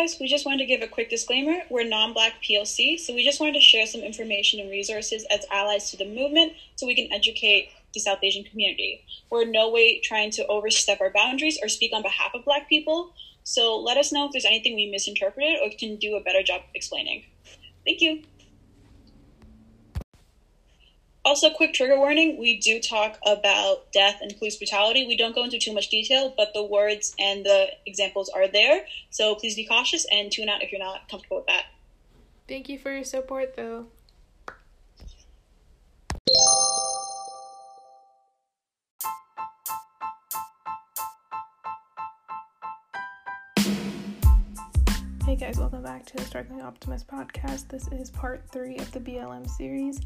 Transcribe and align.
guys, 0.00 0.16
we 0.18 0.28
just 0.28 0.46
wanted 0.46 0.58
to 0.58 0.66
give 0.66 0.80
a 0.80 0.86
quick 0.86 1.10
disclaimer. 1.10 1.60
We're 1.68 1.84
non 1.84 2.14
black 2.14 2.34
POC, 2.42 2.98
so 2.98 3.14
we 3.14 3.24
just 3.24 3.38
wanted 3.38 3.54
to 3.54 3.60
share 3.60 3.86
some 3.86 4.00
information 4.00 4.60
and 4.60 4.70
resources 4.70 5.26
as 5.30 5.44
allies 5.52 5.90
to 5.90 5.96
the 5.98 6.06
movement 6.06 6.52
so 6.76 6.86
we 6.86 6.94
can 6.94 7.12
educate 7.12 7.68
the 7.92 8.00
South 8.00 8.20
Asian 8.22 8.44
community. 8.44 9.04
We're 9.30 9.42
in 9.42 9.52
no 9.52 9.68
way 9.70 10.00
trying 10.00 10.30
to 10.32 10.46
overstep 10.46 11.00
our 11.00 11.10
boundaries 11.10 11.58
or 11.62 11.68
speak 11.68 11.92
on 11.92 12.02
behalf 12.02 12.30
of 12.34 12.44
black 12.44 12.68
people, 12.68 13.12
so 13.44 13.78
let 13.78 13.98
us 13.98 14.12
know 14.12 14.26
if 14.26 14.32
there's 14.32 14.46
anything 14.46 14.74
we 14.74 14.90
misinterpreted 14.90 15.58
or 15.62 15.70
can 15.78 15.96
do 15.96 16.16
a 16.16 16.22
better 16.22 16.42
job 16.42 16.62
explaining. 16.74 17.24
Thank 17.84 18.00
you. 18.00 18.22
Also, 21.22 21.50
quick 21.50 21.74
trigger 21.74 21.98
warning 21.98 22.38
we 22.38 22.58
do 22.58 22.80
talk 22.80 23.18
about 23.26 23.92
death 23.92 24.20
and 24.22 24.34
police 24.38 24.56
brutality. 24.56 25.06
We 25.06 25.18
don't 25.18 25.34
go 25.34 25.44
into 25.44 25.58
too 25.58 25.74
much 25.74 25.90
detail, 25.90 26.32
but 26.34 26.54
the 26.54 26.64
words 26.64 27.14
and 27.18 27.44
the 27.44 27.68
examples 27.84 28.30
are 28.30 28.48
there. 28.48 28.86
So 29.10 29.34
please 29.34 29.54
be 29.54 29.66
cautious 29.66 30.06
and 30.10 30.32
tune 30.32 30.48
out 30.48 30.62
if 30.62 30.72
you're 30.72 30.80
not 30.80 31.08
comfortable 31.10 31.36
with 31.38 31.46
that. 31.46 31.66
Thank 32.48 32.70
you 32.70 32.78
for 32.78 32.90
your 32.90 33.04
support, 33.04 33.54
though. 33.54 33.86
Hey 45.26 45.36
guys, 45.36 45.58
welcome 45.58 45.82
back 45.82 46.06
to 46.06 46.16
the 46.16 46.24
Struggling 46.24 46.62
Optimist 46.62 47.06
podcast. 47.06 47.68
This 47.68 47.86
is 47.88 48.10
part 48.10 48.42
three 48.50 48.78
of 48.78 48.90
the 48.90 48.98
BLM 48.98 49.48
series. 49.48 50.00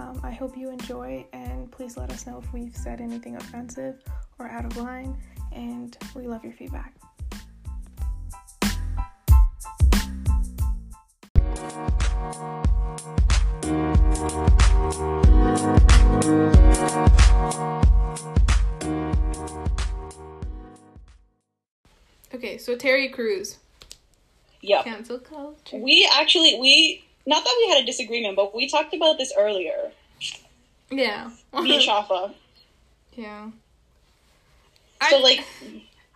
Um, 0.00 0.18
I 0.22 0.30
hope 0.30 0.56
you 0.56 0.70
enjoy, 0.70 1.26
and 1.34 1.70
please 1.70 1.98
let 1.98 2.10
us 2.10 2.26
know 2.26 2.38
if 2.42 2.50
we've 2.54 2.74
said 2.74 3.02
anything 3.02 3.36
offensive 3.36 4.02
or 4.38 4.48
out 4.48 4.64
of 4.64 4.74
line, 4.78 5.14
and 5.52 5.94
we 6.14 6.26
love 6.26 6.42
your 6.42 6.54
feedback. 6.54 6.94
Okay, 22.32 22.56
so 22.56 22.74
Terry 22.74 23.10
Crews. 23.10 23.58
Yeah. 24.62 24.82
Cancel 24.82 25.18
culture. 25.18 25.76
We 25.76 26.08
actually, 26.10 26.58
we, 26.58 27.04
not 27.26 27.44
that 27.44 27.54
we 27.58 27.68
had 27.68 27.82
a 27.82 27.86
disagreement, 27.86 28.36
but 28.36 28.54
we 28.54 28.66
talked 28.66 28.94
about 28.94 29.18
this 29.18 29.34
earlier. 29.36 29.92
Yeah. 30.90 31.30
Me 31.54 31.74
and 31.76 31.82
Shafa. 31.82 32.32
yeah. 33.14 33.50
So, 35.08 35.16
I- 35.18 35.20
like, 35.20 35.44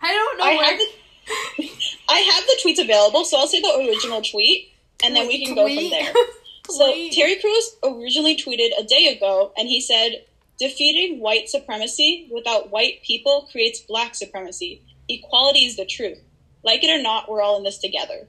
I 0.01 0.11
don't 0.13 0.37
know. 0.37 0.43
I 0.45 0.55
where- 0.57 0.65
have 0.65 0.79
the, 0.79 1.69
I 2.09 2.17
have 2.19 2.43
the 2.45 2.57
tweets 2.63 2.83
available, 2.83 3.25
so 3.25 3.37
I'll 3.37 3.47
say 3.47 3.61
the 3.61 3.75
original 3.89 4.21
tweet, 4.21 4.71
and 5.03 5.15
then 5.15 5.27
we 5.27 5.43
can 5.45 5.55
go 5.55 5.65
from 5.67 5.89
there. 5.89 6.13
So 6.67 6.91
Terry 7.11 7.39
Crews 7.39 7.75
originally 7.83 8.35
tweeted 8.35 8.71
a 8.79 8.83
day 8.83 9.15
ago, 9.15 9.51
and 9.55 9.67
he 9.69 9.79
said, 9.79 10.25
"Defeating 10.57 11.19
white 11.19 11.47
supremacy 11.47 12.27
without 12.33 12.71
white 12.71 13.03
people 13.03 13.47
creates 13.51 13.81
black 13.81 14.15
supremacy. 14.15 14.81
Equality 15.07 15.65
is 15.65 15.75
the 15.75 15.85
truth. 15.85 16.17
Like 16.63 16.83
it 16.83 16.89
or 16.89 17.03
not, 17.03 17.29
we're 17.29 17.43
all 17.43 17.57
in 17.57 17.63
this 17.63 17.77
together." 17.77 18.25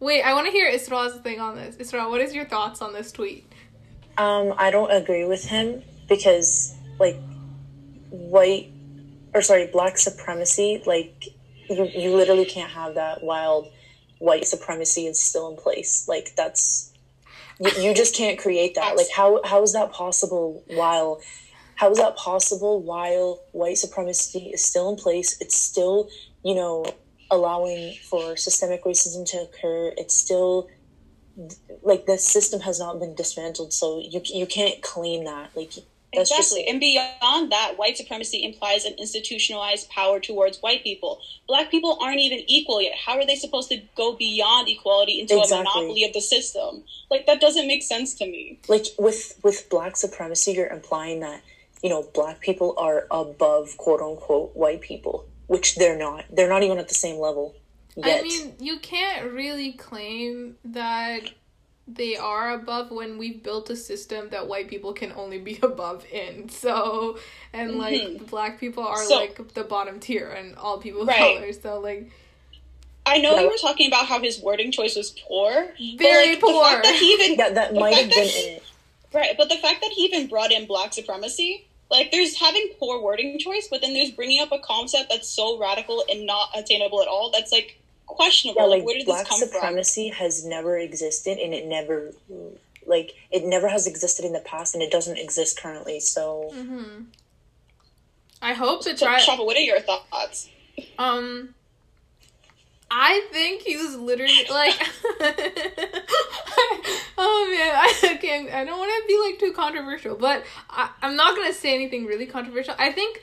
Wait, 0.00 0.22
I 0.22 0.34
want 0.34 0.46
to 0.46 0.52
hear 0.52 0.68
Israel's 0.68 1.14
thing 1.20 1.38
on 1.38 1.54
this. 1.54 1.76
Israel, 1.76 2.10
what 2.10 2.20
is 2.20 2.34
your 2.34 2.44
thoughts 2.44 2.82
on 2.82 2.92
this 2.92 3.12
tweet? 3.12 3.46
Um, 4.18 4.54
I 4.58 4.70
don't 4.70 4.90
agree 4.90 5.24
with 5.24 5.44
him 5.44 5.82
because, 6.08 6.74
like, 6.98 7.16
white 8.10 8.70
or 9.34 9.42
sorry, 9.42 9.66
black 9.66 9.96
supremacy, 9.98 10.82
like, 10.86 11.24
you, 11.68 11.86
you 11.86 12.14
literally 12.14 12.44
can't 12.44 12.70
have 12.70 12.94
that 12.96 13.22
while 13.22 13.70
white 14.18 14.46
supremacy 14.46 15.06
is 15.06 15.20
still 15.20 15.50
in 15.50 15.56
place. 15.56 16.06
Like, 16.06 16.34
that's 16.36 16.92
you, 17.58 17.70
you 17.80 17.94
just 17.94 18.14
can't 18.14 18.38
create 18.38 18.74
that. 18.74 18.96
Like, 18.96 19.08
how 19.14 19.40
how 19.44 19.62
is 19.62 19.72
that 19.72 19.92
possible 19.92 20.62
while 20.68 21.20
how 21.76 21.90
is 21.90 21.98
that 21.98 22.16
possible 22.16 22.82
while 22.82 23.42
white 23.52 23.78
supremacy 23.78 24.50
is 24.52 24.64
still 24.64 24.90
in 24.90 24.96
place? 24.96 25.40
It's 25.40 25.56
still, 25.56 26.08
you 26.44 26.54
know, 26.54 26.84
allowing 27.30 27.96
for 28.08 28.36
systemic 28.36 28.84
racism 28.84 29.26
to 29.30 29.38
occur. 29.38 29.92
It's 29.96 30.14
still 30.14 30.68
like 31.82 32.06
the 32.06 32.18
system 32.18 32.60
has 32.60 32.78
not 32.78 32.98
been 33.00 33.14
dismantled, 33.14 33.72
so 33.72 34.00
you 34.00 34.20
you 34.24 34.46
can't 34.46 34.82
claim 34.82 35.24
that. 35.24 35.50
Like 35.56 35.72
that's 36.14 36.30
exactly. 36.30 36.60
just 36.60 36.70
and 36.70 36.80
beyond 36.80 37.52
that, 37.52 37.74
white 37.78 37.96
supremacy 37.96 38.44
implies 38.44 38.84
an 38.84 38.94
institutionalized 38.98 39.88
power 39.88 40.20
towards 40.20 40.58
white 40.60 40.82
people. 40.82 41.20
Black 41.48 41.70
people 41.70 41.98
aren't 42.02 42.20
even 42.20 42.40
equal 42.46 42.82
yet. 42.82 42.94
How 42.94 43.18
are 43.18 43.26
they 43.26 43.36
supposed 43.36 43.70
to 43.70 43.80
go 43.96 44.14
beyond 44.14 44.68
equality 44.68 45.20
into 45.20 45.38
Exactly. 45.38 45.60
a 45.60 45.64
monopoly 45.64 46.04
of 46.04 46.12
the 46.12 46.20
system? 46.20 46.84
Like 47.10 47.26
that 47.26 47.40
doesn't 47.40 47.66
make 47.66 47.82
sense 47.82 48.14
to 48.14 48.26
me. 48.26 48.58
like 48.68 48.86
with 48.98 49.38
with 49.42 49.68
black 49.70 49.96
supremacy, 49.96 50.52
you're 50.52 50.68
implying 50.68 51.20
that 51.20 51.40
you 51.82 51.88
know 51.88 52.06
black 52.14 52.40
people 52.40 52.74
are 52.76 53.06
above 53.10 53.76
quote 53.78 54.00
unquote 54.00 54.54
white 54.54 54.82
people, 54.82 55.24
which 55.46 55.76
they're 55.76 55.98
not. 55.98 56.26
They're 56.30 56.48
not 56.48 56.62
even 56.62 56.78
at 56.78 56.88
the 56.88 56.94
same 56.94 57.16
level 57.16 57.54
yet. 57.96 58.20
I 58.20 58.22
mean, 58.22 58.54
you 58.60 58.78
can't 58.78 59.32
really 59.32 59.72
claim 59.72 60.56
that 60.64 61.30
they 61.88 62.16
are 62.16 62.52
above 62.54 62.90
when 62.90 63.18
we've 63.18 63.42
built 63.42 63.68
a 63.68 63.76
system 63.76 64.28
that 64.30 64.46
white 64.46 64.68
people 64.68 64.92
can 64.92 65.12
only 65.16 65.38
be 65.38 65.58
above 65.62 66.04
in. 66.12 66.48
So, 66.48 67.18
and 67.52 67.76
like 67.78 68.00
Mhm. 68.00 68.30
black 68.30 68.60
people 68.60 68.84
are 68.86 69.04
So- 69.04 69.16
like 69.16 69.54
the 69.54 69.64
bottom 69.64 69.98
tier 70.00 70.28
and 70.28 70.56
all 70.56 70.78
people 70.78 71.02
of 71.02 71.08
Right. 71.08 71.38
color. 71.38 71.52
So, 71.52 71.80
like, 71.80 72.10
I 73.04 73.18
know 73.18 73.36
you 73.38 73.48
were 73.48 73.56
talking 73.58 73.88
about 73.88 74.06
how 74.06 74.20
his 74.20 74.38
wording 74.40 74.70
choice 74.70 74.94
was 74.94 75.10
poor. 75.10 75.50
but, 75.52 75.98
Very 75.98 76.30
like, 76.30 76.40
The 76.40 76.46
poor. 76.46 76.64
fact 76.64 76.84
that 76.84 76.94
he 76.94 77.12
even 77.14 77.36
that 77.38 77.56
that 77.56 77.74
might 77.74 77.94
have 77.96 78.08
been 78.10 78.26
that- 78.28 78.36
it. 78.36 78.62
right, 79.12 79.36
but 79.36 79.48
the 79.48 79.56
fact 79.56 79.80
that 79.82 79.90
he 79.90 80.02
even 80.04 80.28
brought 80.28 80.52
in 80.52 80.66
black 80.66 80.92
supremacy, 80.94 81.66
like 81.90 82.12
there's 82.12 82.36
having 82.38 82.68
poor 82.78 83.00
wording 83.02 83.38
choice, 83.40 83.66
but 83.68 83.80
then 83.82 83.92
there's 83.92 84.12
bringing 84.12 84.40
up 84.40 84.52
a 84.52 84.58
concept 84.60 85.10
that's 85.10 85.28
so 85.28 85.58
radical 85.58 86.04
and 86.08 86.24
not 86.26 86.50
attainable 86.54 87.02
at 87.02 87.08
all. 87.08 87.30
That's 87.30 87.50
like 87.50 87.76
questionable. 88.16 88.62
Yeah, 88.62 88.66
like, 88.66 88.78
like 88.80 88.86
where 88.86 88.98
did 88.98 89.06
black 89.06 89.20
this 89.20 89.28
come 89.28 89.38
from? 89.40 89.48
supremacy 89.60 90.08
has 90.08 90.44
never 90.44 90.76
existed, 90.78 91.38
and 91.38 91.52
it 91.54 91.66
never 91.66 92.12
like 92.86 93.12
it 93.30 93.44
never 93.44 93.68
has 93.68 93.86
existed 93.86 94.24
in 94.24 94.32
the 94.32 94.40
past, 94.40 94.74
and 94.74 94.82
it 94.82 94.90
doesn't 94.90 95.18
exist 95.18 95.58
currently. 95.60 96.00
So 96.00 96.50
hmm 96.52 97.02
I 98.40 98.54
hope 98.54 98.82
to 98.84 98.96
So, 98.96 99.06
try. 99.06 99.20
Shafa, 99.20 99.44
what 99.46 99.56
are 99.56 99.60
your 99.60 99.80
thoughts? 99.80 100.48
Um, 100.98 101.54
I 102.90 103.26
think 103.30 103.62
he 103.62 103.76
was 103.76 103.94
literally 103.96 104.46
like, 104.50 104.74
oh 107.18 107.48
man, 107.50 107.74
I 107.76 108.18
can't. 108.20 108.50
I 108.52 108.64
don't 108.64 108.78
want 108.78 108.90
to 108.90 109.06
be 109.06 109.18
like 109.24 109.38
too 109.38 109.52
controversial, 109.54 110.16
but 110.16 110.42
I, 110.68 110.90
I'm 111.02 111.14
not 111.16 111.36
gonna 111.36 111.52
say 111.52 111.74
anything 111.74 112.04
really 112.06 112.26
controversial. 112.26 112.74
I 112.78 112.90
think 112.92 113.22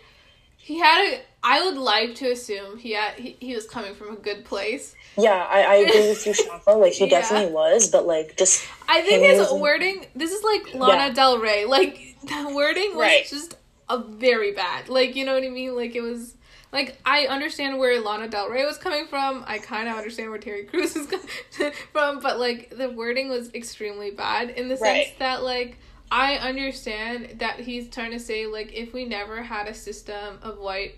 he 0.70 0.80
had 0.80 1.14
a. 1.14 1.22
I 1.42 1.66
would 1.66 1.78
like 1.78 2.16
to 2.16 2.32
assume 2.32 2.78
he 2.78 2.92
had 2.94 3.14
he, 3.16 3.36
he 3.40 3.56
was 3.56 3.66
coming 3.66 3.96
from 3.96 4.12
a 4.14 4.16
good 4.18 4.46
place. 4.46 4.94
yeah, 5.18 5.48
I, 5.50 5.64
I 5.64 5.76
agree 5.76 6.10
with 6.10 6.26
you, 6.26 6.34
Shafa. 6.44 6.78
Like 6.80 6.94
he 6.94 7.06
Yeah. 7.06 7.22
definitely 7.22 7.52
was, 7.54 7.90
but 7.90 8.06
like 8.06 8.38
just 8.38 8.68
I 8.88 9.02
think 9.02 9.24
his 9.26 9.50
wording. 9.52 10.06
This 10.16 10.32
is 10.32 10.44
like 10.44 10.74
Lana 10.76 11.08
Yeah. 11.08 11.14
Del 11.14 11.40
Rey. 11.40 11.66
Like 11.66 12.16
the 12.24 12.52
wording 12.54 12.92
was 12.96 13.02
Right. 13.02 13.26
just 13.28 13.56
a 13.90 13.98
very 13.98 14.52
bad. 14.52 14.90
Like 14.90 15.16
you 15.16 15.26
know 15.26 15.34
what 15.34 15.44
I 15.44 15.50
mean? 15.50 15.76
Like 15.76 15.96
it 15.96 16.02
was. 16.02 16.36
Like 16.72 16.98
I 17.04 17.26
understand 17.26 17.80
where 17.80 18.00
Lana 18.00 18.28
Del 18.28 18.48
Rey 18.50 18.64
was 18.66 18.78
coming 18.78 19.08
from. 19.08 19.44
I 19.48 19.58
kind 19.58 19.90
of 19.90 19.96
understand 19.98 20.30
where 20.30 20.38
Terry 20.40 20.66
Crews 20.66 20.96
is 20.96 21.08
coming 21.56 21.74
from, 21.94 22.20
but 22.20 22.38
like 22.40 22.78
the 22.78 22.90
wording 22.92 23.30
was 23.30 23.52
extremely 23.56 24.12
bad 24.12 24.52
in 24.52 24.68
the 24.70 24.78
sense 24.78 25.08
Right. 25.08 25.16
that 25.18 25.42
like 25.44 25.80
I 26.12 26.36
understand 26.36 27.40
that 27.40 27.60
he's 27.60 27.90
trying 27.90 28.12
to 28.12 28.20
say 28.20 28.48
like 28.48 28.74
if 28.74 28.94
we 28.94 29.06
never 29.06 29.44
had 29.44 29.68
a 29.68 29.74
system 29.74 30.40
of 30.42 30.58
white 30.58 30.96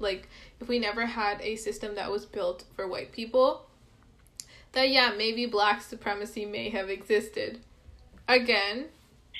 like 0.00 0.28
if 0.60 0.68
we 0.68 0.78
never 0.78 1.04
had 1.04 1.40
a 1.42 1.56
system 1.56 1.94
that 1.94 2.10
was 2.10 2.24
built 2.24 2.64
for 2.74 2.88
white 2.88 3.12
people 3.12 3.66
that 4.72 4.88
yeah 4.88 5.12
maybe 5.16 5.46
black 5.46 5.82
supremacy 5.82 6.44
may 6.44 6.70
have 6.70 6.88
existed. 6.88 7.60
Again 8.26 8.86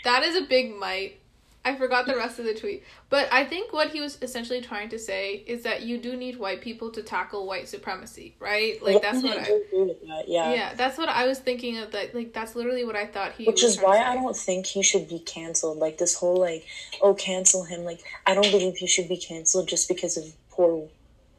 that 0.05 0.23
is 0.23 0.37
a 0.37 0.47
big 0.47 0.75
might 0.76 1.19
i 1.64 1.75
forgot 1.75 2.06
the 2.06 2.16
rest 2.16 2.38
of 2.38 2.44
the 2.44 2.55
tweet 2.55 2.82
but 3.10 3.28
i 3.32 3.44
think 3.44 3.72
what 3.72 3.90
he 3.90 4.00
was 4.00 4.19
essentially 4.22 4.60
trying 4.60 4.88
to 4.88 4.99
say 4.99 5.43
is 5.46 5.62
that 5.62 5.82
you 5.82 5.99
do 5.99 6.16
need 6.16 6.38
white 6.38 6.60
people 6.60 6.90
to 6.90 7.02
tackle 7.02 7.46
white 7.46 7.69
supremacy 7.69 8.34
right 8.38 8.82
like 8.82 9.02
that's 9.02 9.22
what 9.22 9.37
I 9.38 9.40
i 9.40 9.44
agree 9.44 9.82
with 9.84 10.00
that. 10.02 10.25
Yeah. 10.26 10.52
yeah 10.52 10.75
that's 10.75 10.99
what 10.99 11.08
i 11.08 11.26
was 11.26 11.38
thinking 11.38 11.78
of 11.78 11.90
that 11.93 12.14
like 12.14 12.32
that's 12.32 12.55
literally 12.55 12.84
what 12.84 12.96
i 12.96 13.06
thought 13.06 13.32
he 13.32 13.44
Which 13.44 13.62
is 13.62 13.81
why 13.81 13.99
I 13.99 14.14
don't 14.14 14.37
think 14.37 14.66
he 14.66 14.82
should 14.82 15.08
be 15.08 15.19
canceled. 15.19 15.78
Like 15.78 15.99
this 15.99 16.14
whole 16.14 16.37
like, 16.37 16.64
oh, 17.02 17.14
cancel 17.14 17.64
him. 17.64 17.84
Like 17.84 18.00
I 18.26 18.34
don't 18.34 18.50
believe 18.50 18.76
he 18.76 18.87
should 18.87 19.08
be 19.08 19.16
canceled 19.16 19.69
just 19.69 19.88
because 19.88 20.16
of 20.16 20.25
poor, 20.50 20.88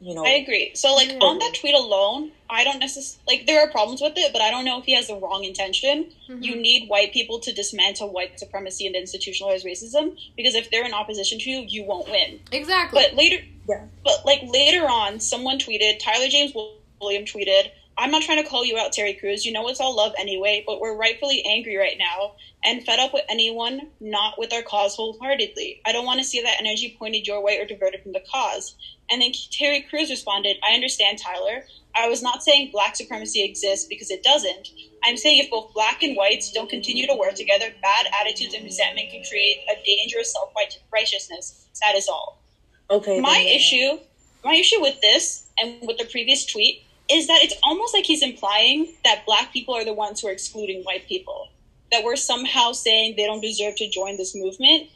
you 0.00 0.14
know. 0.14 0.24
I 0.24 0.30
agree. 0.30 0.72
So, 0.74 0.94
like, 0.94 1.08
Yeah. 1.08 1.18
on 1.18 1.38
that 1.38 1.54
tweet 1.54 1.74
alone, 1.74 2.32
I 2.48 2.64
don't 2.64 2.78
necessarily, 2.78 3.22
like, 3.26 3.46
there 3.46 3.60
are 3.60 3.70
problems 3.70 4.00
with 4.00 4.16
it, 4.16 4.32
but 4.32 4.42
I 4.42 4.50
don't 4.50 4.64
know 4.64 4.78
if 4.78 4.84
he 4.84 4.94
has 4.94 5.06
the 5.08 5.16
wrong 5.16 5.44
intention. 5.44 6.12
Mhm. 6.28 6.44
You 6.44 6.56
need 6.56 6.88
white 6.88 7.12
people 7.12 7.38
to 7.40 7.52
dismantle 7.52 8.08
white 8.08 8.38
supremacy 8.38 8.86
and 8.86 8.96
institutionalized 8.96 9.64
racism, 9.64 10.16
because 10.36 10.54
if 10.54 10.70
they're 10.70 10.84
in 10.86 10.94
opposition 10.94 11.38
to 11.38 11.50
you, 11.50 11.64
you 11.68 11.84
won't 11.84 12.08
win. 12.10 12.40
exactly 12.50 13.00
But 13.00 13.14
later, 13.14 13.44
Yeah. 13.68 13.84
but, 14.02 14.24
like, 14.24 14.40
later 14.44 14.88
on, 14.88 15.20
someone 15.20 15.58
tweeted, 15.58 15.98
Tyler 15.98 16.28
James 16.28 16.52
William 17.00 17.24
tweeted, 17.24 17.70
I'm 17.98 18.10
not 18.10 18.22
trying 18.22 18.42
to 18.42 18.48
call 18.48 18.64
you 18.64 18.78
out, 18.78 18.92
Terry 18.94 19.12
Crews. 19.12 19.44
You 19.44 19.52
know 19.52 19.68
it's 19.68 19.78
all 19.78 19.94
love 19.94 20.14
anyway, 20.16 20.64
but 20.66 20.80
we're 20.80 20.94
rightfully 20.96 21.44
angry 21.44 21.76
right 21.76 21.98
now 21.98 22.32
and 22.64 22.82
fed 22.86 22.98
up 22.98 23.12
with 23.12 23.24
anyone 23.28 23.90
not 24.00 24.38
with 24.38 24.54
our 24.54 24.62
cause 24.62 24.94
wholeheartedly. 24.96 25.82
I 25.84 25.92
don't 25.92 26.06
want 26.06 26.18
to 26.18 26.24
see 26.24 26.40
that 26.40 26.56
energy 26.60 26.96
pointed 26.98 27.26
your 27.26 27.42
way 27.42 27.58
or 27.58 27.66
diverted 27.66 28.02
from 28.02 28.12
the 28.12 28.20
cause. 28.20 28.74
And 29.10 29.20
then 29.20 29.32
Terry 29.50 29.82
Crews 29.82 30.10
responded, 30.10 30.56
I 30.68 30.74
understand, 30.74 31.18
Tyler. 31.18 31.64
I 31.96 32.08
was 32.08 32.22
not 32.22 32.42
saying 32.42 32.70
black 32.72 32.94
supremacy 32.94 33.42
exists 33.42 33.86
because 33.88 34.10
it 34.10 34.22
doesn't. 34.22 34.68
I'm 35.04 35.16
saying 35.16 35.42
if 35.44 35.50
both 35.50 35.74
black 35.74 36.02
and 36.02 36.16
whites 36.16 36.52
don't 36.52 36.70
continue 36.70 37.06
to 37.06 37.14
work 37.14 37.34
together, 37.34 37.66
bad 37.82 38.06
attitudes 38.20 38.54
and 38.54 38.64
resentment 38.64 39.10
can 39.10 39.24
create 39.28 39.58
a 39.68 39.82
dangerous 39.84 40.32
self 40.32 40.52
righteousness. 40.92 41.66
That 41.80 41.96
is 41.96 42.08
all. 42.08 42.40
Okay. 42.90 43.20
My 43.20 43.34
then- 43.34 43.46
issue, 43.56 43.98
my 44.44 44.54
issue 44.54 44.80
with 44.80 45.00
this 45.00 45.48
and 45.58 45.86
with 45.86 45.98
the 45.98 46.04
previous 46.04 46.46
tweet 46.46 46.84
is 47.10 47.26
that 47.26 47.40
it's 47.42 47.54
almost 47.62 47.92
like 47.92 48.04
he's 48.04 48.22
implying 48.22 48.94
that 49.04 49.26
black 49.26 49.52
people 49.52 49.74
are 49.74 49.84
the 49.84 49.92
ones 49.92 50.20
who 50.20 50.28
are 50.28 50.32
excluding 50.32 50.82
white 50.84 51.08
people. 51.08 51.48
That 51.90 52.04
we're 52.04 52.16
somehow 52.16 52.70
saying 52.72 53.14
they 53.16 53.26
don't 53.26 53.40
deserve 53.40 53.74
to 53.76 53.88
join 53.90 54.16
this 54.16 54.34
movement. 54.36 54.90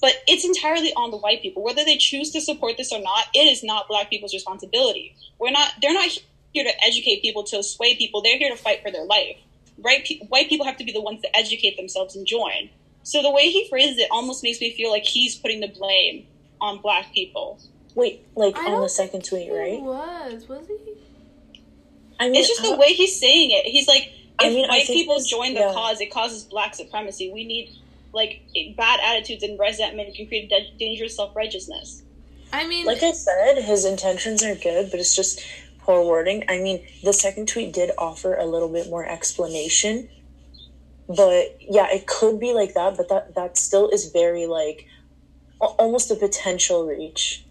But 0.00 0.12
it's 0.28 0.44
entirely 0.44 0.92
on 0.94 1.10
the 1.10 1.16
white 1.16 1.42
people. 1.42 1.62
Whether 1.62 1.84
they 1.84 1.96
choose 1.96 2.30
to 2.30 2.40
support 2.40 2.76
this 2.76 2.92
or 2.92 3.00
not, 3.00 3.24
it 3.34 3.40
is 3.50 3.64
not 3.64 3.88
black 3.88 4.10
people's 4.10 4.32
responsibility. 4.32 5.14
We're 5.38 5.50
not 5.50 5.72
they're 5.82 5.92
not 5.94 6.08
here 6.52 6.64
to 6.64 6.86
educate 6.86 7.20
people 7.22 7.42
to 7.44 7.62
sway 7.62 7.96
people. 7.96 8.22
They're 8.22 8.38
here 8.38 8.50
to 8.50 8.56
fight 8.56 8.82
for 8.82 8.90
their 8.90 9.04
life. 9.04 9.36
Right? 9.80 10.04
Pe- 10.04 10.18
white 10.28 10.48
people 10.48 10.66
have 10.66 10.76
to 10.78 10.84
be 10.84 10.92
the 10.92 11.00
ones 11.00 11.22
to 11.22 11.36
educate 11.36 11.76
themselves 11.76 12.14
and 12.16 12.26
join. 12.26 12.70
So 13.02 13.22
the 13.22 13.30
way 13.30 13.50
he 13.50 13.68
phrases 13.68 13.98
it 13.98 14.08
almost 14.10 14.42
makes 14.42 14.60
me 14.60 14.72
feel 14.76 14.90
like 14.90 15.04
he's 15.04 15.34
putting 15.36 15.60
the 15.60 15.68
blame 15.68 16.26
on 16.60 16.80
black 16.80 17.12
people. 17.12 17.58
Wait, 17.94 18.24
like 18.36 18.56
I 18.56 18.70
on 18.72 18.82
the 18.82 18.88
second 18.88 19.24
tweet, 19.24 19.44
He 19.44 19.50
right? 19.50 19.80
was 19.80 20.46
was 20.48 20.66
he? 20.68 20.76
I 22.20 22.26
mean, 22.26 22.36
It's 22.36 22.48
just 22.48 22.62
the 22.62 22.70
how- 22.70 22.78
way 22.78 22.92
he's 22.94 23.18
saying 23.18 23.50
it. 23.52 23.64
He's 23.66 23.86
like, 23.88 24.02
if 24.02 24.46
I 24.46 24.50
mean, 24.50 24.64
I 24.66 24.68
white 24.68 24.86
think 24.86 24.98
people 25.00 25.20
join 25.22 25.54
the 25.54 25.60
yeah. 25.60 25.72
cause, 25.72 26.00
it 26.00 26.12
causes 26.12 26.44
black 26.44 26.74
supremacy. 26.74 27.30
We 27.32 27.44
need 27.44 27.70
like 28.12 28.42
bad 28.76 29.00
attitudes 29.04 29.42
and 29.42 29.58
resentment 29.58 30.14
can 30.14 30.26
create 30.26 30.48
da- 30.48 30.72
dangerous 30.78 31.16
self 31.16 31.34
righteousness. 31.36 32.02
I 32.52 32.66
mean, 32.66 32.86
like 32.86 33.02
I 33.02 33.12
said, 33.12 33.58
his 33.62 33.84
intentions 33.84 34.42
are 34.42 34.54
good, 34.54 34.90
but 34.90 35.00
it's 35.00 35.14
just 35.14 35.44
poor 35.80 36.04
wording. 36.04 36.44
I 36.48 36.58
mean, 36.58 36.86
the 37.02 37.12
second 37.12 37.48
tweet 37.48 37.72
did 37.72 37.90
offer 37.98 38.34
a 38.34 38.46
little 38.46 38.68
bit 38.68 38.88
more 38.88 39.06
explanation, 39.06 40.08
but 41.06 41.58
yeah, 41.60 41.88
it 41.90 42.06
could 42.06 42.40
be 42.40 42.52
like 42.52 42.74
that. 42.74 42.96
But 42.96 43.08
that 43.10 43.34
that 43.34 43.56
still 43.56 43.88
is 43.90 44.10
very 44.10 44.46
like 44.46 44.86
al- 45.60 45.76
almost 45.78 46.10
a 46.10 46.14
potential 46.14 46.86
reach, 46.86 47.44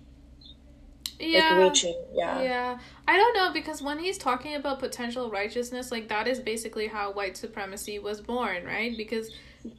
yeah. 1.19 1.57
like 1.57 1.69
reaching. 1.69 2.01
Yeah. 2.13 2.41
Yeah. 2.41 2.79
I 3.07 3.17
don't 3.17 3.33
know 3.35 3.53
because 3.53 3.81
when 3.81 3.99
he's 3.99 4.17
talking 4.17 4.55
about 4.55 4.79
potential 4.79 5.29
righteousness, 5.29 5.91
like 5.91 6.07
that 6.09 6.27
is 6.27 6.39
basically 6.39 6.87
how 6.87 7.11
white 7.11 7.37
supremacy 7.37 7.99
was 7.99 8.19
born, 8.19 8.65
right? 8.65 8.97
Because 8.97 9.31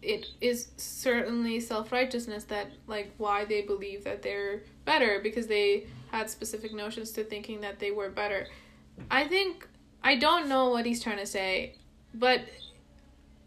it 0.03 0.27
is 0.41 0.69
certainly 0.77 1.61
self 1.61 1.93
righteousness 1.93 2.45
that, 2.45 2.69
like, 2.87 3.13
why 3.19 3.45
they 3.45 3.63
believe 3.63 4.05
that 4.05 4.23
they're 4.23 4.63
better 4.85 5.21
because 5.23 5.47
they 5.47 5.87
had 6.11 6.31
specific 6.31 6.73
notions 6.73 7.13
to 7.13 7.25
thinking 7.25 7.61
that 7.61 7.79
they 7.79 7.91
were 7.91 8.09
better. 8.09 8.47
I 9.11 9.25
think, 9.25 9.67
I 10.03 10.17
don't 10.17 10.49
know 10.49 10.71
what 10.71 10.87
he's 10.87 11.03
trying 11.03 11.19
to 11.19 11.27
say, 11.27 11.75
but 12.15 12.43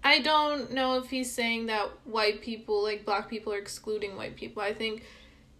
I 0.04 0.20
don't 0.20 0.72
know 0.72 0.98
if 0.98 1.10
he's 1.10 1.32
saying 1.32 1.68
that 1.68 1.90
white 2.06 2.42
people, 2.42 2.84
like 2.84 3.06
black 3.06 3.30
people, 3.30 3.54
are 3.54 3.58
excluding 3.58 4.16
white 4.16 4.36
people. 4.36 4.62
I 4.62 4.74
think 4.74 5.04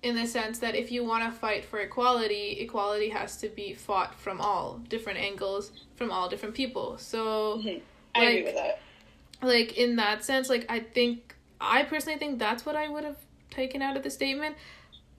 in 0.04 0.16
the 0.16 0.26
sense 0.26 0.60
that 0.60 0.76
if 0.76 0.92
you 0.92 1.04
want 1.04 1.32
to 1.32 1.40
fight 1.40 1.64
for 1.64 1.80
equality, 1.80 2.58
equality 2.60 3.10
has 3.10 3.38
to 3.38 3.50
be 3.50 3.74
fought 3.74 4.16
from 4.16 4.42
all 4.42 4.80
different 4.90 5.20
angles, 5.20 5.72
from 5.96 6.12
all 6.12 6.28
different 6.28 6.56
people. 6.56 6.98
So, 6.98 7.60
Mhm. 7.64 7.82
I 8.16 8.24
agree 8.24 8.44
with 8.44 8.56
that. 8.56 8.80
Like 9.42 9.78
in 9.78 9.96
that 9.98 10.24
sense, 10.24 10.50
like 10.50 10.66
I 10.70 10.80
think 10.80 11.36
I 11.60 11.84
personally 11.84 12.18
think 12.20 12.40
that's 12.40 12.66
what 12.66 12.76
I 12.76 12.90
would 12.90 13.04
have 13.04 13.18
taken 13.50 13.82
out 13.82 13.98
of 13.98 14.04
the 14.04 14.10
statement. 14.10 14.56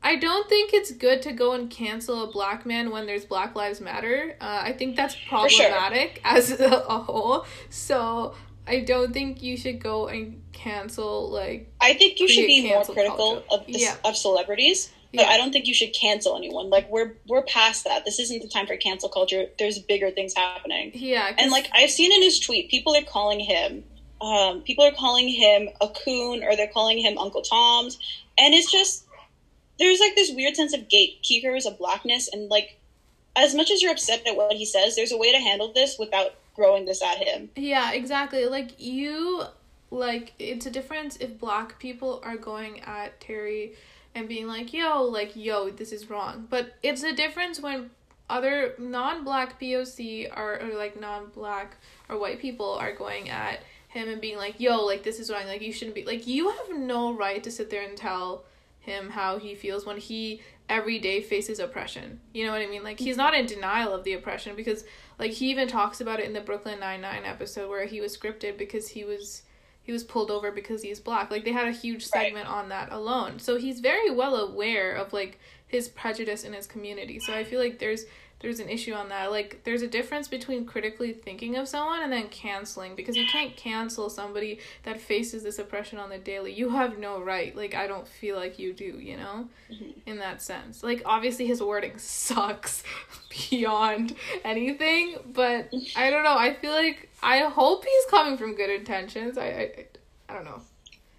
I 0.05 0.17
don't 0.17 0.49
think 0.49 0.73
it's 0.75 0.91
good 0.91 1.23
to 1.23 1.33
go 1.33 1.53
and 1.53 1.71
cancel 1.71 2.25
a 2.29 2.33
black 2.33 2.67
man 2.67 2.91
when 2.91 3.07
there's 3.07 3.25
Black 3.25 3.55
Lives 3.55 3.81
Matter. 3.81 4.37
Uh, 4.41 4.61
I 4.65 4.73
think 4.73 4.97
that's 4.97 5.15
sure. 5.15 5.29
problematic 5.29 6.21
as 6.25 6.51
a, 6.61 6.65
a 6.89 6.99
whole. 6.99 7.47
So 7.71 8.35
I 8.67 8.81
don't 8.81 9.13
think 9.13 9.43
you 9.43 9.57
should 9.57 9.81
go 9.81 10.09
and 10.09 10.43
cancel 10.53 11.31
like 11.31 11.73
I 11.81 11.95
think 11.95 12.19
you 12.21 12.27
should 12.29 12.47
be 12.47 12.67
more 12.69 12.85
critical 12.85 13.43
culture. 13.43 13.45
of 13.51 13.67
this, 13.67 13.83
Yeah. 13.83 13.95
of 14.05 14.17
celebrities, 14.17 14.91
but 15.15 15.21
Yeah. 15.23 15.29
I 15.29 15.37
don't 15.37 15.53
think 15.53 15.67
you 15.69 15.75
should 15.75 15.95
cancel 15.95 16.37
anyone. 16.37 16.69
Like 16.69 16.91
we're 16.91 17.15
we're 17.29 17.43
past 17.45 17.85
that. 17.85 18.05
This 18.05 18.19
isn't 18.19 18.43
the 18.43 18.49
time 18.49 18.67
for 18.67 18.77
cancel 18.77 19.09
culture. 19.09 19.47
There's 19.59 19.79
bigger 19.79 20.11
things 20.11 20.35
happening. 20.35 20.91
yeah, 20.95 21.33
And 21.39 21.53
like 21.53 21.69
I've 21.73 21.91
seen 21.91 22.13
in 22.13 22.23
his 22.23 22.41
tweet, 22.41 22.71
people 22.71 22.97
are 22.97 23.03
calling 23.03 23.39
him, 23.41 23.85
um, 24.23 24.63
people 24.63 24.85
are 24.85 24.93
calling 24.93 25.29
him 25.29 25.69
a 25.81 25.89
coon 25.89 26.45
or 26.45 26.55
they're 26.57 26.69
calling 26.69 26.99
him 26.99 27.19
Uncle 27.19 27.43
Tom's, 27.43 27.99
and 28.39 28.55
it's 28.55 28.71
just 28.71 29.05
there's 29.79 30.01
like 30.01 30.15
this 30.15 30.31
weird 30.33 30.55
sense 30.55 30.73
of 30.75 30.89
gatekeepers 30.89 31.67
of 31.67 31.79
blackness, 31.79 32.29
and 32.33 32.49
like 32.49 32.79
as 33.35 33.55
much 33.55 33.71
as 33.71 33.83
you're 33.83 33.93
upset 33.93 34.27
at 34.27 34.37
what 34.37 34.57
he 34.57 34.65
says, 34.65 34.95
there's 34.95 35.13
a 35.13 35.19
way 35.19 35.33
to 35.33 35.39
handle 35.39 35.73
this 35.73 35.99
without 35.99 36.35
throwing 36.55 36.85
this 36.85 37.03
at 37.03 37.19
him. 37.19 37.51
Yeah, 37.57 37.93
exactly. 37.93 38.47
Like 38.47 38.81
you 38.81 39.43
like 39.91 40.33
it's 40.39 40.67
a 40.67 40.71
difference 40.71 41.17
if 41.17 41.39
black 41.39 41.79
people 41.79 42.21
are 42.25 42.37
going 42.37 42.81
at 42.81 43.21
Terry 43.21 43.75
and 44.15 44.29
being 44.29 44.47
like, 44.47 44.73
"Yo, 44.73 45.03
like 45.03 45.35
yo, 45.35 45.71
this 45.71 45.91
is 45.91 46.09
wrong." 46.09 46.47
But 46.49 46.75
it's 46.83 47.03
a 47.03 47.13
difference 47.13 47.59
when 47.59 47.91
other 48.31 48.75
non-black 48.79 49.61
POC 49.61 50.31
are 50.33 50.61
or 50.61 50.75
like 50.77 50.99
non-black 50.99 51.77
or 52.09 52.19
white 52.19 52.41
people 52.41 52.73
are 52.73 52.95
going 52.95 53.29
at 53.29 53.61
him 53.93 54.09
and 54.09 54.21
being 54.21 54.37
like, 54.37 54.59
"Yo, 54.59 54.85
like 54.85 55.03
this 55.03 55.21
is 55.21 55.31
wrong. 55.31 55.47
Like 55.47 55.63
you 55.63 55.73
shouldn't 55.73 55.95
be 55.95 56.05
like 56.05 56.27
you 56.27 56.51
have 56.51 56.79
no 56.79 57.13
right 57.13 57.43
to 57.45 57.51
sit 57.51 57.71
there 57.71 57.83
and 57.83 57.97
tell 57.97 58.45
him 58.81 59.11
how 59.11 59.39
he 59.39 59.55
feels 59.55 59.87
when 59.87 59.99
he 59.99 60.43
every 60.69 60.99
day 60.99 61.21
faces 61.21 61.59
oppression. 61.59 62.21
You 62.33 62.47
know 62.47 62.53
what 62.53 62.63
I 62.63 62.67
mean? 62.67 62.83
Like 62.83 62.99
he's 62.99 63.17
mm-hmm. 63.17 63.25
not 63.25 63.35
in 63.35 63.47
denial 63.47 63.93
of 63.93 64.05
the 64.05 64.15
oppression 64.15 64.57
because 64.57 64.85
like 65.19 65.33
he 65.33 65.51
even 65.51 65.69
talks 65.69 66.01
about 66.01 66.21
it 66.21 66.27
in 66.27 66.33
the 66.33 66.41
Brooklyn 66.41 66.81
Nine 66.81 67.03
Nine 67.03 67.25
episode 67.25 67.69
where 67.69 67.87
he 67.87 68.01
was 68.01 68.17
scripted 68.17 68.57
because 68.59 68.89
he 68.89 69.05
was 69.05 69.43
he 69.83 69.93
was 69.93 70.05
pulled 70.05 70.31
over 70.31 70.51
because 70.51 70.83
he's 70.83 71.01
black. 71.01 71.31
Like 71.31 71.45
they 71.45 71.53
had 71.53 71.69
a 71.69 71.73
huge 71.73 72.09
Right. 72.15 72.25
segment 72.25 72.49
on 72.49 72.71
that 72.71 72.93
alone. 72.93 73.39
So 73.39 73.57
he's 73.57 73.81
very 73.81 74.11
well 74.11 74.37
aware 74.37 74.95
of 74.95 75.13
like 75.13 75.39
his 75.67 75.89
prejudice 75.89 76.45
in 76.45 76.53
his 76.53 76.67
community. 76.67 77.19
So 77.21 77.35
I 77.35 77.45
feel 77.45 77.61
like 77.61 77.79
there's 77.79 78.05
there's 78.43 78.61
an 78.61 78.69
issue 78.69 78.93
on 78.93 79.09
that. 79.09 79.31
Like 79.31 79.63
there's 79.65 79.83
a 79.83 79.87
difference 79.87 80.29
between 80.29 80.67
critically 80.67 81.13
thinking 81.13 81.57
of 81.57 81.69
someone 81.69 82.03
and 82.03 82.13
then 82.13 82.29
canceling 82.29 82.95
because 82.95 83.17
you 83.17 83.27
can't 83.27 83.57
cancel 83.57 84.11
somebody 84.11 84.59
that 84.83 85.01
faces 85.01 85.43
this 85.43 85.59
oppression 85.59 85.99
on 85.99 86.11
the 86.11 86.19
daily. 86.19 86.53
You 86.53 86.71
have 86.71 86.99
no 86.99 87.21
right. 87.21 87.57
Like 87.57 87.75
I 87.75 87.87
don't 87.87 88.07
feel 88.07 88.37
like 88.37 88.59
you 88.59 88.73
do, 88.73 88.99
you 89.01 89.17
know? 89.17 89.49
Mm-hmm. 89.71 89.91
In 90.07 90.19
that 90.19 90.43
sense. 90.43 90.83
Like 90.83 91.03
obviously 91.07 91.47
his 91.47 91.63
wording 91.63 91.95
sucks 91.99 92.83
beyond 93.51 94.15
anything, 94.45 95.17
but 95.33 95.73
I 95.97 96.11
don't 96.11 96.25
know. 96.25 96.37
I 96.37 96.55
feel 96.55 96.73
like 96.73 97.09
I 97.23 97.39
hope 97.41 97.85
he's 97.85 98.05
coming 98.11 98.37
from 98.37 98.55
good 98.57 98.71
intentions. 98.71 99.39
I 99.39 99.47
I, 99.47 99.87
I 100.29 100.35
don't 100.35 100.45
know. 100.45 100.61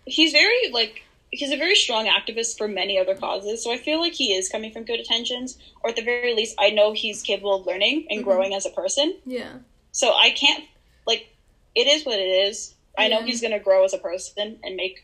He's 0.05 0.33
very 0.33 0.71
like 0.71 1.03
he's 1.37 1.51
a 1.51 1.57
very 1.57 1.75
strong 1.75 2.05
activist 2.07 2.57
for 2.57 2.67
many 2.67 2.97
other 2.97 3.15
causes, 3.15 3.63
so 3.63 3.71
I 3.71 3.77
feel 3.77 3.99
like 3.99 4.13
he 4.13 4.33
is 4.33 4.49
coming 4.49 4.71
from 4.71 4.83
good 4.83 4.99
intentions, 4.99 5.57
or 5.81 5.89
at 5.89 5.95
the 5.95 6.03
very 6.03 6.33
least, 6.33 6.55
I 6.59 6.69
know 6.69 6.93
he's 6.93 7.21
capable 7.21 7.55
of 7.55 7.65
learning 7.65 8.07
and 8.09 8.21
Mhm. 8.21 8.23
growing 8.23 8.53
as 8.53 8.65
a 8.65 8.69
person. 8.69 9.17
Yeah. 9.25 9.57
So 9.91 10.13
I 10.13 10.31
can't 10.31 10.63
like 11.05 11.27
it 11.75 11.87
is 11.87 12.05
what 12.05 12.19
it 12.19 12.27
is. 12.47 12.75
I 12.97 13.07
know 13.07 13.23
he's 13.23 13.41
gonna 13.41 13.59
grow 13.59 13.83
as 13.83 13.93
a 13.93 13.97
person 13.97 14.59
and 14.63 14.75
make 14.75 15.03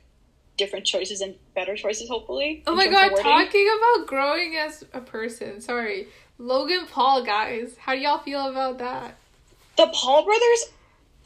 different 0.58 0.86
choices 0.86 1.22
and 1.22 1.36
better 1.56 1.76
choices, 1.76 2.10
hopefully. 2.10 2.64
Oh 2.68 2.76
my 2.76 2.88
god, 2.88 3.16
talking 3.16 3.68
about 3.78 4.08
growing 4.08 4.56
as 4.56 4.84
a 4.94 5.02
person. 5.02 5.62
Sorry. 5.62 6.08
Logan 6.38 6.86
Paul, 6.86 7.24
guys. 7.24 7.76
How 7.78 7.94
do 7.96 8.00
y'all 8.00 8.20
feel 8.20 8.48
about 8.48 8.78
that? 8.78 9.18
The 9.78 9.88
Paul 9.88 10.24
brothers 10.24 10.70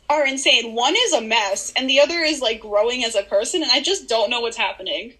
are 0.10 0.26
insane. 0.26 0.76
One 0.76 0.96
is 0.96 1.14
a 1.14 1.22
mess, 1.22 1.74
and 1.76 1.90
the 1.90 2.00
other 2.00 2.20
is 2.20 2.42
like 2.42 2.60
growing 2.60 3.04
as 3.04 3.16
a 3.16 3.24
person, 3.24 3.62
and 3.62 3.72
I 3.72 3.82
just 3.82 4.08
don't 4.08 4.30
know 4.30 4.42
what's 4.42 4.58
happening. 4.58 5.14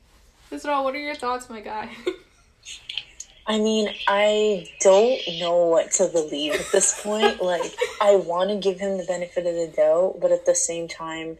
Isra, 0.52 0.84
what 0.84 0.94
are 0.96 1.00
your 1.00 1.16
thoughts, 1.16 1.50
my 1.50 1.62
guy? 1.62 1.90
I 3.48 3.60
mean, 3.60 3.90
I 4.08 4.70
don't 4.80 5.20
know 5.40 5.66
what 5.66 5.92
to 5.94 6.08
believe 6.08 6.54
at 6.54 6.72
this 6.72 7.02
point. 7.02 7.42
like, 7.42 7.74
I 8.02 8.16
want 8.16 8.50
to 8.50 8.56
give 8.56 8.80
him 8.80 8.98
the 8.98 9.04
benefit 9.04 9.46
of 9.46 9.56
the 9.56 9.74
doubt, 9.76 10.20
but 10.22 10.32
at 10.32 10.46
the 10.46 10.56
same 10.56 10.88
time, 10.88 11.38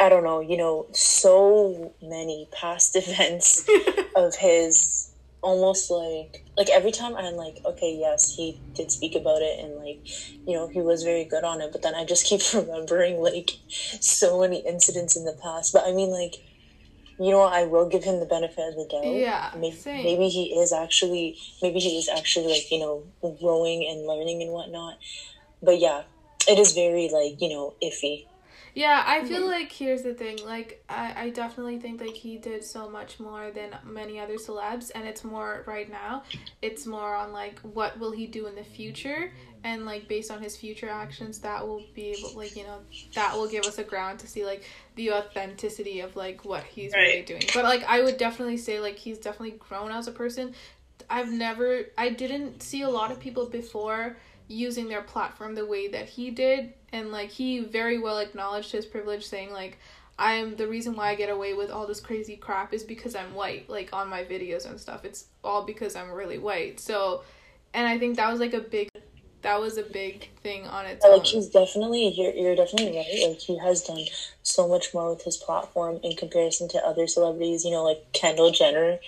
I 0.00 0.08
don't 0.08 0.24
know. 0.24 0.40
You 0.40 0.56
know, 0.56 0.86
so 0.92 1.92
many 2.02 2.48
past 2.52 2.96
events 2.96 3.68
of 4.16 4.34
his 4.36 5.03
almost 5.44 5.90
like 5.90 6.32
like 6.58 6.70
every 6.70 6.92
time 6.92 7.14
I'm 7.16 7.34
like, 7.34 7.56
okay, 7.66 7.92
yes, 8.06 8.34
he 8.36 8.60
did 8.76 8.90
speak 8.90 9.14
about 9.14 9.42
it 9.42 9.58
and 9.62 9.76
like, 9.76 10.00
you 10.46 10.54
know, 10.54 10.68
he 10.68 10.80
was 10.80 11.02
very 11.02 11.24
good 11.24 11.44
on 11.44 11.60
it, 11.60 11.70
but 11.72 11.82
then 11.82 11.94
I 11.94 12.04
just 12.04 12.24
keep 12.30 12.40
remembering 12.54 13.16
like 13.18 13.50
so 13.68 14.40
many 14.40 14.58
incidents 14.66 15.16
in 15.16 15.24
the 15.24 15.36
past. 15.42 15.72
But 15.72 15.84
I 15.86 15.92
mean 15.92 16.10
like 16.10 16.34
you 17.18 17.30
know 17.30 17.38
what, 17.40 17.52
I 17.52 17.64
will 17.64 17.88
give 17.88 18.02
him 18.04 18.18
the 18.20 18.26
benefit 18.26 18.68
of 18.70 18.74
the 18.74 18.88
doubt. 18.90 19.14
Yeah, 19.14 19.50
Maybe, 19.56 19.76
same. 19.76 20.04
maybe 20.04 20.28
he 20.28 20.46
is 20.58 20.72
actually 20.72 21.36
maybe 21.62 21.78
he 21.78 21.96
is 21.98 22.08
actually 22.08 22.48
like, 22.52 22.70
you 22.72 22.78
know, 22.80 23.04
growing 23.40 23.86
and 23.88 24.06
learning 24.06 24.42
and 24.42 24.50
whatnot. 24.52 24.96
but 25.62 25.78
yeah, 25.78 26.04
it 26.48 26.58
is 26.58 26.72
very 26.72 27.08
like 27.08 27.40
you 27.40 27.48
know 27.48 27.74
iffy. 27.82 28.26
Yeah, 28.74 29.04
I 29.06 29.24
feel 29.24 29.42
mm-hmm. 29.42 29.50
like 29.50 29.70
here's 29.70 30.02
the 30.02 30.14
thing. 30.14 30.38
Like, 30.44 30.84
I, 30.88 31.14
I 31.16 31.30
definitely 31.30 31.78
think 31.78 32.00
like 32.00 32.14
he 32.14 32.38
did 32.38 32.64
so 32.64 32.90
much 32.90 33.20
more 33.20 33.52
than 33.52 33.70
many 33.84 34.18
other 34.18 34.34
celebs, 34.34 34.90
and 34.94 35.06
it's 35.06 35.22
more 35.22 35.62
right 35.66 35.88
now. 35.88 36.24
It's 36.60 36.84
more 36.84 37.14
on 37.14 37.32
like 37.32 37.60
what 37.60 37.98
will 38.00 38.10
he 38.10 38.26
do 38.26 38.46
in 38.46 38.56
the 38.56 38.64
future, 38.64 39.32
and 39.62 39.86
like 39.86 40.08
based 40.08 40.32
on 40.32 40.42
his 40.42 40.56
future 40.56 40.88
actions, 40.88 41.38
that 41.40 41.64
will 41.64 41.84
be 41.94 42.16
able 42.18 42.36
like 42.36 42.56
you 42.56 42.64
know 42.64 42.80
that 43.14 43.36
will 43.36 43.48
give 43.48 43.64
us 43.64 43.78
a 43.78 43.84
ground 43.84 44.18
to 44.20 44.26
see 44.26 44.44
like 44.44 44.64
the 44.96 45.12
authenticity 45.12 46.00
of 46.00 46.16
like 46.16 46.44
what 46.44 46.64
he's 46.64 46.92
really 46.94 47.22
doing. 47.22 47.42
But 47.54 47.64
like 47.64 47.84
I 47.84 48.02
would 48.02 48.16
definitely 48.16 48.56
say 48.56 48.80
like 48.80 48.96
he's 48.96 49.18
definitely 49.18 49.56
grown 49.58 49.92
as 49.92 50.08
a 50.08 50.12
person. 50.12 50.52
I've 51.08 51.30
never 51.30 51.82
I 51.96 52.08
didn't 52.08 52.62
see 52.62 52.82
a 52.82 52.90
lot 52.90 53.12
of 53.12 53.20
people 53.20 53.46
before 53.46 54.16
using 54.48 54.88
their 54.88 55.02
platform 55.02 55.54
the 55.54 55.64
way 55.64 55.88
that 55.88 56.08
he 56.08 56.30
did 56.30 56.72
and 56.92 57.10
like 57.10 57.30
he 57.30 57.60
very 57.60 57.98
well 57.98 58.18
acknowledged 58.18 58.70
his 58.72 58.84
privilege 58.84 59.24
saying 59.24 59.50
like 59.52 59.78
I'm 60.18 60.54
the 60.56 60.68
reason 60.68 60.94
why 60.94 61.08
I 61.10 61.14
get 61.14 61.30
away 61.30 61.54
with 61.54 61.70
all 61.70 61.86
this 61.86 62.00
crazy 62.00 62.36
crap 62.36 62.72
is 62.74 62.82
because 62.84 63.14
I'm 63.14 63.34
white 63.34 63.68
like 63.70 63.88
on 63.92 64.08
my 64.08 64.22
videos 64.22 64.68
and 64.68 64.78
stuff 64.78 65.04
it's 65.04 65.26
all 65.42 65.64
because 65.64 65.96
I'm 65.96 66.10
really 66.10 66.38
white 66.38 66.78
so 66.78 67.22
and 67.72 67.88
I 67.88 67.98
think 67.98 68.16
that 68.16 68.30
was 68.30 68.38
like 68.38 68.54
a 68.54 68.60
big 68.60 68.88
that 69.42 69.60
was 69.60 69.76
a 69.76 69.82
big 69.82 70.28
thing 70.42 70.66
on 70.66 70.86
its 70.86 71.04
Yeah, 71.04 71.10
own 71.12 71.18
like 71.18 71.26
he's 71.26 71.48
definitely 71.48 72.08
you're 72.16 72.32
you're 72.32 72.56
definitely 72.56 72.96
right. 72.96 73.28
Like 73.28 73.38
he 73.38 73.58
has 73.58 73.82
done 73.82 74.04
so 74.42 74.66
much 74.68 74.94
more 74.94 75.10
with 75.10 75.22
his 75.22 75.36
platform 75.36 76.00
in 76.02 76.16
comparison 76.16 76.66
to 76.68 76.78
other 76.78 77.06
celebrities. 77.06 77.62
You 77.64 77.72
know, 77.72 77.84
like 77.84 78.10
Kendall 78.14 78.50
Jenner, 78.52 78.98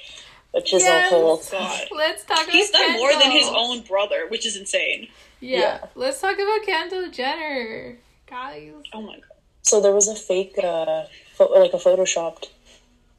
which 0.50 0.74
is 0.74 0.82
Yes. 0.82 1.10
a 1.10 1.14
whole. 1.14 1.42
God. 1.50 1.88
let's 1.96 2.24
talk 2.24 2.42
about 2.42 2.50
He's 2.50 2.70
done 2.70 2.92
more 2.98 3.12
than 3.12 3.30
his 3.30 3.48
own 3.50 3.80
brother, 3.80 4.26
which 4.28 4.44
is 4.44 4.56
insane. 4.56 5.08
Yeah. 5.40 5.58
Yeah. 5.58 5.86
let's 5.94 6.20
talk 6.20 6.34
about 6.34 6.62
Kendall 6.64 7.10
Jenner 7.10 7.98
guys 8.26 8.72
Oh 8.92 9.02
my 9.02 9.14
god. 9.14 9.24
So 9.62 9.80
there 9.80 9.92
was 9.92 10.08
a 10.08 10.14
fake, 10.14 10.54
uh, 10.62 11.04
pho- 11.34 11.52
like 11.52 11.72
a 11.72 11.78
photoshopped 11.78 12.46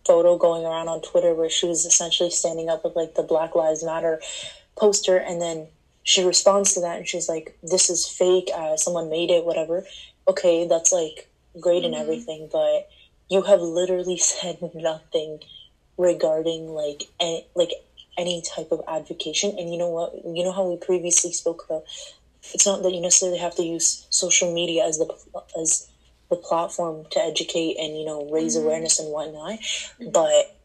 photo 0.06 0.38
going 0.38 0.66
around 0.66 0.88
on 0.88 1.02
Twitter 1.02 1.34
where 1.34 1.50
she 1.50 1.68
was 1.68 1.86
essentially 1.86 2.30
standing 2.30 2.70
up 2.70 2.86
with 2.86 2.96
like 2.96 3.16
the 3.16 3.24
Black 3.24 3.54
Lives 3.56 3.84
Matter 3.84 4.22
poster, 4.78 5.18
and 5.18 5.42
then 5.42 5.68
she 6.04 6.24
responds 6.24 6.74
to 6.74 6.80
that 6.82 6.98
and 7.00 7.08
she's 7.08 7.28
like, 7.28 7.58
"This 7.62 7.90
is 7.90 8.08
fake. 8.08 8.50
Uh, 8.56 8.78
someone 8.78 9.10
made 9.10 9.30
it. 9.30 9.44
Whatever." 9.44 9.86
Okay, 10.28 10.66
that's 10.68 10.94
like 10.94 11.30
great 11.60 11.84
and 11.84 11.96
everything, 11.96 12.48
but 12.52 12.88
you 13.30 13.42
have 13.42 13.62
literally 13.62 14.18
said 14.32 14.58
nothing 14.74 15.40
regarding 15.98 16.70
like 16.70 17.04
any 17.20 17.46
like 17.56 17.74
any 18.18 18.42
type 18.56 18.72
of 18.72 18.82
advocation. 18.88 19.56
And 19.58 19.72
you 19.72 19.78
know 19.78 19.90
what? 19.90 20.14
You 20.26 20.44
know 20.44 20.52
how 20.52 20.68
we 20.68 20.78
previously 20.78 21.32
spoke 21.32 21.66
about. 21.66 21.84
It's 22.54 22.66
not 22.66 22.84
that 22.84 22.94
you 22.94 23.02
necessarily 23.02 23.40
have 23.40 23.56
to 23.56 23.64
use 23.64 24.08
social 24.10 24.54
media 24.54 24.86
as 24.86 24.98
the 24.98 25.08
as 25.60 25.88
the 26.30 26.36
platform 26.36 27.06
to 27.12 27.20
educate 27.20 27.78
and 27.78 27.98
you 27.98 28.06
know 28.06 28.30
raise 28.30 28.56
mm-hmm. 28.56 28.66
awareness 28.66 29.00
and 29.00 29.10
whatnot 29.12 29.60
mm-hmm. 29.60 30.10
but 30.12 30.58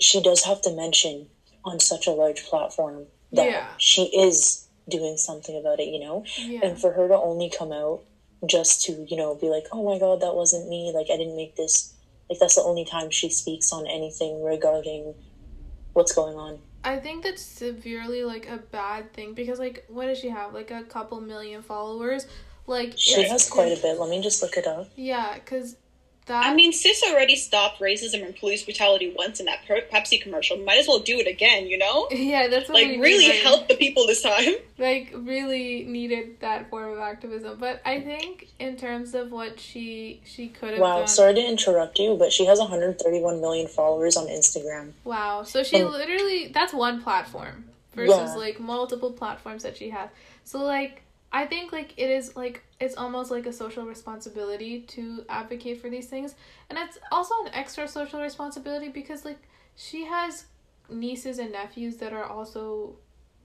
she 0.00 0.22
does 0.22 0.44
have 0.44 0.60
to 0.62 0.74
mention 0.74 1.26
on 1.64 1.80
such 1.80 2.06
a 2.06 2.10
large 2.10 2.44
platform 2.44 3.06
that 3.32 3.50
Yeah. 3.50 3.68
she 3.78 4.04
is 4.04 4.66
doing 4.88 5.16
something 5.16 5.56
about 5.56 5.80
it 5.80 5.88
you 5.88 6.00
know 6.00 6.24
yeah 6.38 6.60
and 6.62 6.80
for 6.80 6.92
her 6.92 7.08
to 7.08 7.14
only 7.14 7.50
come 7.50 7.72
out 7.72 8.00
just 8.46 8.82
to 8.84 9.06
you 9.08 9.16
know 9.16 9.34
be 9.34 9.48
like 9.48 9.64
oh 9.72 9.84
my 9.84 9.98
god 9.98 10.20
that 10.20 10.34
wasn't 10.34 10.68
me 10.68 10.92
like 10.94 11.08
i 11.12 11.16
didn't 11.16 11.36
make 11.36 11.56
this 11.56 11.94
like 12.30 12.38
that's 12.38 12.54
the 12.54 12.62
only 12.62 12.84
time 12.84 13.10
she 13.10 13.28
speaks 13.28 13.72
on 13.72 13.86
anything 13.86 14.42
regarding 14.42 15.14
what's 15.98 16.14
going 16.14 16.36
on. 16.36 16.60
I 16.84 16.96
think 16.96 17.24
that's 17.24 17.42
severely 17.42 18.22
like 18.24 18.48
a 18.48 18.56
bad 18.56 19.12
thing 19.12 19.34
because 19.34 19.58
like 19.58 19.84
what 19.88 20.06
does 20.06 20.18
she 20.18 20.28
have? 20.28 20.54
Like 20.54 20.70
a 20.70 20.84
couple 20.84 21.20
million 21.20 21.60
followers? 21.60 22.26
Like 22.68 22.94
she 22.96 23.24
has 23.28 23.50
quite 23.50 23.76
a 23.76 23.82
bit. 23.82 23.98
Let 23.98 24.08
me 24.08 24.22
just 24.22 24.40
look 24.40 24.56
it 24.56 24.66
up. 24.66 24.88
Yeah 24.94 25.34
because 25.34 25.76
that 26.28 26.46
I 26.46 26.54
mean, 26.54 26.72
sis 26.72 27.02
already 27.02 27.36
stopped 27.36 27.80
racism 27.80 28.24
and 28.24 28.34
police 28.36 28.62
brutality 28.64 29.12
once 29.16 29.40
in 29.40 29.46
that 29.46 29.60
Pepsi 29.66 30.20
commercial. 30.20 30.56
Might 30.58 30.78
as 30.78 30.86
well 30.86 31.00
do 31.00 31.18
it 31.18 31.26
again, 31.26 31.66
you 31.66 31.76
know? 31.78 32.06
yeah 32.10 32.46
that's 32.48 32.68
what 32.68 32.74
Like, 32.76 32.86
we 32.88 32.96
need, 32.96 33.00
really 33.02 33.28
like- 33.28 33.38
help 33.42 33.68
the 33.68 33.76
people 33.76 34.06
this 34.06 34.22
time. 34.22 34.54
like 34.78 35.12
really 35.14 35.84
needed 35.84 36.38
that 36.40 36.70
form 36.70 36.92
of 36.92 36.98
activism 36.98 37.58
but 37.58 37.80
I 37.84 38.00
think 38.00 38.46
in 38.60 38.76
terms 38.76 39.14
of 39.14 39.32
what 39.32 39.58
she 39.58 40.20
she 40.24 40.48
could 40.48 40.70
have 40.70 40.78
wow 40.80 40.98
done 41.00 41.08
sorry 41.08 41.34
to 41.34 41.44
interrupt 41.44 41.98
you 41.98 42.14
but 42.16 42.32
she 42.32 42.44
has 42.46 42.60
131 42.60 43.40
million 43.40 43.66
followers 43.66 44.16
on 44.16 44.26
instagram 44.28 44.92
Wow. 45.04 45.42
So 45.42 45.62
she 45.64 45.82
Um, 45.82 45.90
literally 45.92 46.48
that's 46.54 46.72
one 46.72 47.02
platform 47.02 47.64
versus 47.94 48.14
Yeah. 48.16 48.34
like 48.36 48.60
multiple 48.60 49.10
platforms 49.10 49.62
that 49.64 49.76
she 49.76 49.90
has. 49.90 50.10
So 50.44 50.62
like 50.62 51.02
I 51.32 51.46
think 51.46 51.72
like 51.72 51.94
it 51.96 52.10
is 52.10 52.36
like 52.36 52.62
it's 52.80 52.96
almost 52.96 53.30
like 53.30 53.46
a 53.46 53.52
social 53.52 53.84
responsibility 53.84 54.80
to 54.80 55.24
advocate 55.28 55.80
for 55.80 55.90
these 55.90 56.06
things. 56.06 56.34
And 56.70 56.78
it's 56.78 56.98
also 57.12 57.34
an 57.44 57.52
extra 57.52 57.86
social 57.86 58.20
responsibility 58.20 58.88
because 58.88 59.24
like 59.24 59.38
she 59.76 60.04
has 60.06 60.46
nieces 60.88 61.38
and 61.38 61.52
nephews 61.52 61.96
that 61.98 62.12
are 62.12 62.24
also 62.24 62.96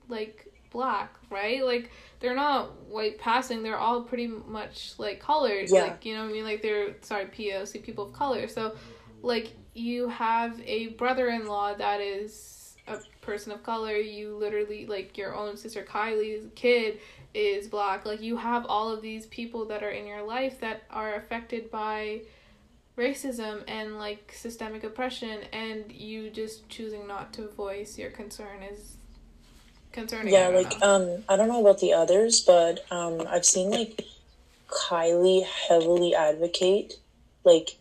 like 0.08 0.48
black, 0.72 1.14
right? 1.30 1.64
Like 1.64 1.92
they're 2.20 2.36
not 2.36 2.88
white 2.88 3.20
passing, 3.20 3.64
they're 3.64 3.78
all 3.78 4.02
pretty 4.04 4.28
much 4.28 4.94
like 4.98 5.20
colored. 5.20 5.70
Yeah. 5.70 5.84
Like 5.84 6.06
you 6.06 6.16
know 6.16 6.24
what 6.24 6.30
I 6.30 6.34
mean? 6.34 6.46
Like 6.46 6.62
they're 6.62 6.96
sorry, 7.02 7.26
POC 7.26 7.84
people 7.84 8.08
of 8.08 8.14
color. 8.14 8.48
So 8.48 8.76
like 9.22 9.52
you 9.74 10.08
have 10.08 10.60
a 10.66 10.88
brother-in-law 10.90 11.76
that 11.76 12.00
is 12.00 12.76
a 12.88 12.98
person 13.22 13.52
of 13.52 13.64
color 13.64 13.96
you 13.96 14.36
literally 14.36 14.86
like 14.86 15.18
your 15.18 15.34
own 15.34 15.56
sister 15.56 15.84
kylie's 15.84 16.46
kid 16.54 17.00
is 17.34 17.68
black 17.68 18.06
like 18.06 18.22
you 18.22 18.38
have 18.38 18.66
all 18.68 18.90
of 18.90 19.02
these 19.02 19.26
people 19.28 19.66
that 19.66 19.82
are 19.84 19.90
in 19.90 20.06
your 20.06 20.22
life 20.22 20.60
that 20.60 20.84
are 20.90 21.16
affected 21.16 21.72
by 21.72 22.22
racism 22.98 23.64
and 23.68 23.98
like 23.98 24.32
systemic 24.36 24.84
oppression 24.84 25.40
and 25.52 25.92
you 25.92 26.30
just 26.30 26.70
choosing 26.70 27.08
not 27.08 27.34
to 27.34 27.48
voice 27.48 27.98
your 27.98 28.12
concern 28.12 28.62
is 28.62 28.98
concerning. 29.92 30.34
Yeah, 30.34 30.50
like 30.50 30.80
know. 30.82 30.88
um 30.88 31.24
I 31.28 31.36
don't 31.36 31.48
know 31.48 31.62
about 31.62 31.80
the 31.80 31.94
others, 31.94 32.42
but 32.42 32.86
um 32.92 33.26
I've 33.28 33.46
seen 33.46 33.72
like 33.72 34.02
Kylie 34.68 35.44
heavily 35.44 36.14
advocate 36.14 36.94
like 37.44 37.78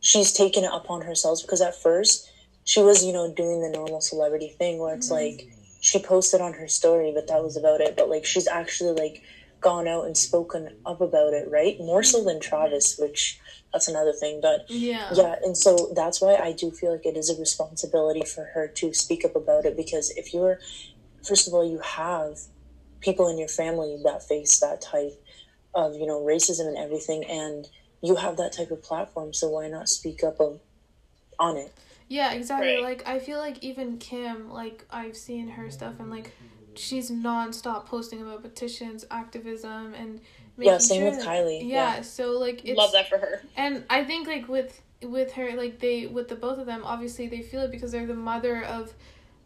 she's 0.00 0.32
taken 0.32 0.64
it 0.64 0.70
upon 0.72 1.02
herself 1.02 1.42
because 1.42 1.60
at 1.60 1.80
first 1.80 2.30
she 2.64 2.82
was, 2.82 3.04
you 3.04 3.12
know, 3.12 3.32
doing 3.32 3.60
the 3.62 3.68
normal 3.68 4.00
celebrity 4.00 4.48
thing 4.58 4.78
where 4.78 4.94
it's 4.94 5.10
like 5.10 5.48
she 5.80 5.98
posted 5.98 6.40
on 6.40 6.54
her 6.54 6.68
story 6.68 7.12
but 7.14 7.28
that 7.28 7.42
was 7.42 7.56
about 7.56 7.80
it. 7.80 7.96
But 7.96 8.08
like 8.08 8.24
she's 8.24 8.48
actually 8.48 8.92
like 8.92 9.22
gone 9.60 9.88
out 9.88 10.04
and 10.04 10.16
spoken 10.16 10.76
up 10.84 11.00
about 11.00 11.32
it, 11.32 11.48
right? 11.50 11.78
More 11.78 12.02
so 12.02 12.22
than 12.22 12.36
mm-hmm. 12.36 12.48
Travis, 12.48 12.98
which 12.98 13.40
that's 13.72 13.88
another 13.88 14.12
thing. 14.12 14.40
But 14.40 14.66
yeah 14.68 15.10
yeah, 15.14 15.36
and 15.42 15.56
so 15.56 15.92
that's 15.94 16.20
why 16.20 16.36
I 16.36 16.52
do 16.52 16.70
feel 16.70 16.92
like 16.92 17.06
it 17.06 17.16
is 17.16 17.30
a 17.30 17.38
responsibility 17.38 18.24
for 18.24 18.44
her 18.54 18.68
to 18.68 18.92
speak 18.94 19.24
up 19.24 19.36
about 19.36 19.64
it 19.64 19.76
because 19.76 20.10
if 20.10 20.32
you're, 20.32 20.60
first 21.26 21.48
of 21.48 21.54
all, 21.54 21.68
you 21.68 21.78
have 21.80 22.38
people 23.00 23.28
in 23.28 23.38
your 23.38 23.48
family 23.48 24.00
that 24.04 24.22
face 24.22 24.58
that 24.60 24.80
type 24.80 25.22
of, 25.74 25.94
you 25.94 26.06
know, 26.06 26.20
racism 26.20 26.66
and 26.66 26.76
everything, 26.76 27.24
and 27.24 27.68
you 28.02 28.16
have 28.16 28.36
that 28.36 28.52
type 28.52 28.70
of 28.70 28.82
platform, 28.82 29.32
so 29.32 29.48
why 29.48 29.68
not 29.68 29.88
speak 29.88 30.24
up 30.24 30.40
on 31.38 31.56
it? 31.56 31.72
Yeah, 32.08 32.32
exactly. 32.32 32.74
Right. 32.74 32.82
Like 32.82 33.06
I 33.06 33.18
feel 33.18 33.38
like 33.38 33.62
even 33.62 33.98
Kim, 33.98 34.50
like 34.50 34.84
I've 34.90 35.16
seen 35.16 35.48
her 35.48 35.70
stuff 35.70 35.94
and 35.98 36.10
like 36.10 36.32
she's 36.74 37.10
nonstop 37.10 37.86
posting 37.86 38.20
about 38.22 38.42
petitions, 38.42 39.04
activism, 39.10 39.94
and 39.94 40.20
making 40.56 40.72
Yeah, 40.72 40.78
same 40.78 41.00
sure 41.02 41.10
with 41.10 41.18
that- 41.20 41.26
Kylie, 41.28 41.60
Yeah, 41.62 41.96
yeah. 41.96 42.00
so 42.02 42.32
like 42.38 42.64
it's 42.64 42.76
Love 42.78 42.92
that 42.92 43.08
for 43.08 43.18
her. 43.18 43.42
and 43.56 43.84
I 43.90 44.04
think 44.04 44.26
like 44.28 44.48
with 44.48 44.80
with 45.02 45.32
her 45.32 45.52
like 45.56 45.78
they 45.80 46.06
with 46.06 46.28
the 46.28 46.34
both 46.36 46.58
of 46.58 46.64
them 46.66 46.82
obviously 46.84 47.26
they 47.28 47.42
feel 47.42 47.60
it 47.62 47.70
because 47.70 47.92
they're 47.92 48.06
the 48.06 48.14
mother 48.14 48.62
of 48.64 48.94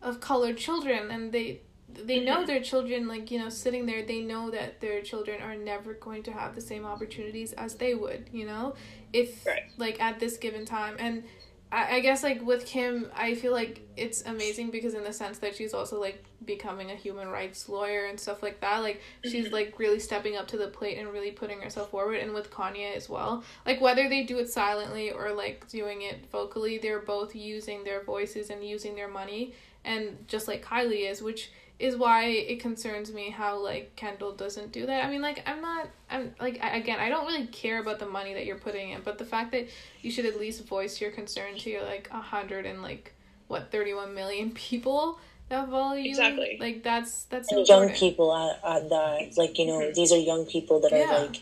of 0.02 0.20
colored 0.20 0.56
children 0.56 1.10
and 1.10 1.32
they 1.32 1.60
they 1.92 2.20
know 2.20 2.44
Mhm. 2.44 2.46
their 2.46 2.60
children 2.60 3.08
like 3.08 3.32
you 3.32 3.38
know 3.40 3.48
sitting 3.48 3.84
there 3.86 4.04
they 4.04 4.20
know 4.20 4.48
that 4.50 4.80
their 4.80 5.02
children 5.02 5.42
are 5.42 5.56
never 5.56 5.92
going 5.94 6.22
to 6.22 6.32
have 6.32 6.54
the 6.54 6.60
same 6.60 6.84
opportunities 6.86 7.52
as 7.54 7.74
they 7.74 7.94
would 7.96 8.28
you 8.32 8.46
know 8.46 8.74
if 9.12 9.44
Right. 9.44 9.64
like 9.76 10.00
at 10.00 10.20
this 10.20 10.36
given 10.36 10.64
time 10.64 10.94
and 11.00 11.24
I, 11.72 11.96
I 11.96 12.00
guess 12.00 12.22
like 12.22 12.42
with 12.44 12.66
Kim 12.66 13.10
I 13.14 13.34
feel 13.34 13.52
like 13.52 13.80
it's 13.96 14.22
amazing 14.22 14.70
because 14.70 14.94
in 14.94 15.04
the 15.04 15.12
sense 15.12 15.38
that 15.38 15.54
she's 15.54 15.72
also 15.74 16.00
like 16.00 16.24
becoming 16.44 16.90
a 16.90 16.94
human 16.94 17.28
rights 17.28 17.68
lawyer 17.68 18.06
and 18.06 18.18
stuff 18.18 18.42
like 18.42 18.60
that 18.60 18.78
like 18.78 19.00
she's 19.24 19.46
Mhm. 19.48 19.52
like 19.52 19.78
really 19.78 20.00
stepping 20.00 20.36
up 20.36 20.48
to 20.48 20.56
the 20.56 20.68
plate 20.68 20.98
and 20.98 21.12
really 21.12 21.30
putting 21.30 21.60
herself 21.60 21.90
forward 21.90 22.16
and 22.16 22.32
with 22.32 22.50
Kanye 22.50 22.96
as 22.96 23.08
well 23.08 23.44
like 23.66 23.80
whether 23.80 24.08
they 24.08 24.24
do 24.24 24.38
it 24.38 24.50
silently 24.50 25.12
or 25.12 25.32
like 25.32 25.68
doing 25.68 26.02
it 26.02 26.28
vocally 26.32 26.78
they're 26.78 27.00
both 27.00 27.36
using 27.36 27.84
their 27.84 28.02
voices 28.02 28.50
and 28.50 28.64
using 28.64 28.94
their 28.96 29.08
money 29.08 29.54
and 29.84 30.24
just 30.28 30.48
like 30.48 30.64
Kylie 30.64 31.08
is 31.10 31.22
which 31.22 31.50
is 31.80 31.96
why 31.96 32.24
it 32.26 32.60
concerns 32.60 33.12
me 33.12 33.30
how 33.30 33.58
like 33.58 33.96
Kendall 33.96 34.32
doesn't 34.32 34.70
do 34.72 34.86
that. 34.86 35.04
I 35.04 35.10
mean 35.10 35.22
like 35.22 35.42
I'm 35.46 35.60
not 35.62 35.88
I'm 36.10 36.34
like 36.40 36.58
I, 36.62 36.76
again 36.76 37.00
I 37.00 37.08
don't 37.08 37.26
really 37.26 37.46
care 37.46 37.80
about 37.80 37.98
the 37.98 38.06
money 38.06 38.34
that 38.34 38.44
you're 38.46 38.58
putting 38.58 38.90
in, 38.90 39.00
but 39.02 39.18
the 39.18 39.24
fact 39.24 39.52
that 39.52 39.66
you 40.02 40.10
should 40.10 40.26
at 40.26 40.38
least 40.38 40.66
voice 40.66 41.00
your 41.00 41.10
concern 41.10 41.56
to 41.58 41.70
your 41.70 41.82
like 41.82 42.08
a 42.12 42.20
hundred 42.20 42.66
and 42.66 42.82
like 42.82 43.14
what 43.48 43.72
31 43.72 44.14
million 44.14 44.50
people 44.66 45.18
that 45.48 45.68
follow 45.70 45.94
you. 45.96 46.10
Exactly. 46.10 46.58
Like 46.60 46.82
that's 46.82 47.24
that's 47.24 47.50
and 47.50 47.66
young 47.66 47.88
people 47.90 48.34
at, 48.36 48.60
at 48.76 48.88
that 48.90 49.36
like 49.36 49.58
you 49.58 49.66
know 49.66 49.80
Mhm. 49.80 49.94
these 49.94 50.12
are 50.12 50.18
young 50.18 50.44
people 50.46 50.80
that 50.80 50.92
Yeah. 50.92 51.10
are 51.16 51.26
like 51.26 51.36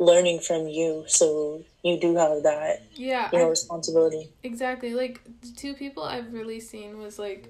learning 0.00 0.40
from 0.40 0.66
you 0.66 1.04
so 1.06 1.62
you 1.84 2.00
do 2.00 2.16
have 2.16 2.42
that 2.42 2.82
Yeah, 2.96 3.28
you 3.32 3.38
know 3.38 3.46
I- 3.46 3.50
responsibility 3.50 4.30
exactly. 4.42 4.94
Like 4.94 5.20
the 5.42 5.52
two 5.54 5.74
people 5.74 6.02
I've 6.02 6.32
really 6.32 6.58
seen 6.60 6.98
was 6.98 7.18
like 7.18 7.48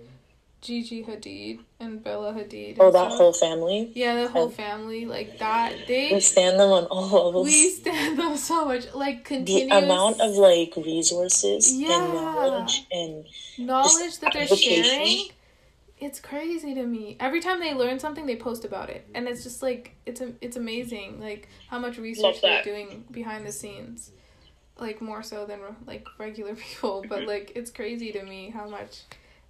Gigi 0.65 1.05
Hadid 1.05 1.61
and 1.79 2.03
Bella 2.03 2.33
Hadid. 2.33 2.79
oh 2.81 2.91
that 2.91 3.09
stuff. 3.11 3.19
whole 3.19 3.33
family 3.35 3.93
Yeah, 3.95 4.23
the 4.23 4.29
whole 4.29 4.49
family 4.49 5.05
like 5.05 5.39
that. 5.39 5.75
we 5.77 5.85
They 6.11 6.21
stand 6.21 6.59
them 6.59 6.71
on 6.71 6.87
all 6.87 7.27
levels 7.27 7.47
we 7.47 7.69
stand 7.71 8.19
them 8.23 8.37
so 8.39 8.65
much. 8.65 8.93
Like 8.95 9.25
continuous... 9.25 9.71
the 9.71 9.85
amount 9.85 10.21
of 10.23 10.33
like 10.37 10.73
resources 10.77 11.71
Yeah. 11.77 12.03
and 12.03 12.15
knowledge 12.15 12.87
and 12.91 13.27
knowledge 13.59 14.19
that 14.21 14.33
they're 14.33 14.47
sharing. 14.47 15.29
It's 15.99 16.19
crazy 16.19 16.75
to 16.75 16.83
me. 16.85 17.17
Every 17.21 17.41
time 17.41 17.61
they 17.61 17.75
learn 17.75 17.99
something, 17.99 18.27
they 18.27 18.37
post 18.37 18.65
about 18.65 18.89
it, 18.91 19.07
and 19.15 19.29
it's 19.29 19.43
just 19.45 19.63
like 19.63 19.95
it's 20.07 20.21
a, 20.21 20.33
it's 20.41 20.57
amazing, 20.57 21.21
like 21.21 21.49
how 21.69 21.79
much 21.79 21.99
research 21.99 22.41
they're 22.43 22.65
doing 22.65 23.05
behind 23.11 23.47
the 23.47 23.53
scenes, 23.53 24.11
like 24.79 25.01
more 25.01 25.23
so 25.23 25.47
than 25.47 25.61
like 25.87 26.07
regular 26.19 26.55
people. 26.67 27.05
But 27.09 27.27
like 27.27 27.53
it's 27.55 27.71
crazy 27.71 28.13
to 28.13 28.23
me 28.23 28.51
how 28.51 28.69
much 28.69 29.03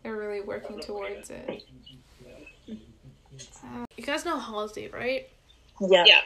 they're 0.04 0.16
really 0.16 0.40
working 0.42 0.78
towards 0.78 1.30
it. 1.30 1.64
Uh, 2.70 3.84
you 3.96 4.04
guys 4.04 4.24
know 4.24 4.38
Halsey, 4.38 4.88
right? 4.88 5.28
yeah, 5.80 6.04
Yeah. 6.06 6.20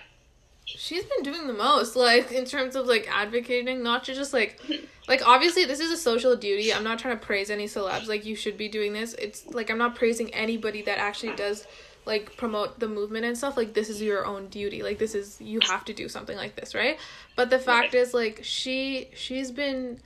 she's 0.66 1.04
been 1.04 1.22
doing 1.22 1.46
the 1.46 1.54
most 1.54 1.96
like 1.96 2.30
in 2.32 2.44
terms 2.44 2.76
of 2.76 2.86
like 2.86 3.08
advocating 3.10 3.82
not 3.82 4.04
to 4.04 4.14
just 4.14 4.34
like 4.34 4.60
like 5.08 5.26
obviously 5.26 5.64
this 5.64 5.80
is 5.80 5.90
a 5.90 5.96
social 5.96 6.36
duty. 6.36 6.74
I'm 6.74 6.84
not 6.84 6.98
trying 6.98 7.18
to 7.18 7.24
praise 7.24 7.48
any 7.50 7.64
celebs. 7.66 8.08
Like 8.08 8.26
you 8.26 8.36
should 8.36 8.58
be 8.58 8.68
doing 8.68 8.92
this. 8.92 9.14
It's 9.14 9.46
like 9.46 9.70
i'm 9.70 9.78
not 9.78 9.94
praising 9.94 10.34
anybody 10.34 10.82
that 10.82 10.98
actually 10.98 11.34
does 11.36 11.66
like 12.04 12.36
promote 12.36 12.78
the 12.80 12.88
movement 12.88 13.24
and 13.24 13.38
stuff. 13.38 13.56
Like 13.56 13.72
this 13.72 13.88
is 13.88 14.02
your 14.02 14.26
own 14.26 14.48
duty. 14.48 14.82
Like 14.82 14.98
this 14.98 15.14
is 15.14 15.40
you 15.40 15.60
have 15.62 15.84
to 15.86 15.94
do 15.94 16.08
something 16.10 16.36
like 16.36 16.56
this 16.56 16.74
right? 16.74 16.98
But 17.36 17.48
the 17.48 17.58
fact 17.58 17.94
is 17.94 18.12
like 18.12 18.40
she 18.42 19.08
she's 19.14 19.50
been 19.50 20.00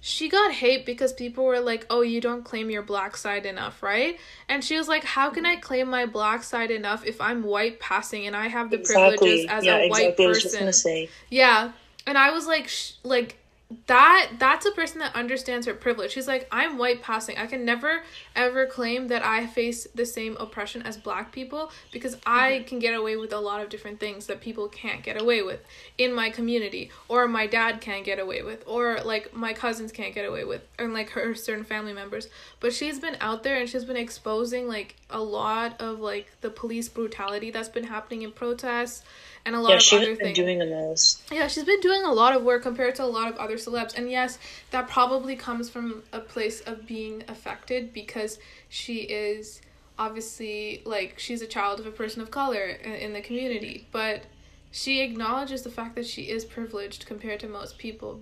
she 0.00 0.28
got 0.28 0.52
hate 0.52 0.86
because 0.86 1.12
people 1.12 1.44
were 1.44 1.60
like, 1.60 1.86
"Oh, 1.90 2.02
you 2.02 2.20
don't 2.20 2.44
claim 2.44 2.70
your 2.70 2.82
black 2.82 3.16
side 3.16 3.46
enough, 3.46 3.82
right?" 3.82 4.18
And 4.48 4.62
she 4.62 4.76
was 4.76 4.88
like, 4.88 5.04
"How 5.04 5.30
can 5.30 5.44
I 5.44 5.54
mm-hmm. 5.54 5.62
claim 5.62 5.90
my 5.90 6.06
black 6.06 6.42
side 6.42 6.70
enough 6.70 7.04
if 7.04 7.20
I'm 7.20 7.42
white 7.42 7.80
passing 7.80 8.26
and 8.26 8.36
I 8.36 8.48
have 8.48 8.70
the 8.70 8.78
privileges 8.78 9.46
as 9.48 9.64
yeah, 9.64 9.76
a 9.76 9.88
white 9.88 10.02
exactly. 10.02 10.24
I 10.24 10.28
was 10.28 10.42
just 10.42 10.58
person?" 10.58 11.08
Yeah. 11.30 11.72
And 12.06 12.16
I 12.16 12.30
was 12.30 12.46
like 12.46 12.68
sh- 12.68 12.92
like 13.02 13.37
that 13.86 14.30
that's 14.38 14.64
a 14.64 14.70
person 14.70 14.98
that 15.00 15.14
understands 15.14 15.66
her 15.66 15.74
privilege. 15.74 16.12
She's 16.12 16.26
like 16.26 16.48
I'm 16.50 16.78
white 16.78 17.02
passing. 17.02 17.36
I 17.36 17.46
can 17.46 17.66
never 17.66 18.02
ever 18.34 18.64
claim 18.64 19.08
that 19.08 19.22
I 19.22 19.46
face 19.46 19.86
the 19.94 20.06
same 20.06 20.38
oppression 20.40 20.80
as 20.82 20.96
black 20.96 21.32
people 21.32 21.70
because 21.92 22.16
I 22.24 22.52
mm-hmm. 22.52 22.64
can 22.64 22.78
get 22.78 22.94
away 22.94 23.16
with 23.16 23.30
a 23.34 23.38
lot 23.38 23.60
of 23.60 23.68
different 23.68 24.00
things 24.00 24.26
that 24.26 24.40
people 24.40 24.68
can't 24.68 25.02
get 25.02 25.20
away 25.20 25.42
with 25.42 25.60
in 25.98 26.14
my 26.14 26.30
community 26.30 26.90
or 27.08 27.28
my 27.28 27.46
dad 27.46 27.82
can't 27.82 28.06
get 28.06 28.18
away 28.18 28.42
with 28.42 28.64
or 28.66 29.00
like 29.04 29.34
my 29.34 29.52
cousins 29.52 29.92
can't 29.92 30.14
get 30.14 30.24
away 30.24 30.44
with 30.44 30.62
and 30.78 30.94
like 30.94 31.10
her 31.10 31.34
certain 31.34 31.64
family 31.64 31.92
members. 31.92 32.28
But 32.60 32.72
she's 32.72 32.98
been 32.98 33.18
out 33.20 33.42
there 33.42 33.60
and 33.60 33.68
she's 33.68 33.84
been 33.84 33.96
exposing 33.98 34.66
like 34.66 34.96
a 35.10 35.20
lot 35.20 35.78
of 35.78 36.00
like 36.00 36.32
the 36.40 36.50
police 36.50 36.88
brutality 36.88 37.50
that's 37.50 37.68
been 37.68 37.84
happening 37.84 38.22
in 38.22 38.32
protests 38.32 39.04
and 39.48 39.56
a 39.56 39.60
lot 39.60 39.70
yeah 39.70 39.76
of 39.76 39.82
she's 39.82 39.98
other 40.00 40.14
been 40.14 40.16
things. 40.26 40.36
doing 40.36 40.58
the 40.58 40.66
most 40.66 41.22
Yeah, 41.32 41.46
she's 41.48 41.64
been 41.64 41.80
doing 41.80 42.02
a 42.04 42.12
lot 42.12 42.36
of 42.36 42.42
work 42.44 42.62
compared 42.62 42.94
to 42.96 43.04
a 43.04 43.10
lot 43.18 43.28
of 43.32 43.36
other 43.38 43.56
celebs. 43.56 43.96
And 43.96 44.10
yes, 44.10 44.38
that 44.70 44.88
probably 44.88 45.34
comes 45.36 45.68
from 45.70 46.02
a 46.12 46.20
place 46.20 46.60
of 46.60 46.86
being 46.86 47.24
affected 47.28 47.92
because 47.92 48.38
she 48.68 48.98
is 49.24 49.60
obviously 49.98 50.82
like 50.84 51.18
she's 51.18 51.42
a 51.42 51.46
child 51.46 51.80
of 51.80 51.86
a 51.86 51.90
person 51.90 52.22
of 52.22 52.30
color 52.30 52.64
in, 52.66 53.12
the 53.12 53.20
community. 53.20 53.86
But 53.90 54.22
she 54.70 55.00
acknowledges 55.00 55.62
the 55.62 55.70
fact 55.70 55.94
that 55.96 56.06
she 56.06 56.22
is 56.22 56.44
privileged 56.44 57.06
compared 57.06 57.40
to 57.40 57.48
most 57.48 57.78
people 57.78 58.20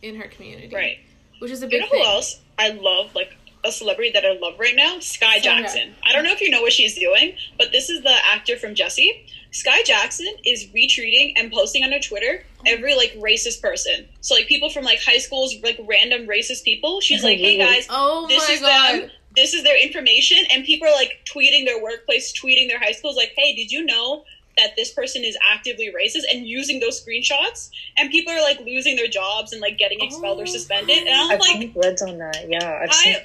in 0.00 0.16
her 0.16 0.28
community. 0.28 0.74
Right. 0.74 0.98
Which 1.40 1.50
is 1.50 1.62
a 1.62 1.66
big 1.66 1.74
You 1.74 1.80
know 1.80 1.86
who 1.86 1.96
thing. 1.98 2.06
else 2.06 2.40
I 2.58 2.70
love? 2.70 3.14
Like 3.14 3.36
a 3.64 3.72
celebrity 3.72 4.12
that 4.12 4.24
I 4.24 4.38
love 4.38 4.54
right 4.58 4.76
now, 4.76 4.98
Skai. 4.98 5.42
Jackson. 5.42 5.94
I 6.04 6.12
don't 6.12 6.24
know 6.24 6.32
if 6.32 6.40
you 6.40 6.50
know 6.50 6.62
what 6.62 6.72
she's 6.72 6.94
doing, 6.96 7.34
but 7.58 7.72
this 7.72 7.90
is 7.90 8.02
the 8.02 8.14
actor 8.32 8.56
from 8.56 8.74
Jessie. 8.74 9.26
Skai 9.52 9.84
Jackson 9.84 10.32
is 10.44 10.66
retweeting 10.74 11.32
and 11.36 11.50
posting 11.52 11.82
on 11.84 11.92
her 11.92 12.00
Twitter 12.00 12.44
every 12.66 12.94
like 12.96 13.14
racist 13.18 13.62
person. 13.62 14.06
So 14.20 14.34
like 14.34 14.46
people 14.46 14.70
from 14.70 14.84
like 14.84 15.00
high 15.02 15.18
schools, 15.18 15.54
like 15.62 15.78
random 15.86 16.26
racist 16.26 16.64
people. 16.64 17.00
She's 17.00 17.24
like, 17.24 17.38
"Hey 17.38 17.56
guys, 17.66 17.86
Oh 17.90 18.26
this 18.28 18.46
my 18.48 18.54
is 18.54 18.60
god. 18.60 19.00
them. 19.02 19.10
This 19.34 19.54
is 19.54 19.62
their 19.64 19.80
information." 19.82 20.38
And 20.52 20.64
people 20.64 20.86
are 20.88 20.92
like 20.94 21.20
tweeting 21.24 21.64
their 21.64 21.82
workplace, 21.82 22.32
tweeting 22.32 22.68
their 22.68 22.78
high 22.78 22.92
schools, 22.92 23.16
like, 23.16 23.32
"Hey, 23.36 23.54
did 23.54 23.70
you 23.72 23.84
know?" 23.84 24.24
That 24.56 24.74
this 24.74 24.92
person 24.92 25.22
is 25.22 25.38
actively 25.52 25.92
racist 25.96 26.24
and 26.34 26.44
using 26.44 26.80
those 26.80 27.00
screenshots, 27.04 27.70
and 27.96 28.10
people 28.10 28.32
are 28.32 28.42
like 28.42 28.58
losing 28.58 28.96
their 28.96 29.06
jobs 29.06 29.52
and 29.52 29.60
like 29.60 29.78
getting 29.78 30.00
expelled 30.00 30.38
Oh, 30.38 30.42
or 30.42 30.46
suspended. 30.46 30.98
And 30.98 31.08
I'm 31.10 31.30
i've 31.30 31.38
like, 31.38 31.50
seen 31.60 31.72
threads 31.72 32.02
on 32.02 32.18
that 32.18 32.44
yeah 32.48 32.80
i've 32.82 32.92
seen 32.92 33.16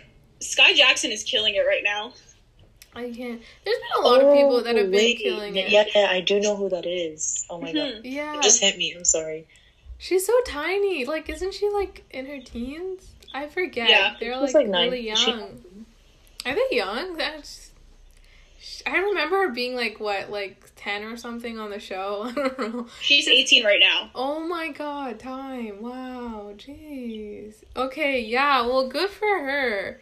Skai 0.42 0.76
Jackson 0.76 1.10
is 1.12 1.24
killing 1.24 1.56
it 1.56 1.62
right 1.66 1.82
now. 1.84 2.14
I 2.96 3.12
can't. 3.12 3.42
There's 3.66 3.78
been 3.78 4.04
a 4.04 4.08
lot 4.08 4.22
of 4.22 4.34
people 4.34 4.62
that 4.64 4.76
have 4.76 4.92
been 4.92 5.00
wait, 5.00 5.18
killing 5.20 5.56
it. 5.56 5.70
yeah, 5.70 5.86
yeah, 5.96 6.08
I 6.12 6.22
do 6.22 6.40
know 6.40 6.56
who 6.56 6.70
that 6.70 6.86
is. 6.86 7.46
Oh 7.50 7.60
my 7.60 7.74
god. 7.74 7.94
Mhm. 7.96 8.02
Yeah. 8.04 8.38
It 8.38 8.44
just 8.44 8.62
hit 8.62 8.78
me. 8.78 8.94
I'm 8.96 9.04
sorry. 9.06 9.48
She's 9.98 10.26
so 10.26 10.34
tiny. 10.46 11.06
Like, 11.06 11.30
isn't 11.30 11.54
she 11.54 11.70
like 11.70 12.04
in 12.12 12.26
her 12.28 12.40
teens? 12.40 13.10
I 13.34 13.48
forget. 13.48 13.90
Yeah. 13.90 14.16
They're 14.20 14.34
She's 14.34 14.54
like, 14.54 14.66
like 14.66 14.68
nine. 14.68 14.92
really 14.92 15.10
Is 15.10 15.18
she- 15.20 15.32
young. 15.32 15.64
Are 16.46 16.54
they 16.54 16.76
young? 16.76 17.16
That's. 17.18 17.72
I 18.86 18.98
remember 18.98 19.38
her 19.48 19.50
being 19.54 19.76
like 19.76 20.00
what, 20.00 20.30
like 20.30 20.72
ten 20.76 21.04
or 21.04 21.16
something 21.18 21.58
on 21.58 21.70
the 21.70 21.80
show. 21.80 22.24
I 22.26 22.32
don't 22.34 22.60
know. 22.60 22.88
She's 23.02 23.28
18 23.28 23.64
right 23.66 23.80
now. 23.80 24.10
Oh 24.14 24.42
my 24.46 24.70
god, 24.70 25.20
time! 25.20 25.82
Wow, 25.82 26.54
jeez. 26.58 27.56
Okay, 27.76 28.20
yeah. 28.22 28.62
Well, 28.62 28.88
good 28.90 29.10
for 29.10 29.26
her. 29.40 30.02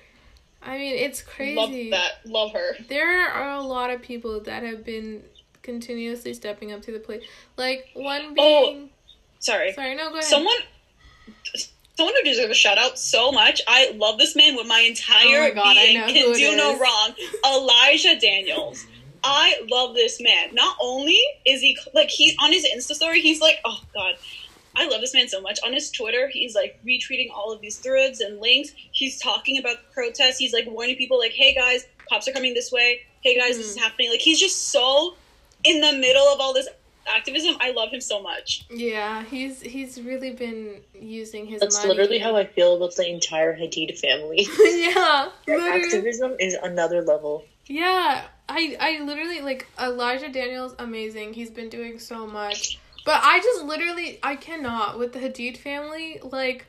I 0.63 0.77
mean, 0.77 0.95
it's 0.95 1.21
crazy. 1.21 1.55
Love 1.55 1.71
that. 1.91 2.11
Love 2.25 2.53
her. 2.53 2.75
There 2.87 3.27
are 3.27 3.53
a 3.53 3.61
lot 3.61 3.89
of 3.89 4.01
people 4.01 4.41
that 4.41 4.63
have 4.63 4.85
been 4.85 5.23
continuously 5.63 6.33
stepping 6.33 6.71
up 6.71 6.81
to 6.83 6.91
the 6.91 6.99
plate. 6.99 7.23
Like 7.57 7.89
one 7.93 8.35
oh, 8.37 8.71
being. 8.71 8.89
Sorry. 9.39 9.73
Sorry, 9.73 9.95
no, 9.95 10.09
go 10.09 10.15
ahead. 10.15 10.23
Someone 10.23 10.55
someone 11.95 12.13
who 12.15 12.29
deserves 12.29 12.51
a 12.51 12.55
shout 12.55 12.77
out 12.77 12.97
so 12.97 13.31
much. 13.31 13.61
I 13.67 13.91
love 13.95 14.17
this 14.17 14.35
man 14.35 14.55
with 14.55 14.67
my 14.67 14.79
entire 14.79 15.39
Oh 15.39 15.41
my 15.41 15.51
God, 15.51 15.77
I 15.77 15.85
being. 15.85 15.99
know 15.99 16.07
Can 16.07 16.25
who 16.25 16.31
it 16.31 16.37
do 16.37 16.55
no 16.55 16.79
wrong. 16.79 17.13
Elijah 17.45 18.19
Daniels. 18.19 18.85
I 19.23 19.61
love 19.69 19.93
this 19.93 20.19
man. 20.19 20.53
Not 20.53 20.75
only 20.81 21.19
is 21.45 21.61
he 21.61 21.77
like 21.93 22.09
he 22.09 22.35
on 22.41 22.51
his 22.51 22.65
Insta 22.65 22.95
story, 22.95 23.21
he's 23.21 23.39
like, 23.39 23.59
oh 23.65 23.79
god, 23.93 24.15
I 24.75 24.87
love 24.87 25.01
this 25.01 25.13
man 25.13 25.27
so 25.27 25.41
much. 25.41 25.59
On 25.65 25.73
his 25.73 25.91
Twitter, 25.91 26.29
he's 26.31 26.55
like 26.55 26.79
retweeting 26.85 27.29
all 27.33 27.51
of 27.51 27.61
these 27.61 27.77
threads 27.77 28.21
and 28.21 28.39
links. 28.39 28.71
He's 28.91 29.19
talking 29.19 29.57
about 29.57 29.77
the 29.77 29.93
protests. 29.93 30.37
He's 30.37 30.53
like 30.53 30.65
warning 30.67 30.95
people, 30.95 31.19
like, 31.19 31.33
hey 31.33 31.53
guys, 31.53 31.85
cops 32.09 32.27
are 32.27 32.31
coming 32.31 32.53
this 32.53 32.71
way. 32.71 33.01
Hey 33.21 33.37
guys, 33.37 33.57
this 33.57 33.67
is 33.67 33.75
Mm-hmm. 33.75 33.83
happening. 33.83 34.09
Like 34.11 34.21
he's 34.21 34.39
just 34.39 34.69
so 34.69 35.15
in 35.63 35.81
the 35.81 35.93
middle 35.97 36.23
of 36.27 36.39
all 36.39 36.53
this 36.53 36.67
activism. 37.07 37.55
I 37.59 37.71
love 37.71 37.89
him 37.91 38.01
so 38.01 38.21
much. 38.21 38.65
Yeah, 38.69 39.23
he's 39.25 39.59
he's 39.61 40.01
really 40.01 40.31
been 40.31 40.81
using 40.93 41.45
his 41.45 41.59
That's 41.59 41.77
money. 41.77 41.89
literally 41.89 42.19
how 42.19 42.35
I 42.35 42.45
feel 42.45 42.75
about 42.77 42.95
the 42.95 43.07
entire 43.09 43.55
Hadid 43.57 43.99
family. 43.99 44.47
yeah, 44.63 45.29
literally. 45.47 45.69
activism 45.83 46.35
is 46.39 46.53
another 46.55 47.01
level. 47.01 47.43
Yeah, 47.67 48.23
I 48.49 48.75
I 48.79 49.03
literally 49.03 49.41
like 49.41 49.67
Elijah 49.79 50.29
Daniels 50.29 50.73
amazing. 50.79 51.33
He's 51.33 51.51
been 51.51 51.69
doing 51.69 51.99
so 51.99 52.25
much. 52.25 52.79
But 53.03 53.21
I 53.23 53.39
just 53.39 53.63
literally 53.63 54.19
I 54.21 54.35
cannot 54.35 54.99
with 54.99 55.13
the 55.13 55.19
Hadid 55.19 55.57
family 55.57 56.19
like 56.23 56.65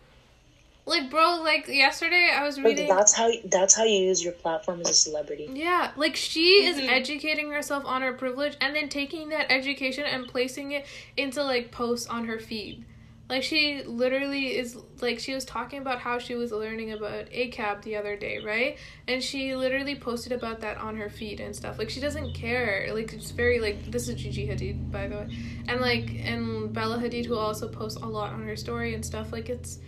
like 0.87 1.11
bro 1.11 1.41
like 1.43 1.69
yesterday 1.69 2.31
I 2.35 2.43
was 2.45 2.57
But 2.57 2.71
reading 2.71 2.89
that's 2.89 3.13
how 3.13 3.31
that's 3.45 3.75
how 3.75 3.85
you 3.85 4.01
use 4.01 4.23
your 4.23 4.33
platform 4.33 4.81
as 4.81 4.89
a 4.91 4.95
celebrity. 4.95 5.49
Yeah, 5.53 5.93
like 5.97 6.17
she 6.17 6.65
is 6.65 6.79
Mhm. 6.79 6.89
educating 6.89 7.51
herself 7.51 7.85
on 7.85 8.03
her 8.03 8.13
privilege 8.15 8.57
and 8.61 8.75
then 8.75 8.89
taking 8.89 9.29
that 9.29 9.53
education 9.53 10.05
and 10.05 10.27
placing 10.27 10.73
it 10.73 10.87
into 11.17 11.43
like 11.43 11.71
posts 11.71 12.07
on 12.07 12.25
her 12.25 12.39
feed. 12.39 12.85
Like 13.33 13.45
she 13.45 13.83
literally 13.85 14.59
is 14.59 14.77
like 15.01 15.19
she 15.19 15.33
was 15.33 15.47
talking 15.47 15.81
about 15.81 16.01
how 16.01 16.19
she 16.19 16.35
was 16.35 16.53
learning 16.53 16.93
about 16.93 17.31
ACAB 17.31 17.81
the 17.81 17.97
other 17.97 18.15
day, 18.15 18.41
right? 18.45 18.77
And 19.09 19.23
she 19.23 19.57
literally 19.57 19.95
posted 19.95 20.33
about 20.33 20.61
that 20.61 20.77
on 20.77 20.97
her 20.97 21.09
feed 21.09 21.41
and 21.41 21.57
stuff. 21.57 21.79
Like 21.79 21.89
she 21.89 21.99
doesn't 21.99 22.35
care. 22.35 22.91
Like 22.93 23.11
it's 23.15 23.31
very 23.31 23.59
like 23.59 23.91
this 23.91 24.07
is 24.07 24.17
Gigi 24.17 24.47
Hadid 24.47 24.93
by 24.93 25.09
the 25.09 25.17
way. 25.17 25.39
And 25.67 25.81
like 25.81 26.11
and 26.27 26.75
Bella 26.75 26.99
Hadid 26.99 27.25
who 27.25 27.39
also 27.39 27.69
posts 27.69 27.99
a 28.03 28.07
lot 28.07 28.35
on 28.35 28.47
her 28.47 28.55
story 28.55 28.93
and 28.93 29.03
stuff. 29.03 29.33
Like 29.33 29.49
it's 29.49 29.79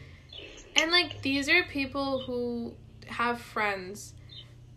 and 0.77 0.91
like 0.91 1.21
these 1.21 1.47
are 1.51 1.65
people 1.65 2.21
who 2.21 2.73
have 3.09 3.43
friends 3.43 4.15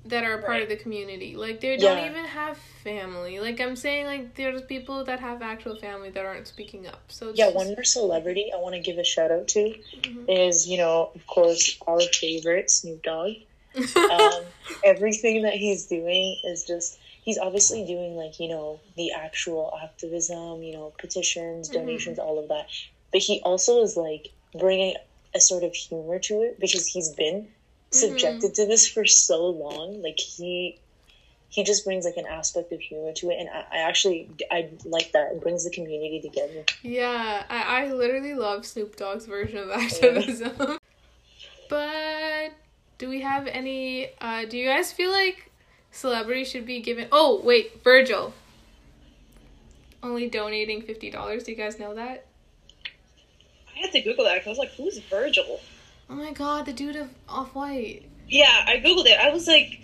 that 0.09 0.23
are 0.23 0.39
a 0.39 0.43
part 0.43 0.61
of 0.61 0.69
the 0.69 0.75
community. 0.77 1.35
Like 1.35 1.59
they 1.61 1.77
don't 1.77 1.97
Yeah. 1.97 2.09
even 2.09 2.25
have 2.25 2.57
family. 2.57 3.39
Like 3.39 3.59
I'm 3.59 3.75
saying, 3.75 4.05
like 4.05 4.35
there's 4.35 4.61
people 4.63 5.03
that 5.05 5.19
have 5.19 5.41
actual 5.41 5.75
family 5.77 6.09
that 6.11 6.25
aren't 6.25 6.47
speaking 6.47 6.87
up. 6.87 7.01
So 7.09 7.29
it's 7.29 7.37
Yeah, 7.39 7.45
just- 7.45 7.55
one 7.55 7.67
more 7.67 7.83
celebrity 7.83 8.51
I 8.53 8.57
want 8.57 8.75
to 8.75 8.81
give 8.81 8.97
a 8.97 9.03
shout 9.03 9.31
out 9.31 9.47
to 9.49 9.75
Mhm. 10.01 10.25
is, 10.49 10.67
you 10.67 10.77
know, 10.77 11.11
of 11.15 11.25
course, 11.27 11.77
our 11.87 12.01
favorite 12.01 12.69
Snoop 12.71 13.03
Dogg. 13.03 13.33
um, 14.11 14.43
everything 14.83 15.43
that 15.43 15.53
he's 15.53 15.85
doing 15.85 16.39
is 16.43 16.65
just 16.65 16.97
he's 17.23 17.37
obviously 17.37 17.85
doing 17.85 18.15
like 18.15 18.39
you 18.39 18.47
know 18.49 18.79
the 18.95 19.11
actual 19.11 19.77
activism 19.83 20.63
you 20.63 20.73
know 20.73 20.93
petitions 20.97 21.69
Mm-hmm. 21.69 21.79
donations 21.79 22.17
all 22.17 22.39
of 22.39 22.47
that 22.47 22.65
but 23.11 23.21
he 23.21 23.39
also 23.41 23.83
is 23.83 23.95
like 23.95 24.29
bringing 24.57 24.95
a 25.35 25.39
sort 25.39 25.63
of 25.63 25.75
humor 25.75 26.17
to 26.17 26.41
it 26.41 26.59
because 26.59 26.87
he's 26.87 27.09
been 27.09 27.49
subjected 27.99 28.53
to 28.55 28.65
this 28.67 28.87
for 28.87 29.05
so 29.05 29.47
long 29.47 30.01
like 30.01 30.19
he 30.19 30.77
he 31.49 31.63
just 31.63 31.85
brings 31.85 32.03
like 32.05 32.17
an 32.17 32.25
aspect 32.25 32.71
of 32.71 32.79
humor 32.79 33.13
to 33.13 33.29
it 33.29 33.37
and 33.39 33.49
i, 33.49 33.65
I 33.71 33.77
actually 33.79 34.29
i 34.51 34.69
like 34.85 35.11
that 35.13 35.31
it 35.33 35.41
brings 35.41 35.63
the 35.63 35.71
community 35.71 36.21
together 36.21 36.65
Yeah, 36.83 37.43
I, 37.49 37.83
I 37.83 37.93
literally 37.93 38.33
love 38.33 38.65
Snoop 38.65 38.95
Dogg's 38.95 39.25
version 39.25 39.57
of 39.57 39.69
activism. 39.69 40.51
but 41.69 42.51
do 42.97 43.09
we 43.09 43.21
have 43.21 43.47
any 43.47 44.09
uh 44.21 44.45
do 44.45 44.57
you 44.57 44.67
guys 44.67 44.91
feel 44.91 45.11
like 45.11 45.51
celebrities 45.91 46.49
should 46.49 46.65
be 46.65 46.81
given 46.81 47.07
Oh, 47.11 47.41
wait, 47.43 47.83
Virgil. 47.83 48.33
Only 50.03 50.29
donating 50.29 50.83
$50. 50.83 51.43
Do 51.45 51.51
you 51.51 51.57
guys 51.57 51.79
know 51.79 51.95
that? 51.95 52.27
I 53.75 53.79
had 53.79 53.91
to 53.91 54.01
Google 54.01 54.25
that 54.25 54.35
because 54.35 54.47
I 54.47 54.49
was 54.51 54.59
like, 54.59 54.71
who's 54.75 54.99
Virgil? 54.99 55.59
Oh 56.09 56.15
my 56.15 56.31
god, 56.31 56.65
the 56.65 56.73
dude 56.73 56.95
of 56.95 57.09
Off 57.27 57.53
White. 57.55 58.03
Yeah, 58.27 58.65
I 58.65 58.77
Googled 58.77 59.05
it. 59.07 59.19
I 59.19 59.29
was 59.31 59.47
like, 59.47 59.79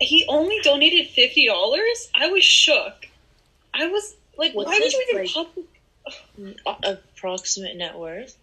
he 0.00 0.24
only 0.28 0.58
donated 0.62 1.08
$50? 1.08 2.08
I 2.14 2.28
was 2.28 2.44
shook. 2.44 3.06
I 3.74 3.86
was 3.88 4.14
like, 4.38 4.52
What's 4.54 4.66
why 4.68 4.74
would 4.74 4.82
his, 4.84 4.92
you 4.92 5.06
even 5.10 5.22
like- 5.22 5.32
public? 5.32 5.66
A- 6.66 6.92
approximate 6.92 7.76
net 7.76 7.98
worth 7.98 8.36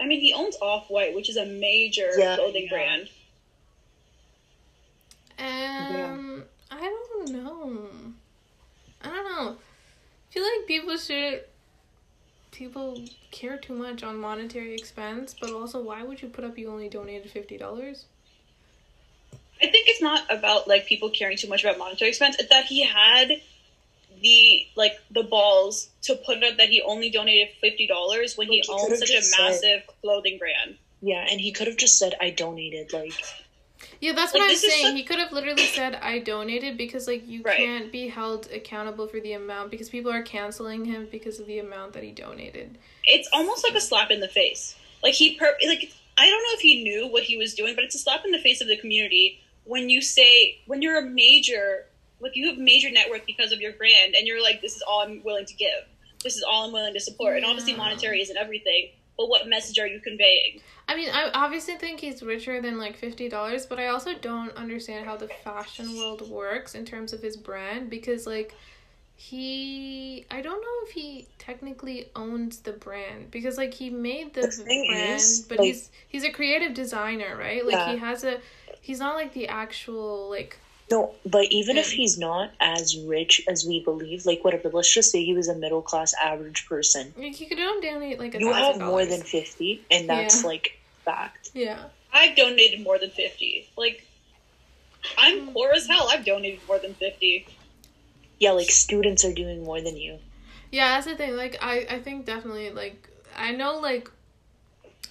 I 0.00 0.06
mean, 0.06 0.20
he 0.20 0.32
owns 0.32 0.56
Off 0.62 0.88
White, 0.88 1.12
which 1.14 1.28
is 1.28 1.36
a 1.36 1.44
major 1.44 2.08
Yeah, 2.16 2.36
clothing 2.36 2.68
yeah. 2.70 2.70
brand. 2.70 3.08
Um, 5.38 6.44
I 6.70 6.80
don't 6.80 7.30
know. 7.30 7.88
I 9.02 9.06
don't 9.08 9.24
know. 9.24 9.56
I 9.56 10.32
feel 10.32 10.42
like 10.44 10.66
people 10.66 10.96
should. 10.96 11.42
People 12.58 13.00
care 13.30 13.56
too 13.56 13.72
much 13.72 14.02
on 14.02 14.16
monetary 14.16 14.74
expense, 14.74 15.32
but 15.40 15.52
also, 15.52 15.80
why 15.80 16.02
would 16.02 16.20
you 16.20 16.28
put 16.28 16.42
up 16.44 16.58
you 16.58 16.68
only 16.68 16.88
donated 16.88 17.30
fifty 17.30 17.56
dollars? 17.56 18.06
I 19.62 19.66
think 19.68 19.86
it's 19.88 20.02
not 20.02 20.24
about 20.28 20.66
like 20.66 20.86
people 20.86 21.08
caring 21.10 21.36
too 21.36 21.48
much 21.48 21.62
about 21.62 21.78
monetary 21.78 22.08
expense. 22.08 22.34
It's 22.36 22.48
that 22.48 22.64
he 22.64 22.84
had 22.84 23.40
the 24.20 24.66
like 24.74 24.98
the 25.12 25.22
balls 25.22 25.88
to 26.02 26.16
put 26.16 26.42
up 26.42 26.56
that 26.56 26.68
he 26.68 26.82
only 26.82 27.10
donated 27.10 27.54
fifty 27.60 27.86
dollars 27.86 28.36
when 28.36 28.48
he 28.48 28.56
he 28.56 28.62
could've 28.62 28.90
owns 28.90 28.98
such 28.98 29.10
a 29.10 29.12
just 29.12 29.30
said- 29.30 29.42
massive 29.44 29.82
clothing 30.02 30.38
brand. 30.38 30.76
yeah 31.00 31.24
and 31.30 31.40
he 31.40 31.52
could 31.52 31.68
have 31.68 31.76
just 31.76 31.96
said 31.96 32.16
i 32.20 32.28
donated 32.28 32.92
like 32.92 33.12
Yeah, 34.00 34.12
that's 34.12 34.32
Like, 34.32 34.40
what 34.42 34.50
I'm 34.50 34.56
saying. 34.56 34.96
He 34.96 35.02
could 35.04 35.18
have 35.18 35.32
literally 35.32 35.64
said, 35.66 35.94
"I 35.96 36.18
donated," 36.18 36.76
because 36.76 37.06
like 37.06 37.26
you 37.28 37.42
Right. 37.42 37.56
can't 37.56 37.92
be 37.92 38.08
held 38.08 38.50
accountable 38.52 39.06
for 39.06 39.20
the 39.20 39.32
amount 39.32 39.70
because 39.70 39.88
people 39.88 40.10
are 40.10 40.22
canceling 40.22 40.84
him 40.84 41.08
because 41.10 41.38
of 41.38 41.46
the 41.46 41.58
amount 41.58 41.92
that 41.94 42.02
he 42.02 42.10
donated. 42.10 42.78
It's 43.04 43.28
almost 43.32 43.64
like 43.64 43.74
a 43.76 43.80
slap 43.80 44.10
in 44.10 44.20
the 44.20 44.28
face. 44.28 44.74
Like 45.02 45.14
he 45.14 45.34
per 45.36 45.56
like 45.66 45.92
I 46.16 46.26
don't 46.28 46.42
know 46.42 46.54
if 46.54 46.60
he 46.60 46.82
knew 46.82 47.06
what 47.06 47.22
he 47.24 47.36
was 47.36 47.54
doing, 47.54 47.74
but 47.74 47.84
it's 47.84 47.94
a 47.94 47.98
slap 47.98 48.24
in 48.24 48.32
the 48.32 48.38
face 48.40 48.60
of 48.60 48.66
the 48.68 48.76
community 48.76 49.40
when 49.64 49.88
you 49.90 50.00
say 50.02 50.58
when 50.66 50.82
you're 50.82 50.98
a 50.98 51.02
major 51.02 51.86
like 52.20 52.32
you 52.34 52.48
have 52.48 52.58
major 52.58 52.90
net 52.90 53.08
worth 53.10 53.24
because 53.26 53.52
of 53.52 53.60
your 53.60 53.72
brand 53.72 54.14
and 54.16 54.26
you're 54.26 54.42
like 54.42 54.60
this 54.60 54.74
is 54.74 54.82
all 54.82 55.02
I'm 55.02 55.22
willing 55.22 55.46
to 55.46 55.54
give. 55.54 55.84
This 56.24 56.36
is 56.36 56.42
all 56.42 56.66
I'm 56.66 56.72
willing 56.72 56.94
to 56.94 57.00
support. 57.00 57.36
And 57.36 57.46
obviously 57.46 57.72
Yeah. 57.72 57.78
monetary 57.78 58.20
isn't 58.20 58.36
everything, 58.36 58.88
but 59.18 59.28
what 59.28 59.46
message 59.48 59.78
are 59.78 59.86
you 59.86 60.00
conveying? 60.00 60.60
I 60.88 60.96
mean, 60.96 61.10
I 61.12 61.30
obviously 61.34 61.74
think 61.76 62.00
he's 62.00 62.22
richer 62.22 62.62
than 62.62 62.78
like 62.78 62.96
fifty 62.96 63.28
dollars, 63.28 63.66
but 63.66 63.78
I 63.78 63.88
also 63.88 64.14
don't 64.14 64.54
understand 64.56 65.04
how 65.04 65.16
the 65.16 65.28
fashion 65.44 65.94
world 65.98 66.30
works 66.30 66.74
in 66.74 66.86
terms 66.86 67.12
of 67.12 67.20
his 67.20 67.36
brand 67.36 67.90
because 67.90 68.26
like 68.26 68.54
he 69.16 70.24
I 70.30 70.40
don't 70.40 70.60
know 70.60 70.76
if 70.86 70.90
he 70.92 71.26
technically 71.38 72.08
owns 72.14 72.60
the 72.60 72.72
brand 72.72 73.30
because 73.32 73.58
like 73.58 73.74
he 73.74 73.90
made 73.90 74.32
the, 74.34 74.42
The 74.42 74.50
thing 74.52 74.86
brand 74.88 75.16
is, 75.16 75.44
but 75.48 75.58
like- 75.58 75.66
he's 75.66 75.90
he's 76.08 76.24
a 76.24 76.30
creative 76.30 76.72
designer, 76.72 77.36
right? 77.36 77.64
Like 77.66 77.74
Yeah. 77.74 77.92
he 77.92 77.98
has 77.98 78.22
a 78.24 78.40
he's 78.80 79.00
not 79.00 79.16
like 79.16 79.32
the 79.34 79.48
actual 79.48 80.30
like 80.30 80.56
No, 80.90 81.14
but 81.26 81.46
even 81.50 81.76
if 81.76 81.88
Mm. 81.88 81.92
he's 81.96 82.16
not 82.18 82.50
as 82.60 82.96
rich 82.96 83.42
as 83.46 83.64
we 83.66 83.80
believe, 83.80 84.24
like 84.24 84.42
whatever, 84.42 84.70
let's 84.70 84.92
just 84.92 85.10
say 85.10 85.22
he 85.24 85.34
was 85.34 85.48
a 85.48 85.54
middle 85.54 85.82
class 85.82 86.14
average 86.14 86.66
person. 86.66 87.12
like 87.16 87.34
he 87.34 87.44
could 87.46 87.58
donate 87.58 88.18
like 88.18 88.34
a 88.34 88.38
You 88.40 88.52
have 88.52 88.78
more 88.80 89.04
than 89.04 89.22
fifty, 89.22 89.82
and 89.90 90.08
that's 90.08 90.42
Yeah. 90.42 90.48
like 90.48 90.78
fact. 91.04 91.50
Yeah. 91.54 91.84
I've 92.12 92.34
donated 92.36 92.80
more 92.80 92.98
than 92.98 93.10
fifty. 93.10 93.68
Like 93.76 94.04
Mm. 95.02 95.14
I'm 95.18 95.52
poor 95.52 95.70
as 95.72 95.86
hell. 95.86 96.08
I've 96.10 96.24
donated 96.24 96.60
more 96.66 96.78
than 96.78 96.94
fifty. 96.94 97.46
Yeah, 98.38 98.52
like 98.52 98.70
students 98.70 99.24
are 99.24 99.32
doing 99.32 99.64
more 99.64 99.80
than 99.80 99.96
you. 99.96 100.18
Yeah, 100.70 100.88
that's 100.94 101.06
the 101.06 101.16
thing. 101.16 101.36
Like 101.36 101.58
I, 101.62 101.86
I 101.90 101.98
think 102.00 102.24
definitely 102.24 102.70
like 102.70 103.08
I 103.36 103.52
know 103.52 103.78
like 103.78 104.10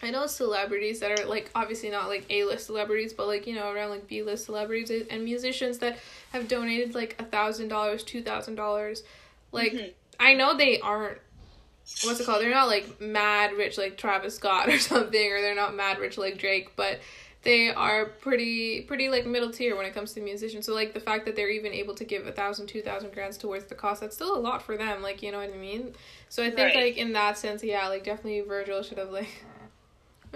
I 0.01 0.11
know 0.11 0.27
celebrities 0.27 0.99
that 0.99 1.11
are 1.11 1.25
like 1.25 1.49
obviously 1.55 1.89
not 1.89 2.07
like 2.07 2.25
A 2.29 2.43
list 2.43 2.67
celebrities, 2.67 3.13
but 3.13 3.27
like, 3.27 3.47
you 3.47 3.55
know, 3.55 3.71
around 3.71 3.89
like 3.89 4.07
B 4.07 4.21
list 4.21 4.45
celebrities 4.45 4.91
and 5.09 5.23
musicians 5.23 5.79
that 5.79 5.97
have 6.31 6.47
donated 6.47 6.93
like 6.95 7.15
a 7.19 7.23
thousand 7.25 7.69
dollars, 7.69 8.03
two 8.03 8.21
thousand 8.21 8.55
dollars. 8.55 9.03
Like 9.51 9.73
Mhm. 9.73 9.91
I 10.19 10.33
know 10.33 10.55
they 10.55 10.79
aren't 10.79 11.19
what's 12.03 12.19
it 12.19 12.25
called? 12.25 12.41
They're 12.43 12.51
not 12.51 12.67
like 12.67 13.01
mad 13.01 13.53
rich 13.53 13.77
like 13.77 13.97
Travis 13.97 14.35
Scott 14.35 14.69
or 14.69 14.77
something, 14.91 15.31
or 15.31 15.41
they're 15.41 15.55
not 15.55 15.75
mad 15.75 15.99
rich 15.99 16.17
like 16.17 16.37
Drake, 16.37 16.75
but 16.75 16.99
they 17.43 17.69
are 17.69 18.05
pretty 18.05 18.81
pretty 18.81 19.09
like 19.09 19.25
middle 19.25 19.51
tier 19.51 19.75
when 19.75 19.85
it 19.85 19.93
comes 19.93 20.13
to 20.13 20.21
musicians. 20.21 20.65
So 20.65 20.73
like 20.73 20.93
the 20.93 20.99
fact 20.99 21.25
that 21.25 21.35
they're 21.35 21.49
even 21.49 21.71
able 21.73 21.95
to 21.95 22.03
give 22.03 22.27
a 22.27 22.31
thousand, 22.31 22.67
two 22.67 22.81
thousand 22.81 23.13
grants 23.13 23.37
towards 23.37 23.65
the 23.65 23.75
cost, 23.75 24.01
that's 24.01 24.15
still 24.15 24.35
a 24.35 24.39
lot 24.39 24.61
for 24.61 24.77
them. 24.77 25.01
Like 25.01 25.23
you 25.23 25.31
know 25.31 25.39
what 25.39 25.51
I 25.53 25.57
mean. 25.57 25.95
So 26.29 26.43
I 26.43 26.51
think 26.51 26.75
Right. 26.75 26.75
like 26.75 26.97
in 26.97 27.13
that 27.13 27.37
sense, 27.37 27.63
yeah, 27.63 27.87
like 27.87 28.03
definitely 28.03 28.41
Virgil 28.41 28.83
should 28.83 28.97
have 28.99 29.09
like. 29.11 29.29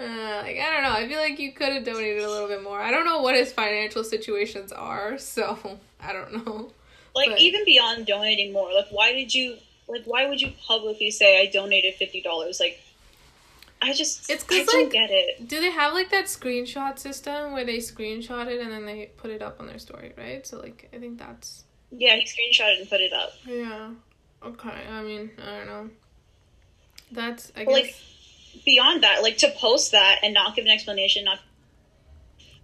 Uh, 0.02 0.42
like 0.42 0.58
I 0.58 0.70
don't 0.72 0.82
know. 0.82 0.92
I 0.92 1.08
feel 1.08 1.18
like 1.18 1.38
you 1.38 1.52
could 1.52 1.72
have 1.72 1.84
donated 1.84 2.22
a 2.22 2.30
little 2.30 2.48
bit 2.48 2.62
more. 2.62 2.80
I 2.80 2.90
don't 2.90 3.04
know 3.04 3.20
what 3.22 3.34
his 3.34 3.52
financial 3.52 4.04
situations 4.04 4.72
are, 4.72 5.18
so 5.34 5.78
I 6.00 6.12
don't 6.12 6.44
know. 6.44 6.72
Like 7.14 7.30
But- 7.30 7.40
even 7.40 7.64
beyond 7.64 8.06
donating 8.06 8.52
more, 8.52 8.72
like 8.72 8.88
why 8.90 9.12
did 9.12 9.34
you 9.34 9.56
like 9.88 10.02
why 10.04 10.26
would 10.28 10.40
you 10.40 10.52
publicly 10.66 11.10
say 11.10 11.40
I 11.40 11.46
donated 11.46 11.94
fifty 11.94 12.20
dollars? 12.22 12.58
Like 12.60 12.80
I 13.82 13.92
just 13.92 14.30
It's 14.30 14.44
I 14.44 14.46
'cause, 14.46 14.66
don't 14.66 14.82
like- 14.84 14.92
get 14.92 15.10
it. 15.10 15.48
Do 15.48 15.60
they 15.60 15.70
have 15.70 15.92
like 15.92 16.10
that 16.10 16.26
screenshot 16.26 16.98
system 16.98 17.52
where 17.52 17.64
they 17.64 17.78
screenshot 17.78 18.46
it 18.46 18.60
and 18.60 18.70
then 18.70 18.86
they 18.86 19.10
put 19.16 19.30
it 19.30 19.42
up 19.42 19.58
on 19.60 19.66
their 19.66 19.78
story, 19.78 20.12
right? 20.16 20.46
So 20.46 20.58
like 20.60 20.88
I 20.94 20.98
think 20.98 21.18
that's 21.18 21.64
Yeah, 21.90 22.14
he 22.16 22.22
screenshot 22.24 22.72
it 22.74 22.80
and 22.80 22.88
put 22.88 23.00
it 23.00 23.12
up. 23.12 23.32
yeah. 23.46 23.90
Okay. 24.44 24.70
I 24.70 25.02
mean, 25.02 25.30
I 25.38 25.58
don't 25.58 25.66
know. 25.66 25.90
That's 27.10 27.52
I 27.56 27.64
guess 27.64 27.72
like 27.72 27.94
beyond 28.64 29.02
that, 29.02 29.22
like 29.22 29.38
to 29.38 29.50
post 29.56 29.92
that 29.92 30.18
and 30.22 30.34
not 30.34 30.54
give 30.56 30.64
an 30.64 30.70
explanation, 30.70 31.24
not 31.24 31.38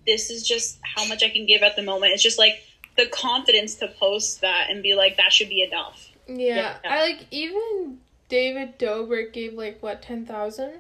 this 0.07 0.31
is 0.31 0.47
just 0.47 0.79
how 0.83 1.05
much 1.07 1.23
I 1.23 1.29
can 1.29 1.45
give 1.47 1.63
at 1.63 1.77
the 1.77 1.83
moment. 1.83 2.13
It's 2.15 2.23
just 2.23 2.39
like 2.39 2.63
the 2.97 3.07
confidence 3.07 3.75
to 3.77 3.89
post 3.89 4.41
that 4.41 4.69
and 4.71 4.83
be 4.83 4.95
like 4.95 5.17
that 5.19 5.33
should 5.33 5.49
be 5.49 5.63
enough. 5.63 6.11
yeah. 6.27 6.77
yeah. 6.85 6.91
I 6.93 7.01
like 7.01 7.27
even 7.31 7.99
David 8.29 8.79
Dobrik 8.79 9.33
gave 9.33 9.55
like 9.55 9.83
what 9.83 10.03
ten 10.03 10.25
thousand. 10.27 10.73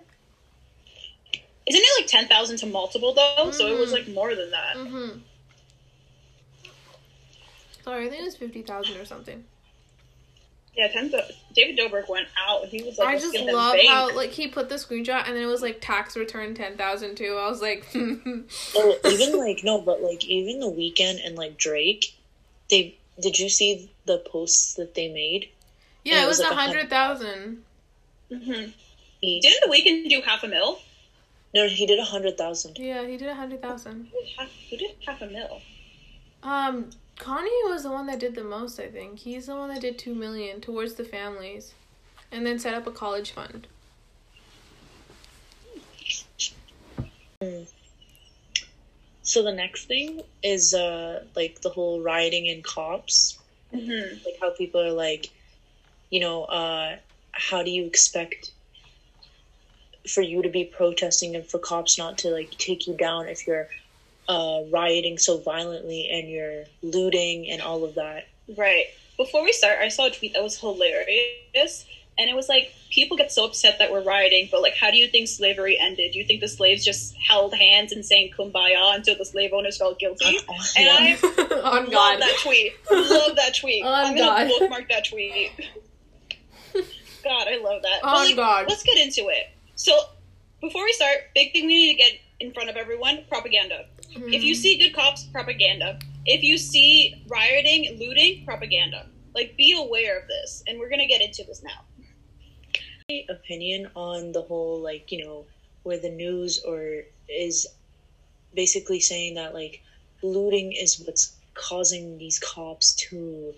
Isn't 1.67 1.83
it 1.83 2.01
like 2.01 2.07
ten 2.09 2.27
thousand 2.27 2.57
to 2.59 2.67
multiple 2.67 3.13
though? 3.15 3.51
So 3.51 3.67
it 3.67 3.79
was 3.79 3.91
Mhm. 3.91 3.93
like 3.93 4.09
more 4.09 4.35
than 4.35 4.51
that. 4.51 4.77
Mm-hmm. 4.77 5.19
Sorry, 7.85 8.07
I 8.07 8.09
think 8.11 8.23
it 8.23 8.25
was 8.25 8.37
fifty 8.37 8.63
thousand 8.63 8.97
or 8.97 9.05
something. 9.05 9.45
Yeah, 10.79 10.87
ten. 10.89 11.11
thou- 11.11 11.25
David 11.55 11.77
Dobrik 11.77 12.09
went 12.09 12.29
out. 12.49 12.63
and 12.63 12.71
He 12.71 12.83
was 12.85 12.99
like, 12.99 13.09
I 13.09 13.19
just 13.19 13.37
love 13.37 13.75
bank. 13.75 13.89
how 13.89 14.15
like 14.15 14.31
he 14.31 14.47
put 14.47 14.69
the 14.69 14.77
screenshot 14.77 15.27
and 15.27 15.35
then 15.37 15.43
it 15.43 15.47
was 15.47 15.61
like 15.61 15.79
tax 15.81 16.17
return 16.17 16.55
ten 16.55 16.77
thousand 16.77 17.17
too. 17.17 17.37
I 17.39 17.49
was 17.51 17.61
like, 17.61 17.85
Or 17.95 18.95
even 19.11 19.37
like 19.37 19.65
no, 19.65 19.81
but 19.81 20.01
like 20.03 20.25
even 20.25 20.61
the 20.61 20.71
Weeknd 20.71 21.19
and 21.27 21.37
like 21.37 21.59
Drake, 21.59 22.15
they 22.71 22.97
did 23.21 23.39
you 23.41 23.49
see 23.49 23.91
the 24.07 24.19
posts 24.19 24.75
that 24.75 24.95
they 24.95 25.09
made? 25.13 25.49
yeah, 26.05 26.15
Yeah, 26.15 26.21
it 26.21 26.25
it 26.25 26.29
was 26.29 26.39
was 26.39 26.47
a 26.47 26.51
like 26.51 26.53
a 26.53 26.57
hundred 26.61 26.91
thousand. 26.91 27.65
hmm 28.29 28.37
Didn't 28.53 28.73
the 29.21 29.69
Weeknd 29.69 30.09
do 30.09 30.23
half 30.25 30.45
a 30.45 30.49
mil? 30.49 30.79
no, 31.55 31.67
he 31.67 31.87
did 31.87 31.99
a 31.99 32.05
hundred 32.05 32.39
thousand. 32.39 32.79
Yeah, 32.79 33.05
he 33.05 33.17
did 33.17 33.29
a 33.29 33.35
hundred 33.35 33.61
thousand. 33.63 34.09
Who 34.13 34.45
who 34.71 34.77
did 34.77 34.91
half 35.05 35.21
a 35.23 35.27
mil? 35.27 35.61
Um, 36.45 36.91
Kanye 37.19 37.71
was 37.71 37.83
the 37.83 37.91
one 37.91 38.07
that 38.07 38.21
did 38.21 38.35
the 38.35 38.45
most. 38.45 38.79
I 38.79 38.87
think 38.89 39.19
he's 39.19 39.47
the 39.47 39.57
one 39.57 39.69
that 39.69 39.81
did 39.81 39.99
two 39.99 40.15
million 40.15 40.61
towards 40.61 40.95
the 40.95 41.05
families, 41.05 41.75
and 42.31 42.47
then 42.47 42.59
set 42.59 42.75
up 42.75 42.87
a 42.87 42.93
college 42.93 43.33
fund. 43.33 43.67
So 49.23 49.43
the 49.43 49.53
next 49.53 49.85
thing 49.85 50.23
is 50.43 50.75
uh 50.75 51.25
like 51.37 51.61
the 51.61 51.69
whole 51.69 52.01
rioting 52.01 52.47
in 52.47 52.63
cops. 52.63 53.39
Mm-hmm. 53.75 54.25
like 54.25 54.39
how 54.41 54.51
people 54.57 54.81
are 54.81 54.93
like 54.93 55.29
you 56.09 56.21
know 56.21 56.45
uh 56.45 56.97
how 57.33 57.63
do 57.63 57.71
you 57.71 57.85
expect 57.85 58.51
for 60.09 60.23
you 60.23 60.41
to 60.41 60.49
be 60.49 60.65
protesting 60.65 61.37
and 61.37 61.45
for 61.45 61.59
cops 61.59 61.99
not 61.99 62.17
to 62.19 62.31
like 62.31 62.51
take 62.53 62.87
you 62.87 62.97
down 62.97 63.29
if 63.29 63.47
you're 63.47 63.69
uh, 64.29 64.63
rioting 64.71 65.19
so 65.19 65.39
violently 65.39 66.09
and 66.13 66.29
you're 66.29 66.65
looting 66.83 67.49
and 67.49 67.63
all 67.63 67.85
of 67.85 67.95
that. 67.95 68.29
Right. 68.57 68.87
Before 69.17 69.43
we 69.43 69.53
start, 69.53 69.79
I 69.81 69.89
saw 69.89 70.07
a 70.07 70.11
tweet 70.11 70.35
that 70.35 70.43
was 70.43 70.59
hilarious. 70.59 71.87
And 72.19 72.29
it 72.29 72.35
was 72.35 72.49
like, 72.49 72.73
people 72.91 73.17
get 73.17 73.31
so 73.31 73.45
upset 73.45 73.79
that 73.79 73.93
we're 73.93 74.03
rioting, 74.03 74.49
but 74.51 74.61
like, 74.61 74.75
how 74.75 74.91
do 74.91 74.97
you 74.97 75.09
think 75.09 75.29
slavery 75.29 75.79
ended? 75.81 76.13
Do 76.13 76.19
you 76.19 76.25
think 76.25 76.41
the 76.41 76.49
slaves 76.49 76.85
just 76.85 77.15
held 77.17 77.55
hands 77.55 77.93
and 77.93 78.05
sang 78.05 78.31
kumbaya 78.37 78.95
until 78.95 79.17
the 79.17 79.25
slave 79.25 79.53
owners 79.53 79.79
felt 79.79 79.99
guilty? 79.99 80.39
Oh, 80.49 80.55
And. 80.77 80.89
I 80.89 81.15
On 81.59 81.85
love 81.85 81.91
God. 81.91 82.21
that 82.21 82.37
tweet. 82.43 82.73
Love 82.91 83.37
that 83.37 83.55
tweet. 83.57 83.85
On 83.85 83.93
I'm 83.93 84.17
gonna 84.17 84.49
bookmark 84.49 84.89
that 84.89 85.07
tweet. 85.07 85.53
God, 86.75 87.49
I 87.49 87.61
love 87.63 87.83
that. 87.83 88.01
But, 88.03 88.09
On 88.09 88.27
like, 88.27 88.37
God. 88.37 88.67
Let's 88.69 88.83
get 88.83 88.99
into 88.99 89.29
it. 89.29 89.51
So, 89.75 89.99
before 90.61 90.85
we 90.85 90.93
start, 90.93 91.19
big 91.35 91.53
thing 91.53 91.67
we 91.67 91.75
need 91.75 91.93
to 91.93 91.99
get 91.99 92.13
in 92.41 92.53
front 92.53 92.69
of 92.71 92.77
everyone: 92.77 93.25
propaganda. 93.29 93.87
If 94.15 94.43
you 94.43 94.55
see 94.55 94.79
good 94.79 94.95
cops, 94.95 95.25
propaganda. 95.25 95.99
If 96.27 96.43
you 96.43 96.59
see 96.59 97.23
rioting, 97.29 97.99
looting, 97.99 98.45
propaganda. 98.45 99.07
Like, 99.35 99.57
be 99.57 99.77
aware 99.79 100.19
of 100.19 100.29
this, 100.29 100.63
and 100.67 100.79
we're 100.79 100.91
gonna 100.91 101.07
get 101.07 101.21
into 101.21 101.45
this 101.45 101.63
now. 101.63 101.85
My 103.09 103.25
opinion 103.29 103.91
on 103.95 104.33
the 104.33 104.43
whole 104.43 104.81
like 104.81 105.11
you 105.13 105.25
know 105.25 105.47
where 105.83 105.99
the 105.99 106.11
news 106.11 106.63
or 106.63 107.05
is 107.29 107.67
basically 108.55 109.01
saying 109.01 109.35
that 109.35 109.55
like 109.55 109.83
looting 110.23 110.73
is 110.73 111.03
what's 111.07 111.35
causing 111.55 112.19
these 112.19 112.39
cops 112.39 112.95
to 112.95 113.55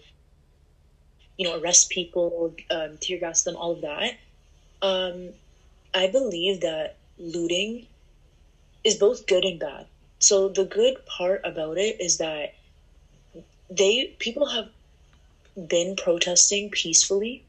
you 1.37 1.45
know 1.45 1.59
arrest 1.61 1.91
people 1.91 2.55
um, 2.71 2.99
tear 3.01 3.19
gas 3.19 3.43
them 3.43 3.57
all 3.57 3.73
of 3.73 3.81
that 3.81 4.15
um, 4.83 5.31
i 5.95 6.07
believe 6.07 6.61
that 6.61 6.97
looting 7.19 7.87
is 8.85 8.97
both 8.97 9.27
good 9.27 9.45
and 9.45 9.59
bad 9.59 9.87
so 10.21 10.49
the 10.49 10.67
good 10.67 11.05
part 11.07 11.41
about 11.45 11.79
it 11.79 12.01
is 12.01 12.19
that 12.19 12.55
they 13.71 14.15
people 14.19 14.47
have 14.47 14.69
been 15.67 15.97
protesting 15.97 16.71
peacefully. 16.71 17.43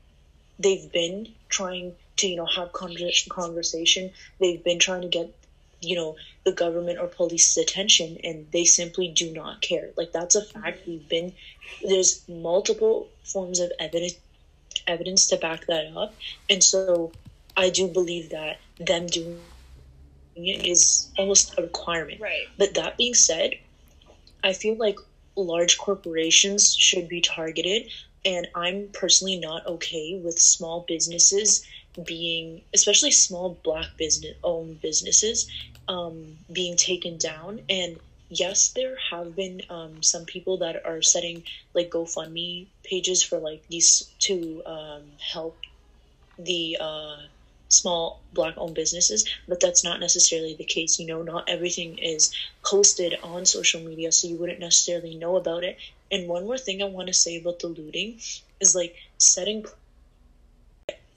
They've 0.58 0.92
been 0.92 1.34
trying 1.50 1.96
to 2.18 2.28
you 2.28 2.38
know 2.38 2.46
have 2.46 2.72
conver- 2.72 3.30
conversation. 3.30 4.12
They've 4.40 4.64
been 4.64 4.80
trying 4.80 5.02
to 5.02 5.10
get 5.10 5.36
you 5.82 5.96
know 5.96 6.16
the 6.46 6.54
government 6.54 7.00
or 7.00 7.08
police's 7.08 7.58
attention 7.58 8.18
and 8.24 8.48
they 8.52 8.64
simply 8.64 9.10
do 9.10 9.32
not 9.34 9.62
care. 9.62 9.90
Like 9.98 10.14
that's 10.14 10.36
a 10.36 10.44
fact. 10.44 10.88
We've 10.88 11.08
been 11.10 11.34
there's 11.84 12.24
multiple 12.30 13.10
forms 13.24 13.60
of 13.60 13.72
evidence 13.80 14.16
evidence 14.88 15.28
to 15.28 15.38
back 15.38 15.66
that 15.68 15.92
up. 15.96 16.16
And 16.50 16.64
so 16.64 17.12
i 17.58 17.70
do 17.70 17.86
believe 17.86 18.30
that 18.30 18.60
them 18.80 19.06
doing 19.08 19.42
is 20.36 21.12
almost 21.18 21.54
a 21.58 21.62
requirement 21.62 22.20
Right. 22.20 22.48
but 22.58 22.74
that 22.76 22.98
being 22.98 23.14
said, 23.14 23.56
I 24.44 24.54
feel 24.54 24.76
like 24.76 24.98
large 25.36 25.78
corporations 25.78 26.76
should 26.76 27.08
be 27.08 27.22
targeted, 27.22 27.90
and 28.26 28.48
I'm 28.56 28.90
personally 28.94 29.38
not 29.38 29.66
okay 29.66 30.20
with 30.24 30.40
small 30.40 30.86
businesses 30.88 31.66
being, 32.06 32.62
especially 32.74 33.12
small 33.12 33.60
black 33.64 33.88
business 33.98 34.36
owned 34.44 34.80
businesses, 34.82 35.50
um, 35.88 36.38
being 36.52 36.78
taken 36.78 37.18
down. 37.18 37.62
And 37.70 38.00
yes, 38.30 38.72
there 38.74 38.96
have 39.12 39.36
been 39.36 39.62
um, 39.70 40.02
some 40.02 40.26
people 40.26 40.58
that 40.60 40.86
are 40.86 41.02
setting 41.02 41.44
like 41.74 41.90
GoFundMe 41.90 42.68
pages 42.84 43.22
for 43.24 43.40
like 43.40 43.64
these 43.70 44.04
to 44.20 44.64
um, 44.66 45.04
help 45.20 45.60
the 46.38 46.78
uh, 46.80 47.18
small 47.72 48.22
black 48.34 48.54
owned 48.58 48.76
businesses, 48.76 49.28
but 49.48 49.60
that's 49.60 49.84
not 49.84 50.00
necessarily 50.00 50.54
the 50.56 50.64
case. 50.64 51.00
You 51.00 51.08
know, 51.08 51.24
not 51.24 51.50
everything 51.50 51.98
is 51.98 52.34
posted 52.64 53.18
on 53.24 53.46
social 53.46 53.82
media, 53.82 54.12
so 54.12 54.28
you 54.28 54.38
wouldn't 54.38 54.60
necessarily 54.60 55.16
know 55.16 55.38
about 55.38 55.64
it. 55.64 55.78
And 56.12 56.28
one 56.28 56.46
more 56.46 56.58
thing 56.58 56.82
I 56.82 56.86
want 56.86 57.08
to 57.08 57.14
say 57.14 57.40
about 57.40 57.60
the 57.60 57.68
looting 57.68 58.20
is 58.60 58.76
like 58.76 58.96
setting 59.18 59.66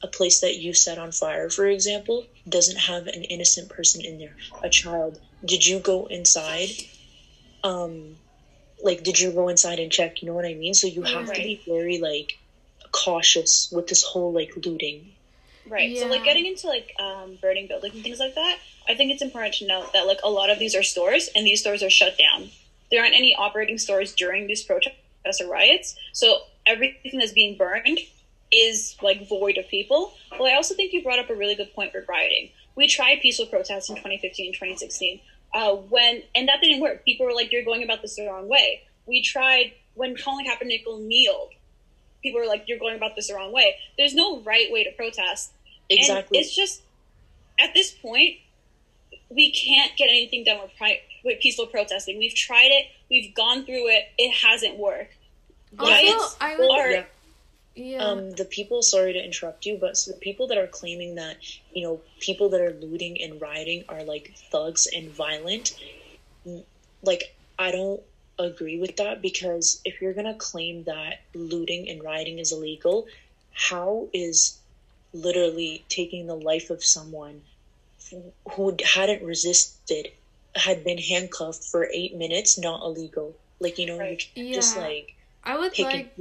a 0.03 0.07
place 0.07 0.41
that 0.41 0.57
you 0.57 0.73
set 0.75 0.99
on 0.99 1.13
fire, 1.13 1.51
for 1.51 1.67
example, 1.67 2.27
doesn't 2.49 2.79
have 2.79 3.07
an 3.07 3.25
innocent 3.25 3.69
person 3.69 4.05
in 4.05 4.19
there, 4.19 4.37
a 4.63 4.69
child. 4.69 5.19
Did 5.45 5.67
you 5.67 5.81
go 5.81 6.07
inside? 6.07 6.69
Um, 7.65 8.17
like, 8.83 9.03
did 9.03 9.19
you 9.19 9.33
go 9.33 9.49
inside 9.49 9.81
and 9.81 9.91
check? 9.91 10.21
You 10.23 10.29
know 10.29 10.35
what 10.35 10.45
I 10.45 10.55
mean? 10.55 10.75
So 10.75 10.87
you 10.87 11.03
have 11.03 11.33
to 11.33 11.43
be 11.43 11.61
very 11.67 11.99
like 11.99 12.39
cautious 12.93 13.73
with 13.73 13.89
this 13.89 14.03
whole 14.03 14.33
like 14.33 14.53
looting. 14.65 15.13
Right. 15.67 15.97
So, 15.97 16.07
like, 16.07 16.25
getting 16.25 16.47
into 16.47 16.67
like 16.67 16.95
um, 16.99 17.39
burning 17.41 17.69
buildings 17.69 17.95
and 17.95 18.03
things 18.03 18.19
like 18.19 18.35
that, 18.35 18.59
I 18.89 18.95
think 18.95 19.13
it's 19.13 19.23
important 19.23 19.55
to 19.57 19.67
note 19.67 19.93
that 19.93 20.07
like 20.07 20.19
a 20.23 20.31
lot 20.31 20.51
of 20.51 20.59
these 20.59 20.75
are 20.75 20.83
stores, 20.83 21.29
and 21.35 21.47
these 21.47 21.61
stores 21.61 21.83
are 21.83 21.91
shut 21.91 22.19
down. 22.19 22.51
There 22.91 23.01
aren't 23.03 23.15
any 23.15 23.35
operating 23.35 23.79
stores 23.79 24.15
during 24.15 24.47
these 24.47 24.63
protests 24.63 25.41
or 25.41 25.49
riots, 25.49 25.97
so 26.13 26.43
everything 26.67 27.19
that's 27.19 27.33
being 27.33 27.57
burned 27.57 27.99
is 28.53 28.97
like 29.03 29.29
void 29.29 29.59
of 29.59 29.67
people. 29.69 30.15
Well, 30.33 30.47
I 30.47 30.55
also 30.55 30.75
think 30.75 30.93
you 30.93 31.03
brought 31.03 31.19
up 31.19 31.31
a 31.31 31.35
really 31.35 31.55
good 31.55 31.73
point 31.75 31.93
for 31.93 32.05
rioting. 32.09 32.51
We 32.77 32.89
tried 32.89 33.21
peaceful 33.21 33.47
protests 33.47 33.89
in 33.89 33.97
2015 33.97 34.47
and 34.47 34.55
2016 34.55 35.21
uh, 35.55 35.75
when, 35.75 36.23
and 36.35 36.49
that 36.49 36.61
didn't 36.61 36.81
work. 36.81 37.05
People 37.05 37.27
were 37.27 37.33
like, 37.33 37.53
"You're 37.53 37.65
going 37.65 37.83
about 37.83 38.03
this 38.03 38.17
the 38.17 38.27
wrong 38.27 38.49
way." 38.49 38.83
We 39.07 39.23
tried 39.23 39.73
when 39.95 40.17
Colin 40.17 40.47
Kaepernick 40.47 40.85
kneeled. 41.01 41.51
People 42.25 42.41
are 42.41 42.47
like, 42.49 42.65
"You're 42.67 42.81
going 42.81 42.97
about 42.97 43.15
this 43.15 43.29
the 43.29 43.35
wrong 43.35 43.53
way." 43.53 43.77
There's 43.97 44.15
no 44.15 44.41
right 44.41 44.73
way 44.73 44.83
to 44.83 44.91
protest. 44.91 45.53
And 45.89 46.01
Exactly. 46.01 46.39
it's 46.39 46.57
just 46.57 46.83
at 47.61 47.73
this 47.75 47.93
point, 47.93 48.39
we 49.29 49.53
can't 49.53 49.97
get 49.97 50.09
anything 50.09 50.43
done 50.45 50.61
with, 50.63 50.73
pri- 50.77 51.03
with 51.25 51.39
peaceful 51.41 51.67
protesting. 51.67 52.19
We've 52.19 52.35
tried 52.35 52.71
it. 52.73 52.87
We've 53.11 53.33
gone 53.35 53.65
through 53.65 53.89
it. 53.89 54.05
It 54.19 54.33
hasn't 54.35 54.77
worked. 54.79 55.15
Also, 55.79 55.93
Riots 55.93 56.37
I 56.41 56.57
would, 56.57 56.71
are 56.71 56.91
yeah. 56.91 57.05
yeah. 57.75 57.99
um 57.99 58.31
the 58.33 58.45
people 58.45 58.81
sorry 58.83 59.13
to 59.13 59.19
interrupt 59.25 59.67
you 59.67 59.77
but 59.77 59.97
so 59.97 60.13
the 60.13 60.19
people 60.19 60.47
that 60.47 60.57
are 60.59 60.69
claiming 60.69 61.17
that 61.17 61.37
you 61.73 61.83
know 61.83 62.01
people 62.21 62.49
that 62.51 62.61
are 62.61 62.75
looting 62.75 63.21
and 63.21 63.41
rioting 63.41 63.83
are 63.89 64.05
like 64.05 64.35
thugs 64.53 64.87
and 64.95 65.11
violent 65.11 65.75
like 67.03 67.35
i 67.59 67.73
don't 67.73 68.01
agree 68.39 68.79
with 68.81 68.97
that 68.97 69.23
because 69.23 69.81
if 69.85 70.01
you're 70.01 70.13
gonna 70.13 70.35
claim 70.35 70.85
that 70.85 71.21
looting 71.35 71.89
and 71.89 72.03
rioting 72.03 72.39
is 72.39 72.53
illegal 72.53 73.07
how 73.53 74.09
is 74.13 74.59
literally 75.13 75.85
taking 75.89 76.27
the 76.27 76.35
life 76.35 76.71
of 76.71 76.83
someone 76.83 77.43
who 78.53 78.77
hadn't 78.85 79.23
resisted 79.23 80.09
had 80.57 80.85
been 80.85 80.99
handcuffed 80.99 81.65
for 81.65 81.89
eight 81.93 82.17
minutes 82.17 82.59
not 82.59 82.83
illegal 82.83 83.35
like 83.61 83.79
you 83.79 83.87
know 83.87 83.99
Right. 83.99 84.27
can't 84.35 84.55
just 84.55 84.77
like 84.77 85.15
I 85.45 85.59
would 85.59 85.79
like 85.79 86.15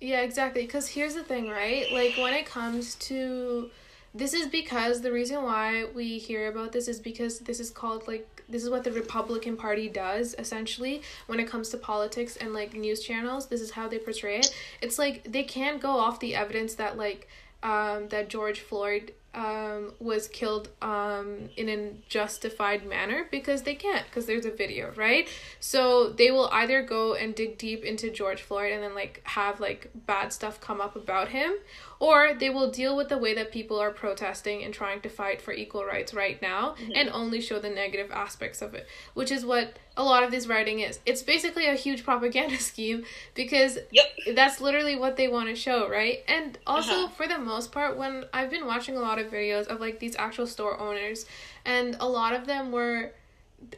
Yeah, 0.00 0.22
exactly. 0.22 0.62
Because 0.62 0.88
here's 0.88 1.14
the 1.14 1.22
thing, 1.22 1.48
right? 1.48 1.90
Like, 1.92 2.16
when 2.16 2.34
it 2.34 2.46
comes 2.46 2.96
to. 2.96 3.70
This 4.16 4.32
is 4.32 4.46
because 4.46 5.00
the 5.00 5.10
reason 5.10 5.42
why 5.42 5.86
we 5.92 6.18
hear 6.18 6.48
about 6.48 6.70
this 6.70 6.86
is 6.86 7.00
because 7.00 7.40
this 7.40 7.58
is 7.58 7.70
called, 7.70 8.06
like, 8.06 8.33
this 8.48 8.62
is 8.62 8.70
what 8.70 8.84
the 8.84 8.92
Republican 8.92 9.56
Party 9.56 9.88
does, 9.88 10.34
essentially, 10.38 11.02
when 11.26 11.40
it 11.40 11.48
comes 11.48 11.68
to 11.70 11.76
politics 11.76 12.36
and, 12.36 12.52
like, 12.52 12.74
news 12.74 13.00
channels. 13.00 13.46
This 13.46 13.60
is 13.60 13.72
how 13.72 13.88
they 13.88 13.98
portray 13.98 14.38
it. 14.38 14.54
It's 14.80 14.98
like 14.98 15.30
they 15.30 15.44
can't 15.44 15.80
go 15.80 15.90
off 15.90 16.20
the 16.20 16.34
evidence 16.34 16.74
that, 16.74 16.96
like, 16.96 17.28
um, 17.62 18.08
that 18.08 18.28
George 18.28 18.60
Floyd 18.60 19.12
um, 19.34 19.92
was 19.98 20.28
killed 20.28 20.68
um, 20.80 21.48
in 21.56 21.68
a 21.68 21.90
justified 22.08 22.86
manner 22.86 23.26
because 23.30 23.62
they 23.62 23.74
can't 23.74 24.06
because 24.06 24.26
there's 24.26 24.46
a 24.46 24.50
video 24.50 24.92
right 24.94 25.28
so 25.58 26.10
they 26.10 26.30
will 26.30 26.48
either 26.52 26.82
go 26.82 27.14
and 27.14 27.34
dig 27.34 27.58
deep 27.58 27.84
into 27.84 28.10
george 28.10 28.42
floyd 28.42 28.72
and 28.72 28.82
then 28.82 28.94
like 28.94 29.20
have 29.24 29.58
like 29.58 29.90
bad 30.06 30.32
stuff 30.32 30.60
come 30.60 30.80
up 30.80 30.94
about 30.94 31.28
him 31.28 31.52
or 32.00 32.34
they 32.34 32.50
will 32.50 32.70
deal 32.70 32.96
with 32.96 33.08
the 33.08 33.18
way 33.18 33.34
that 33.34 33.52
people 33.52 33.78
are 33.80 33.90
protesting 33.90 34.62
and 34.64 34.74
trying 34.74 35.00
to 35.00 35.08
fight 35.08 35.40
for 35.40 35.52
equal 35.52 35.84
rights 35.84 36.12
right 36.12 36.40
now 36.42 36.74
and 36.94 37.08
only 37.10 37.40
show 37.40 37.58
the 37.58 37.70
negative 37.70 38.10
aspects 38.10 38.60
of 38.62 38.74
it 38.74 38.86
which 39.14 39.30
is 39.30 39.44
what 39.44 39.78
a 39.96 40.02
lot 40.02 40.22
of 40.24 40.30
this 40.30 40.46
writing 40.46 40.80
is 40.80 40.98
it's 41.06 41.22
basically 41.22 41.66
a 41.66 41.74
huge 41.74 42.04
propaganda 42.04 42.56
scheme 42.70 43.04
because 43.34 43.78
Yep. 43.92 44.04
that's 44.34 44.60
literally 44.60 44.96
what 44.96 45.16
they 45.16 45.28
want 45.28 45.48
to 45.48 45.54
show, 45.54 45.88
right? 45.88 46.24
And 46.26 46.58
also, 46.66 46.92
Uh-huh. 46.92 47.08
for 47.08 47.28
the 47.28 47.38
most 47.38 47.70
part, 47.72 47.96
when 47.96 48.24
I've 48.32 48.50
been 48.50 48.66
watching 48.66 48.96
a 48.96 49.00
lot 49.00 49.18
of 49.18 49.30
videos 49.30 49.66
of 49.66 49.80
like 49.80 50.00
these 50.00 50.16
actual 50.16 50.46
store 50.46 50.78
owners, 50.80 51.26
and 51.64 51.96
a 52.00 52.08
lot 52.08 52.32
of 52.34 52.46
them 52.46 52.72
were, 52.72 53.12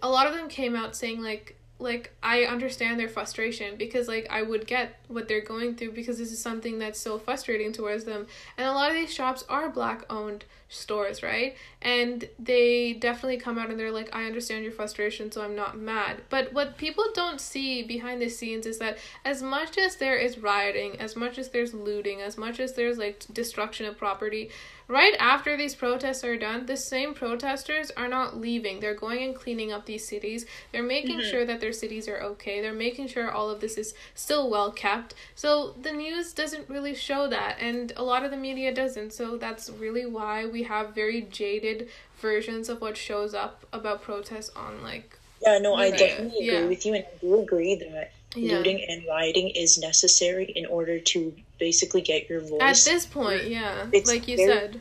a 0.03 0.09
lot 0.09 0.27
of 0.27 0.35
them 0.35 0.49
came 0.49 0.75
out 0.77 0.97
saying 0.97 1.21
like 1.23 1.57
like 1.79 2.13
I 2.23 2.45
understand 2.45 2.99
their 2.99 3.09
frustration 3.09 3.77
because 3.77 4.09
like 4.09 4.27
I 4.31 4.41
would 4.43 4.67
get 4.67 4.99
what 5.09 5.29
they're 5.29 5.41
going 5.41 5.75
through 5.75 5.93
because 5.93 6.19
this 6.19 6.33
is 6.33 6.41
something 6.41 6.79
that's 6.79 7.01
so 7.01 7.19
frustrating 7.19 7.73
towards 7.73 8.05
them. 8.05 8.27
And 8.57 8.67
a 8.67 8.73
lot 8.73 8.91
of 8.91 8.97
these 8.97 9.13
shops 9.13 9.45
are 9.49 9.69
black 9.69 10.05
owned 10.11 10.45
stores, 10.69 11.23
right? 11.23 11.57
And 11.81 12.29
they 12.39 12.95
definitely 12.95 13.39
come 13.39 13.59
out 13.59 13.71
and 13.71 13.79
they're 13.79 13.93
like 13.93 14.15
I 14.15 14.25
understand 14.25 14.65
your 14.65 14.73
frustration 14.73 15.31
so 15.31 15.43
I'm 15.43 15.55
not 15.55 15.79
mad. 15.79 16.23
But 16.29 16.53
what 16.53 16.77
people 16.77 17.05
don't 17.15 17.41
see 17.41 17.83
behind 17.83 18.21
the 18.21 18.29
scenes 18.29 18.67
is 18.67 18.79
that 18.79 18.99
as 19.25 19.43
much 19.43 19.79
as 19.79 19.97
there 19.97 20.17
is 20.17 20.39
rioting, 20.39 21.01
as 21.01 21.15
much 21.15 21.39
as 21.39 21.51
there's 21.51 21.73
looting, 21.73 22.21
as 22.21 22.37
much 22.37 22.59
as 22.59 22.73
there's 22.73 22.99
like 22.99 23.25
destruction 23.33 23.87
of 23.87 23.97
property, 23.97 24.51
right 24.89 25.15
after 25.19 25.57
these 25.57 25.75
protests 25.75 26.25
are 26.25 26.37
done, 26.37 26.67
the 26.67 26.77
same 26.77 27.15
protesters 27.15 27.91
are 27.97 28.09
not 28.09 28.41
leaving. 28.41 28.81
They're 28.81 28.95
going 28.95 29.23
and 29.23 29.35
cleaning 29.35 29.73
up 29.73 29.87
these 29.87 30.07
cities. 30.07 30.47
They're 30.73 30.83
making 30.83 31.19
mm-hmm. 31.19 31.31
sure 31.31 31.45
that 31.45 31.61
their 31.61 31.73
cities 31.73 32.09
are 32.09 32.21
okay. 32.21 32.61
They're 32.61 32.73
making 32.73 33.09
sure 33.09 33.31
all 33.31 33.51
of 33.51 33.61
this 33.61 33.77
is 33.77 33.95
still 34.15 34.51
well 34.51 34.73
kept. 34.73 34.96
So 35.35 35.75
the 35.81 35.93
news 35.93 36.33
doesn't 36.33 36.69
really 36.69 36.95
show 36.95 37.29
that, 37.29 37.59
and 37.61 37.93
a 37.97 38.03
lot 38.03 38.25
of 38.25 38.31
the 38.31 38.37
media 38.37 38.75
doesn't. 38.75 39.13
So 39.13 39.37
that's 39.37 39.71
really 39.71 40.07
why 40.07 40.47
we 40.47 40.63
have 40.65 40.95
very 40.95 41.23
jaded 41.23 41.89
versions 42.21 42.69
of 42.69 42.81
what 42.81 42.97
shows 42.97 43.35
up 43.35 43.65
about 43.73 44.03
protests 44.03 44.51
on 44.57 44.83
like 44.83 45.19
yeah, 45.43 45.59
no, 45.59 45.75
I 45.75 45.91
definitely 45.91 46.49
agree 46.49 46.61
yeah. 46.61 46.67
with 46.67 46.87
you, 46.87 46.95
and 46.95 47.05
I 47.05 47.09
do 47.21 47.41
agree 47.41 47.77
that 47.77 48.13
yeah. 48.35 48.57
looting 48.57 48.85
and 48.89 49.05
rioting 49.07 49.51
is 49.51 49.79
necessary 49.79 50.45
in 50.45 50.67
order 50.67 50.99
to 50.99 51.35
basically 51.59 52.01
get 52.01 52.29
your 52.29 52.41
voice. 52.41 52.87
At 52.87 52.91
this 52.91 53.07
point, 53.07 53.49
yeah, 53.49 53.87
it's 53.93 54.09
like 54.09 54.29
you 54.29 54.39
said, 54.39 54.81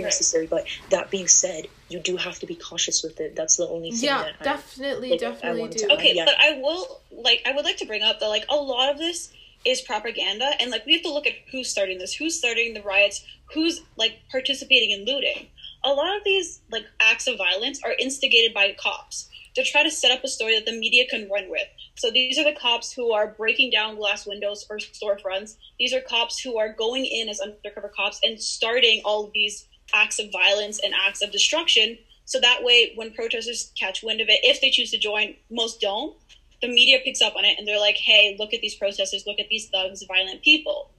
necessary. 0.00 0.46
But 0.46 0.66
that 0.90 1.10
being 1.10 1.28
said, 1.28 1.66
you 1.88 2.00
do 2.00 2.16
have 2.16 2.38
to 2.40 2.46
be 2.46 2.54
cautious 2.54 3.02
with 3.02 3.20
it. 3.20 3.36
That's 3.36 3.56
the 3.56 3.68
only 3.68 3.90
thing. 3.90 4.04
Yeah, 4.04 4.30
definitely, 4.42 5.08
I, 5.08 5.10
like, 5.12 5.20
definitely 5.20 5.68
do. 5.68 5.78
To, 5.88 5.94
okay, 5.94 6.14
yeah. 6.14 6.24
but 6.24 6.34
I 6.40 6.58
will 6.60 7.00
like 7.10 7.42
I 7.46 7.52
would 7.52 7.64
like 7.64 7.76
to 7.78 7.86
bring 7.86 8.02
up 8.02 8.20
that 8.20 8.28
like 8.28 8.46
a 8.48 8.56
lot 8.56 8.90
of 8.90 8.98
this 8.98 9.32
is 9.64 9.80
propaganda, 9.80 10.50
and 10.60 10.70
like 10.70 10.86
we 10.86 10.94
have 10.94 11.02
to 11.02 11.12
look 11.12 11.26
at 11.26 11.34
who's 11.50 11.68
starting 11.68 11.98
this, 11.98 12.14
who's 12.14 12.36
starting 12.38 12.74
the 12.74 12.82
riots, 12.82 13.24
who's 13.52 13.82
like 13.96 14.20
participating 14.30 14.90
in 14.90 15.04
looting. 15.04 15.48
A 15.84 15.90
lot 15.90 16.16
of 16.16 16.24
these 16.24 16.60
like 16.70 16.84
acts 17.00 17.26
of 17.26 17.36
violence 17.36 17.80
are 17.84 17.94
instigated 17.98 18.54
by 18.54 18.74
cops 18.78 19.28
to 19.54 19.64
try 19.64 19.82
to 19.82 19.90
set 19.90 20.10
up 20.10 20.24
a 20.24 20.28
story 20.28 20.54
that 20.54 20.64
the 20.64 20.78
media 20.78 21.04
can 21.08 21.28
run 21.28 21.50
with. 21.50 21.66
So 21.94 22.10
these 22.10 22.38
are 22.38 22.44
the 22.44 22.58
cops 22.58 22.92
who 22.92 23.12
are 23.12 23.28
breaking 23.28 23.70
down 23.70 23.96
glass 23.96 24.26
windows 24.26 24.66
or 24.70 24.78
storefronts. 24.78 25.56
These 25.78 25.92
are 25.92 26.00
cops 26.00 26.38
who 26.40 26.58
are 26.58 26.72
going 26.72 27.04
in 27.04 27.28
as 27.28 27.40
undercover 27.40 27.92
cops 27.94 28.20
and 28.22 28.40
starting 28.40 29.02
all 29.04 29.26
of 29.26 29.32
these 29.32 29.66
acts 29.94 30.18
of 30.18 30.30
violence 30.32 30.80
and 30.82 30.94
acts 31.06 31.22
of 31.22 31.30
destruction. 31.30 31.98
So 32.24 32.40
that 32.40 32.62
way, 32.62 32.92
when 32.94 33.12
protesters 33.12 33.72
catch 33.78 34.02
wind 34.02 34.20
of 34.20 34.28
it, 34.28 34.40
if 34.42 34.60
they 34.60 34.70
choose 34.70 34.90
to 34.92 34.98
join, 34.98 35.34
most 35.50 35.80
don't, 35.80 36.16
the 36.60 36.68
media 36.68 36.98
picks 37.04 37.20
up 37.20 37.34
on 37.36 37.44
it 37.44 37.58
and 37.58 37.66
they're 37.66 37.80
like, 37.80 37.96
hey, 37.96 38.36
look 38.38 38.54
at 38.54 38.60
these 38.60 38.76
protesters, 38.76 39.24
look 39.26 39.40
at 39.40 39.48
these 39.48 39.68
thugs, 39.68 40.04
violent 40.06 40.42
people. 40.42 40.90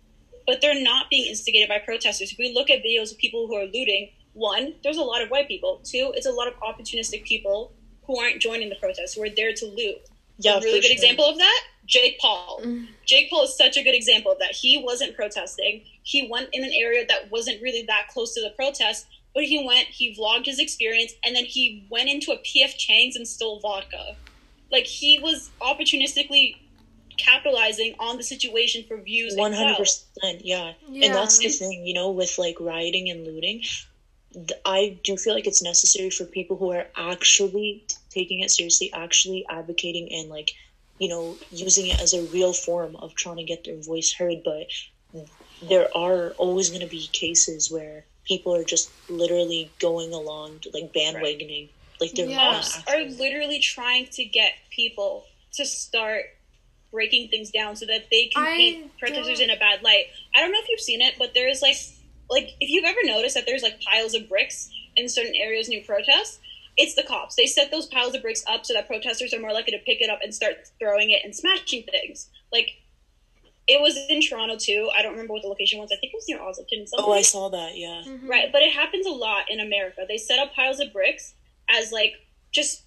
But 0.45 0.59
they're 0.59 0.81
not 0.81 1.09
being 1.09 1.29
instigated 1.29 1.69
by 1.69 1.79
protesters. 1.79 2.33
If 2.33 2.37
we 2.37 2.53
look 2.53 2.69
at 2.69 2.83
videos 2.83 3.13
of 3.13 3.17
people 3.17 3.47
who 3.47 3.55
are 3.55 3.65
looting, 3.65 4.09
one, 4.33 4.73
there's 4.83 4.97
a 4.97 5.03
lot 5.03 5.21
of 5.21 5.29
white 5.29 5.47
people. 5.47 5.79
Two, 5.83 6.11
it's 6.15 6.25
a 6.25 6.31
lot 6.31 6.49
of 6.49 6.55
opportunistic 6.59 7.23
people 7.23 7.71
who 8.05 8.19
aren't 8.19 8.41
joining 8.41 8.67
the 8.67 8.75
protests, 8.75 9.13
who 9.13 9.23
are 9.23 9.29
there 9.29 9.53
to 9.53 9.65
loot. 9.65 9.97
Yeah, 10.43 10.57
a 10.57 10.59
really 10.59 10.81
good 10.81 10.85
sure. 10.85 10.93
example 10.93 11.25
of 11.25 11.37
that, 11.37 11.61
Jake 11.85 12.19
Paul. 12.19 12.61
Mm. 12.63 12.87
Jake 13.05 13.29
Paul 13.29 13.43
is 13.43 13.57
such 13.57 13.77
a 13.77 13.83
good 13.83 13.95
example 13.95 14.31
of 14.31 14.39
that. 14.39 14.51
He 14.51 14.81
wasn't 14.83 15.15
protesting. 15.15 15.83
He 16.03 16.27
went 16.29 16.49
in 16.53 16.63
an 16.63 16.71
area 16.73 17.05
that 17.07 17.31
wasn't 17.31 17.61
really 17.61 17.83
that 17.83 18.07
close 18.09 18.33
to 18.35 18.41
the 18.41 18.51
protest, 18.51 19.07
but 19.33 19.43
he 19.43 19.65
went, 19.65 19.87
he 19.87 20.15
vlogged 20.15 20.45
his 20.45 20.59
experience, 20.59 21.13
and 21.23 21.35
then 21.35 21.45
he 21.45 21.85
went 21.89 22.09
into 22.09 22.31
a 22.31 22.37
PF 22.37 22.77
Chang's 22.77 23.15
and 23.15 23.27
stole 23.27 23.59
vodka. 23.59 24.15
Like 24.71 24.85
he 24.85 25.19
was 25.21 25.49
opportunistically 25.61 26.57
capitalizing 27.17 27.95
on 27.99 28.17
the 28.17 28.23
situation 28.23 28.83
for 28.87 28.97
views. 28.97 29.35
One 29.35 29.53
hundred 29.53 29.77
percent, 29.77 30.43
yeah. 30.43 30.73
And 30.87 31.13
that's 31.13 31.37
the 31.39 31.49
thing, 31.49 31.85
you 31.85 31.93
know, 31.93 32.11
with 32.11 32.37
like 32.37 32.57
rioting 32.59 33.09
and 33.09 33.25
looting. 33.25 33.63
I 34.65 34.97
do 35.03 35.15
feel 35.15 35.35
like 35.35 35.45
it's 35.45 35.61
necessary 35.61 36.09
for 36.09 36.25
people 36.25 36.57
who 36.57 36.71
are 36.71 36.87
actually 36.97 37.85
taking 38.13 38.41
it 38.41 38.51
seriously, 38.51 38.91
actually 38.93 39.45
advocating 39.49 40.11
and 40.11 40.29
like, 40.29 40.51
you 40.99 41.09
know, 41.09 41.35
using 41.51 41.87
it 41.87 41.99
as 42.01 42.13
a 42.13 42.23
real 42.25 42.53
form 42.53 42.95
of 42.97 43.15
trying 43.15 43.37
to 43.37 43.43
get 43.43 43.63
their 43.63 43.77
voice 43.77 44.13
heard. 44.13 44.43
But 44.43 44.67
there 45.67 45.95
are 45.95 46.29
always 46.37 46.69
going 46.69 46.81
to 46.81 46.87
be 46.87 47.07
cases 47.11 47.71
where 47.71 48.05
people 48.25 48.55
are 48.55 48.63
just 48.63 48.91
literally 49.09 49.71
going 49.79 50.13
along, 50.13 50.61
like 50.73 50.93
bandwagoning. 50.93 51.69
Right. 51.69 51.69
Like 52.01 52.11
they're 52.13 52.27
yes. 52.27 52.81
are 52.87 53.03
literally 53.03 53.59
trying 53.59 54.07
to 54.07 54.25
get 54.25 54.53
people 54.69 55.25
to 55.53 55.65
start 55.65 56.25
breaking 56.91 57.27
things 57.29 57.49
down 57.49 57.75
so 57.75 57.85
that 57.85 58.07
they 58.11 58.27
can 58.27 58.45
paint 58.45 58.97
protesters 58.99 59.39
in 59.39 59.49
a 59.49 59.57
bad 59.57 59.81
light. 59.83 60.05
I 60.35 60.41
don't 60.41 60.51
know 60.51 60.59
if 60.61 60.69
you've 60.69 60.79
seen 60.79 61.01
it, 61.01 61.15
but 61.17 61.33
there 61.33 61.49
is 61.49 61.61
like 61.61 61.75
like 62.29 62.51
if 62.59 62.69
you've 62.69 62.85
ever 62.85 62.99
noticed 63.03 63.35
that 63.35 63.45
there's 63.45 63.63
like 63.63 63.81
piles 63.81 64.15
of 64.15 64.29
bricks 64.29 64.69
in 64.95 65.09
certain 65.09 65.35
areas 65.35 65.69
near 65.69 65.81
protests, 65.83 66.39
it's 66.77 66.95
the 66.95 67.03
cops. 67.03 67.35
They 67.35 67.45
set 67.45 67.71
those 67.71 67.85
piles 67.85 68.15
of 68.15 68.21
bricks 68.21 68.43
up 68.47 68.65
so 68.65 68.73
that 68.73 68.87
protesters 68.87 69.33
are 69.33 69.39
more 69.39 69.53
likely 69.53 69.71
to 69.71 69.83
pick 69.85 70.01
it 70.01 70.09
up 70.09 70.19
and 70.23 70.33
start 70.33 70.69
throwing 70.79 71.11
it 71.11 71.21
and 71.23 71.35
smashing 71.35 71.83
things. 71.83 72.29
Like 72.51 72.69
it 73.67 73.79
was 73.79 73.97
in 74.09 74.21
Toronto 74.21 74.57
too. 74.57 74.89
I 74.97 75.01
don't 75.01 75.11
remember 75.11 75.33
what 75.33 75.43
the 75.43 75.47
location 75.47 75.79
was. 75.79 75.91
I 75.91 75.97
think 75.97 76.13
it 76.13 76.17
was 76.17 76.27
near 76.27 76.39
Ossington. 76.39 76.87
Oh, 76.97 77.13
I 77.13 77.21
saw 77.21 77.49
that. 77.49 77.77
Yeah. 77.77 78.03
Mm-hmm. 78.05 78.27
Right, 78.27 78.51
but 78.51 78.61
it 78.61 78.73
happens 78.73 79.05
a 79.05 79.11
lot 79.11 79.49
in 79.49 79.59
America. 79.59 80.01
They 80.07 80.17
set 80.17 80.39
up 80.39 80.53
piles 80.53 80.79
of 80.79 80.91
bricks 80.91 81.33
as 81.69 81.91
like 81.91 82.13
just 82.51 82.83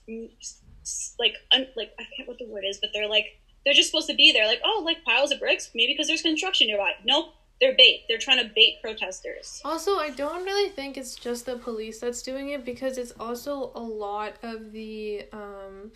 like 1.18 1.34
un, 1.52 1.66
like 1.76 1.92
I 1.98 2.04
forget 2.04 2.28
what 2.28 2.38
the 2.38 2.46
word 2.46 2.64
is, 2.64 2.78
but 2.78 2.90
they're 2.92 3.08
like 3.08 3.40
they're 3.64 3.74
just 3.74 3.90
supposed 3.90 4.08
to 4.08 4.14
be 4.14 4.32
there. 4.32 4.46
Like 4.46 4.60
oh, 4.64 4.82
like 4.84 5.04
piles 5.04 5.32
of 5.32 5.38
bricks, 5.38 5.70
maybe 5.74 5.92
because 5.92 6.08
there's 6.08 6.22
construction 6.22 6.66
nearby. 6.66 6.92
Nope, 7.04 7.34
they're 7.60 7.74
bait. 7.76 8.04
They're 8.08 8.18
trying 8.18 8.46
to 8.46 8.52
bait 8.54 8.80
protesters. 8.82 9.62
Also, 9.64 9.96
I 9.96 10.10
don't 10.10 10.44
really 10.44 10.70
think 10.70 10.96
it's 10.96 11.14
just 11.14 11.46
the 11.46 11.56
police 11.56 12.00
that's 12.00 12.22
doing 12.22 12.50
it 12.50 12.64
because 12.64 12.98
it's 12.98 13.12
also 13.18 13.72
a 13.74 13.80
lot 13.80 14.34
of 14.42 14.72
the 14.72 15.24
um 15.32 15.92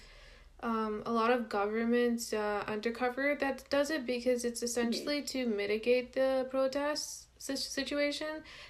um, 0.62 1.02
a 1.06 1.12
lot 1.12 1.30
of 1.30 1.48
government 1.48 2.34
uh, 2.34 2.62
undercover 2.66 3.34
that 3.40 3.64
does 3.70 3.90
it 3.90 4.04
because 4.06 4.44
it's 4.44 4.62
essentially 4.62 5.22
to 5.22 5.46
mitigate 5.46 6.12
the 6.12 6.46
protests 6.50 7.26
situation 7.38 8.26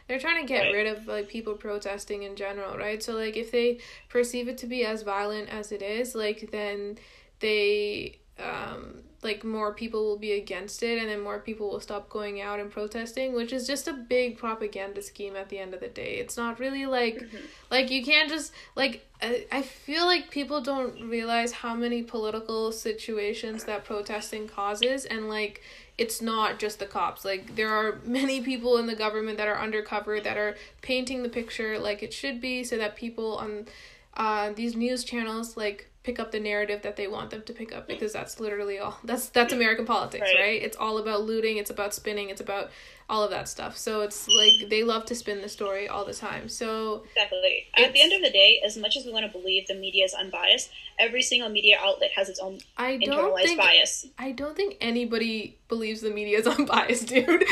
they're 0.06 0.20
trying 0.20 0.40
to 0.40 0.46
get 0.46 0.60
right. 0.60 0.72
rid 0.72 0.86
of 0.86 1.08
like 1.08 1.28
people 1.28 1.54
protesting 1.54 2.22
in 2.22 2.36
general 2.36 2.78
right 2.78 3.02
so 3.02 3.14
like 3.14 3.36
if 3.36 3.50
they 3.50 3.80
perceive 4.08 4.46
it 4.46 4.56
to 4.56 4.66
be 4.68 4.84
as 4.84 5.02
violent 5.02 5.48
as 5.48 5.72
it 5.72 5.82
is 5.82 6.14
like 6.14 6.50
then 6.52 6.96
they 7.40 8.16
um 8.38 9.02
like 9.22 9.44
more 9.44 9.74
people 9.74 10.04
will 10.04 10.16
be 10.16 10.32
against 10.32 10.82
it 10.82 10.98
and 10.98 11.08
then 11.08 11.20
more 11.20 11.38
people 11.38 11.68
will 11.68 11.80
stop 11.80 12.08
going 12.08 12.40
out 12.40 12.58
and 12.58 12.70
protesting 12.70 13.34
which 13.34 13.52
is 13.52 13.66
just 13.66 13.86
a 13.86 13.92
big 13.92 14.38
propaganda 14.38 15.02
scheme 15.02 15.36
at 15.36 15.48
the 15.48 15.58
end 15.58 15.74
of 15.74 15.80
the 15.80 15.88
day 15.88 16.14
it's 16.14 16.36
not 16.36 16.58
really 16.58 16.86
like 16.86 17.16
mm-hmm. 17.16 17.36
like 17.70 17.90
you 17.90 18.02
can't 18.02 18.30
just 18.30 18.52
like 18.76 19.06
I, 19.20 19.46
I 19.52 19.62
feel 19.62 20.06
like 20.06 20.30
people 20.30 20.62
don't 20.62 21.08
realize 21.08 21.52
how 21.52 21.74
many 21.74 22.02
political 22.02 22.72
situations 22.72 23.64
that 23.64 23.84
protesting 23.84 24.48
causes 24.48 25.04
and 25.04 25.28
like 25.28 25.62
it's 25.98 26.22
not 26.22 26.58
just 26.58 26.78
the 26.78 26.86
cops 26.86 27.24
like 27.24 27.56
there 27.56 27.68
are 27.68 28.00
many 28.04 28.40
people 28.40 28.78
in 28.78 28.86
the 28.86 28.96
government 28.96 29.36
that 29.36 29.48
are 29.48 29.58
undercover 29.58 30.18
that 30.18 30.38
are 30.38 30.56
painting 30.80 31.22
the 31.22 31.28
picture 31.28 31.78
like 31.78 32.02
it 32.02 32.14
should 32.14 32.40
be 32.40 32.64
so 32.64 32.78
that 32.78 32.96
people 32.96 33.36
on 33.36 33.66
uh, 34.14 34.50
these 34.52 34.74
news 34.74 35.04
channels 35.04 35.58
like 35.58 35.89
pick 36.02 36.18
up 36.18 36.32
the 36.32 36.40
narrative 36.40 36.80
that 36.82 36.96
they 36.96 37.06
want 37.06 37.30
them 37.30 37.42
to 37.42 37.52
pick 37.52 37.74
up 37.74 37.86
because 37.86 38.12
that's 38.12 38.40
literally 38.40 38.78
all 38.78 38.98
that's 39.04 39.28
that's 39.28 39.52
American 39.52 39.84
politics, 39.84 40.28
right? 40.34 40.40
right? 40.40 40.62
It's 40.62 40.76
all 40.76 40.98
about 40.98 41.22
looting, 41.22 41.58
it's 41.58 41.70
about 41.70 41.92
spinning, 41.92 42.30
it's 42.30 42.40
about 42.40 42.70
all 43.08 43.22
of 43.22 43.30
that 43.30 43.48
stuff. 43.48 43.76
So 43.76 44.00
it's 44.00 44.28
like 44.28 44.70
they 44.70 44.82
love 44.82 45.04
to 45.06 45.14
spin 45.14 45.42
the 45.42 45.48
story 45.48 45.88
all 45.88 46.04
the 46.06 46.14
time. 46.14 46.48
So 46.48 47.04
Definitely. 47.14 47.66
At 47.76 47.92
the 47.92 48.00
end 48.00 48.12
of 48.12 48.22
the 48.22 48.30
day, 48.30 48.62
as 48.64 48.78
much 48.78 48.96
as 48.96 49.04
we 49.04 49.12
want 49.12 49.30
to 49.30 49.38
believe 49.38 49.66
the 49.66 49.74
media 49.74 50.04
is 50.04 50.14
unbiased, 50.14 50.70
every 50.98 51.20
single 51.20 51.50
media 51.50 51.76
outlet 51.78 52.12
has 52.16 52.30
its 52.30 52.38
own 52.38 52.60
I 52.78 52.96
don't 52.96 53.34
internalized 53.34 53.42
think, 53.42 53.60
bias. 53.60 54.06
I 54.18 54.32
don't 54.32 54.56
think 54.56 54.78
anybody 54.80 55.58
believes 55.68 56.00
the 56.00 56.10
media 56.10 56.38
is 56.38 56.46
unbiased, 56.58 57.08
dude. 57.08 57.26
Yeah. 57.26 57.34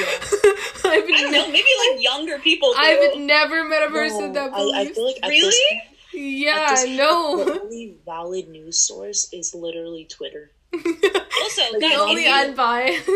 I 0.85 1.05
don't 1.07 1.33
know, 1.33 1.47
maybe 1.49 1.69
like 1.93 2.03
younger 2.03 2.39
people 2.39 2.73
do. 2.73 2.79
I've 2.79 3.19
never 3.19 3.65
met 3.65 3.83
a 3.83 3.91
person 3.91 4.33
no, 4.33 4.33
that 4.33 4.55
believes 4.55 4.79
I, 4.79 4.81
I 4.81 4.95
feel 4.95 5.05
like 5.05 5.19
really? 5.29 5.83
Yeah, 6.19 6.85
no. 6.89 7.45
The 7.45 7.61
only 7.61 7.95
valid 8.05 8.49
news 8.49 8.81
source 8.81 9.33
is 9.33 9.55
literally 9.55 10.05
Twitter. 10.05 10.51
also, 10.75 11.63
like, 11.73 11.81
the 11.81 11.97
only 11.99 12.25
you, 12.25 12.33
unbiased. 12.33 13.09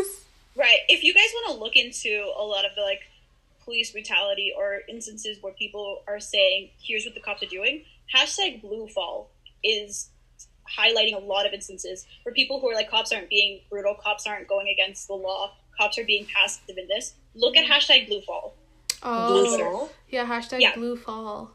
Right. 0.57 0.79
If 0.88 1.03
you 1.03 1.12
guys 1.15 1.29
want 1.35 1.55
to 1.55 1.65
look 1.65 1.77
into 1.77 2.31
a 2.37 2.43
lot 2.43 2.65
of 2.65 2.75
the 2.77 2.83
like 2.83 3.01
police 3.65 3.91
brutality 3.91 4.53
or 4.57 4.81
instances 4.88 5.38
where 5.41 5.53
people 5.53 6.03
are 6.07 6.21
saying, 6.21 6.71
"Here's 6.81 7.05
what 7.05 7.15
the 7.15 7.21
cops 7.21 7.43
are 7.43 7.47
doing," 7.47 7.85
hashtag 8.15 8.61
Blue 8.61 8.87
Fall 8.88 9.31
is 9.65 10.11
highlighting 10.79 11.15
a 11.15 11.25
lot 11.25 11.46
of 11.46 11.53
instances 11.53 12.07
where 12.23 12.35
people 12.35 12.61
who 12.61 12.71
are 12.71 12.75
like, 12.75 12.90
"Cops 12.90 13.13
aren't 13.13 13.29
being 13.29 13.61
brutal. 13.71 13.94
Cops 13.94 14.27
aren't 14.27 14.46
going 14.46 14.69
against 14.69 15.09
the 15.09 15.15
law. 15.15 15.53
Cops 15.79 15.98
are 15.98 16.05
being 16.05 16.27
passive 16.27 16.77
in 16.77 16.87
this." 16.87 17.15
Look 17.35 17.57
at 17.57 17.65
mm-hmm. 17.65 17.73
hashtag 17.73 18.09
Blue 18.09 18.21
Fall. 18.21 18.55
Oh, 19.03 19.57
Bluefall. 19.59 19.88
yeah. 20.11 20.27
Hashtag 20.27 20.61
yeah. 20.61 20.94
fall. 20.96 21.53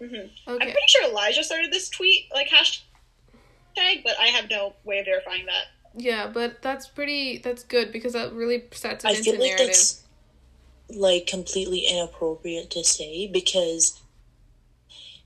Mm-hmm. 0.00 0.14
Okay. 0.14 0.30
I'm 0.46 0.58
pretty 0.58 0.86
sure 0.86 1.08
Elijah 1.08 1.42
started 1.42 1.72
this 1.72 1.88
tweet, 1.88 2.26
like 2.32 2.48
hashtag, 2.48 4.02
but 4.04 4.18
I 4.20 4.28
have 4.28 4.48
no 4.50 4.74
way 4.84 5.00
of 5.00 5.06
verifying 5.06 5.46
that. 5.46 5.66
Yeah, 5.96 6.28
but 6.32 6.62
that's 6.62 6.86
pretty. 6.86 7.38
That's 7.38 7.64
good 7.64 7.92
because 7.92 8.12
that 8.12 8.32
really 8.32 8.64
sets 8.72 9.04
it 9.04 9.08
I 9.08 9.10
into 9.12 9.24
feel 9.24 9.40
like 9.40 9.48
narrative. 9.48 9.66
That's, 9.66 10.04
like 10.90 11.26
completely 11.26 11.80
inappropriate 11.80 12.70
to 12.70 12.82
say 12.82 13.26
because 13.26 14.00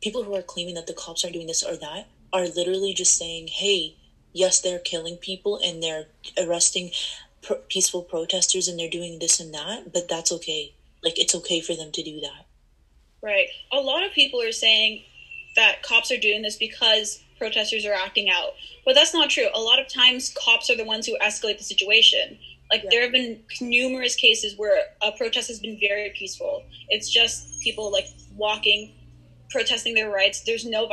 people 0.02 0.24
who 0.24 0.34
are 0.34 0.42
claiming 0.42 0.74
that 0.74 0.88
the 0.88 0.92
cops 0.92 1.24
are 1.24 1.30
doing 1.30 1.46
this 1.46 1.62
or 1.62 1.76
that 1.76 2.08
are 2.32 2.46
literally 2.46 2.94
just 2.94 3.16
saying, 3.16 3.48
"Hey, 3.48 3.94
yes, 4.32 4.60
they're 4.60 4.78
killing 4.78 5.16
people 5.18 5.60
and 5.62 5.82
they're 5.82 6.06
arresting 6.38 6.90
pro- 7.42 7.58
peaceful 7.68 8.02
protesters 8.02 8.66
and 8.66 8.78
they're 8.78 8.90
doing 8.90 9.18
this 9.18 9.38
and 9.38 9.54
that, 9.54 9.92
but 9.92 10.08
that's 10.08 10.32
okay. 10.32 10.72
Like 11.02 11.18
it's 11.18 11.34
okay 11.34 11.60
for 11.60 11.74
them 11.74 11.92
to 11.92 12.02
do 12.02 12.20
that." 12.20 12.46
Right. 13.22 13.48
A 13.72 13.76
lot 13.76 14.04
of 14.04 14.12
people 14.12 14.40
are 14.42 14.52
saying 14.52 15.02
that 15.54 15.82
cops 15.82 16.10
are 16.10 16.16
doing 16.16 16.42
this 16.42 16.56
because 16.56 17.22
protesters 17.38 17.84
are 17.84 17.92
acting 17.92 18.28
out. 18.30 18.54
But 18.84 18.94
that's 18.94 19.14
not 19.14 19.30
true. 19.30 19.46
A 19.54 19.60
lot 19.60 19.78
of 19.78 19.88
times, 19.88 20.34
cops 20.36 20.70
are 20.70 20.76
the 20.76 20.84
ones 20.84 21.06
who 21.06 21.16
escalate 21.18 21.58
the 21.58 21.64
situation. 21.64 22.38
Like, 22.70 22.82
yeah. 22.84 22.88
there 22.90 23.02
have 23.02 23.12
been 23.12 23.40
numerous 23.60 24.16
cases 24.16 24.56
where 24.56 24.82
a 25.02 25.12
protest 25.12 25.48
has 25.48 25.60
been 25.60 25.78
very 25.78 26.10
peaceful. 26.16 26.64
It's 26.88 27.10
just 27.10 27.60
people, 27.60 27.92
like, 27.92 28.06
walking, 28.34 28.92
protesting 29.50 29.94
their 29.94 30.10
rights. 30.10 30.40
There's 30.40 30.64
no 30.64 30.88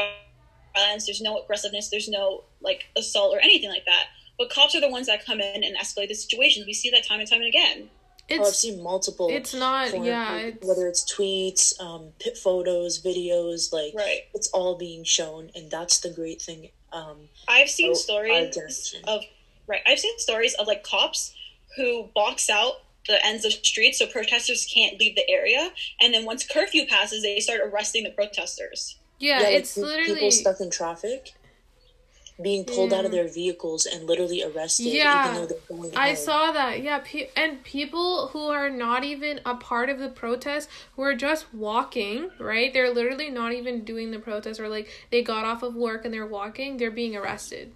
violence, 0.75 1.05
there's 1.05 1.21
no 1.21 1.41
aggressiveness, 1.41 1.89
there's 1.89 2.09
no, 2.09 2.43
like, 2.61 2.85
assault 2.95 3.33
or 3.33 3.39
anything 3.39 3.69
like 3.69 3.85
that. 3.85 4.07
But 4.37 4.49
cops 4.49 4.75
are 4.75 4.81
the 4.81 4.89
ones 4.89 5.07
that 5.07 5.25
come 5.25 5.39
in 5.39 5.63
and 5.63 5.77
escalate 5.77 6.09
the 6.09 6.15
situation. 6.15 6.63
We 6.65 6.73
see 6.73 6.89
that 6.91 7.07
time 7.07 7.19
and 7.19 7.29
time 7.29 7.41
and 7.41 7.47
again. 7.47 7.89
It's, 8.29 8.39
oh, 8.39 8.47
I've 8.47 8.55
seen 8.55 8.83
multiple. 8.83 9.27
It's 9.31 9.53
not, 9.53 9.89
form, 9.89 10.03
yeah. 10.03 10.35
It's, 10.37 10.65
whether 10.65 10.87
it's 10.87 11.11
tweets, 11.11 11.79
um, 11.81 12.09
pit 12.19 12.37
photos, 12.37 13.01
videos, 13.01 13.73
like 13.73 13.93
right. 13.95 14.21
it's 14.33 14.47
all 14.49 14.77
being 14.77 15.03
shown, 15.03 15.49
and 15.55 15.69
that's 15.71 15.99
the 15.99 16.11
great 16.11 16.41
thing. 16.41 16.69
Um, 16.93 17.17
I've 17.47 17.69
seen 17.69 17.95
stories 17.95 18.95
of 19.07 19.21
right. 19.67 19.81
I've 19.85 19.99
seen 19.99 20.17
stories 20.19 20.53
of 20.55 20.67
like 20.67 20.83
cops 20.83 21.35
who 21.75 22.09
box 22.13 22.49
out 22.49 22.83
the 23.07 23.23
ends 23.25 23.45
of 23.45 23.53
streets 23.53 23.97
so 23.97 24.05
protesters 24.05 24.69
can't 24.71 24.99
leave 24.99 25.15
the 25.15 25.27
area, 25.27 25.71
and 25.99 26.13
then 26.13 26.25
once 26.25 26.45
curfew 26.47 26.85
passes, 26.85 27.23
they 27.23 27.39
start 27.39 27.61
arresting 27.63 28.03
the 28.03 28.11
protesters. 28.11 28.95
Yeah, 29.17 29.41
yeah 29.41 29.47
it's 29.49 29.75
like, 29.75 29.87
literally 29.87 30.13
people 30.13 30.31
stuck 30.31 30.61
in 30.61 30.69
traffic 30.69 31.33
being 32.41 32.63
pulled 32.63 32.91
yeah. 32.91 32.99
out 32.99 33.05
of 33.05 33.11
their 33.11 33.27
vehicles 33.27 33.85
and 33.85 34.05
literally 34.05 34.43
arrested 34.43 34.85
yeah 34.85 35.45
i 35.95 36.13
saw 36.13 36.51
that 36.51 36.81
yeah 36.81 36.99
pe- 37.03 37.29
and 37.35 37.63
people 37.63 38.27
who 38.27 38.47
are 38.47 38.69
not 38.69 39.03
even 39.03 39.39
a 39.45 39.55
part 39.55 39.89
of 39.89 39.99
the 39.99 40.09
protest 40.09 40.69
who 40.95 41.01
are 41.01 41.15
just 41.15 41.53
walking 41.53 42.29
right 42.39 42.73
they're 42.73 42.93
literally 42.93 43.29
not 43.29 43.51
even 43.51 43.83
doing 43.83 44.11
the 44.11 44.19
protest 44.19 44.59
or 44.59 44.69
like 44.69 44.89
they 45.11 45.21
got 45.21 45.45
off 45.45 45.63
of 45.63 45.75
work 45.75 46.05
and 46.05 46.13
they're 46.13 46.25
walking 46.25 46.77
they're 46.77 46.91
being 46.91 47.15
arrested 47.15 47.73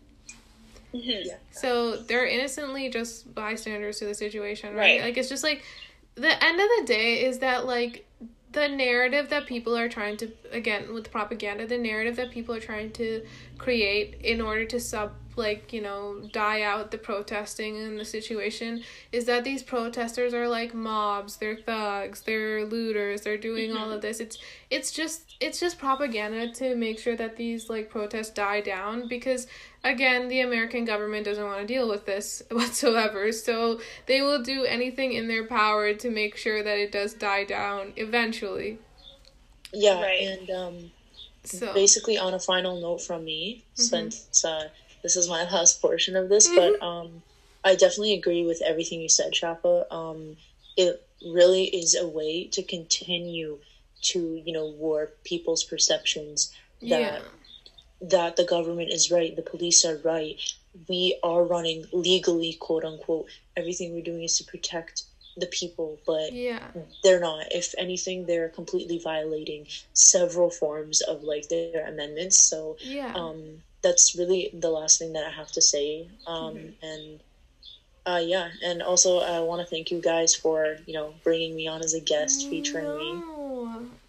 mm-hmm. 0.93 1.09
yeah. 1.25 1.35
so 1.51 1.97
they're 1.97 2.27
innocently 2.27 2.89
just 2.89 3.33
bystanders 3.35 3.99
to 3.99 4.05
the 4.05 4.15
situation 4.15 4.73
right? 4.73 4.99
right 4.99 5.01
like 5.01 5.17
it's 5.17 5.29
just 5.29 5.43
like 5.43 5.63
the 6.15 6.43
end 6.43 6.59
of 6.59 6.67
the 6.79 6.83
day 6.85 7.25
is 7.25 7.39
that 7.39 7.65
like 7.65 8.05
the 8.53 8.67
narrative 8.67 9.29
that 9.29 9.45
people 9.45 9.75
are 9.75 9.89
trying 9.89 10.15
to 10.17 10.31
again 10.51 10.93
with 10.93 11.11
propaganda 11.11 11.67
the 11.67 11.77
narrative 11.77 12.15
that 12.15 12.31
people 12.31 12.55
are 12.55 12.59
trying 12.59 12.91
to 12.91 13.25
create 13.57 14.15
in 14.21 14.39
order 14.41 14.65
to 14.65 14.79
sub 14.79 15.13
like 15.35 15.73
you 15.73 15.81
know 15.81 16.21
die 16.31 16.61
out 16.61 16.91
the 16.91 16.97
protesting 16.97 17.77
and 17.77 17.99
the 17.99 18.05
situation 18.05 18.83
is 19.11 19.25
that 19.25 19.43
these 19.43 19.63
protesters 19.63 20.33
are 20.33 20.47
like 20.47 20.73
mobs 20.73 21.37
they're 21.37 21.57
thugs 21.57 22.21
they're 22.21 22.65
looters 22.65 23.21
they're 23.21 23.37
doing 23.37 23.71
mm-hmm. 23.71 23.79
all 23.79 23.91
of 23.91 24.01
this 24.01 24.19
it's 24.19 24.37
it's 24.69 24.91
just 24.91 25.35
it's 25.39 25.59
just 25.59 25.79
propaganda 25.79 26.51
to 26.51 26.75
make 26.75 26.99
sure 26.99 27.15
that 27.15 27.35
these 27.35 27.69
like 27.69 27.89
protests 27.89 28.29
die 28.29 28.61
down 28.61 29.07
because 29.07 29.47
again 29.83 30.27
the 30.27 30.41
american 30.41 30.85
government 30.85 31.25
doesn't 31.25 31.45
want 31.45 31.59
to 31.59 31.67
deal 31.67 31.89
with 31.89 32.05
this 32.05 32.43
whatsoever 32.51 33.31
so 33.31 33.79
they 34.05 34.21
will 34.21 34.41
do 34.41 34.63
anything 34.65 35.13
in 35.13 35.27
their 35.27 35.45
power 35.45 35.93
to 35.93 36.09
make 36.09 36.35
sure 36.37 36.63
that 36.63 36.77
it 36.77 36.91
does 36.91 37.13
die 37.13 37.43
down 37.43 37.91
eventually 37.95 38.77
yeah 39.73 40.01
right. 40.01 40.21
and 40.21 40.49
um 40.51 40.91
so 41.43 41.73
basically 41.73 42.17
on 42.17 42.33
a 42.33 42.39
final 42.39 42.79
note 42.79 43.01
from 43.01 43.25
me 43.25 43.63
mm-hmm. 43.75 43.83
since 43.83 44.45
uh 44.45 44.69
this 45.03 45.15
is 45.15 45.29
my 45.29 45.43
last 45.43 45.81
portion 45.81 46.15
of 46.15 46.29
this, 46.29 46.47
mm-hmm. 46.47 46.79
but 46.79 46.85
um, 46.85 47.21
I 47.63 47.75
definitely 47.75 48.13
agree 48.13 48.45
with 48.45 48.61
everything 48.61 49.01
you 49.01 49.09
said, 49.09 49.33
Shafa. 49.33 49.91
Um, 49.91 50.37
it 50.75 51.05
really 51.25 51.65
is 51.65 51.95
a 51.95 52.07
way 52.07 52.45
to 52.45 52.63
continue 52.63 53.59
to, 54.01 54.41
you 54.45 54.51
know, 54.51 54.67
warp 54.67 55.23
people's 55.23 55.63
perceptions 55.63 56.53
that 56.81 56.87
yeah. 56.89 57.19
that 58.01 58.35
the 58.35 58.43
government 58.43 58.91
is 58.91 59.11
right, 59.11 59.35
the 59.35 59.41
police 59.41 59.85
are 59.85 59.97
right. 60.03 60.39
We 60.89 61.19
are 61.23 61.43
running 61.43 61.85
legally, 61.93 62.53
quote 62.53 62.83
unquote. 62.83 63.27
Everything 63.55 63.93
we're 63.93 64.03
doing 64.03 64.23
is 64.23 64.37
to 64.39 64.43
protect 64.43 65.03
the 65.37 65.45
people, 65.47 65.99
but 66.05 66.31
yeah. 66.33 66.67
they're 67.03 67.19
not. 67.19 67.51
If 67.51 67.73
anything, 67.77 68.25
they're 68.25 68.49
completely 68.49 68.99
violating 68.99 69.67
several 69.93 70.49
forms 70.49 71.01
of 71.01 71.23
like 71.23 71.49
their 71.49 71.87
amendments. 71.87 72.37
So 72.39 72.77
yeah. 72.79 73.13
um 73.15 73.61
that's 73.83 74.15
really 74.17 74.49
the 74.53 74.69
last 74.69 74.97
thing 74.97 75.13
that 75.13 75.25
I 75.25 75.29
have 75.29 75.51
to 75.51 75.61
say. 75.61 76.07
Um, 76.25 76.55
mm-hmm. 76.55 76.85
And 76.85 77.19
uh, 78.05 78.21
yeah, 78.23 78.49
and 78.63 78.81
also 78.81 79.19
I 79.19 79.39
want 79.41 79.61
to 79.61 79.67
thank 79.67 79.91
you 79.91 80.01
guys 80.01 80.33
for 80.33 80.77
you 80.85 80.93
know 80.93 81.13
bringing 81.23 81.55
me 81.55 81.67
on 81.67 81.81
as 81.81 81.93
a 81.93 82.01
guest, 82.01 82.49
featuring 82.49 82.97
me. 82.97 83.23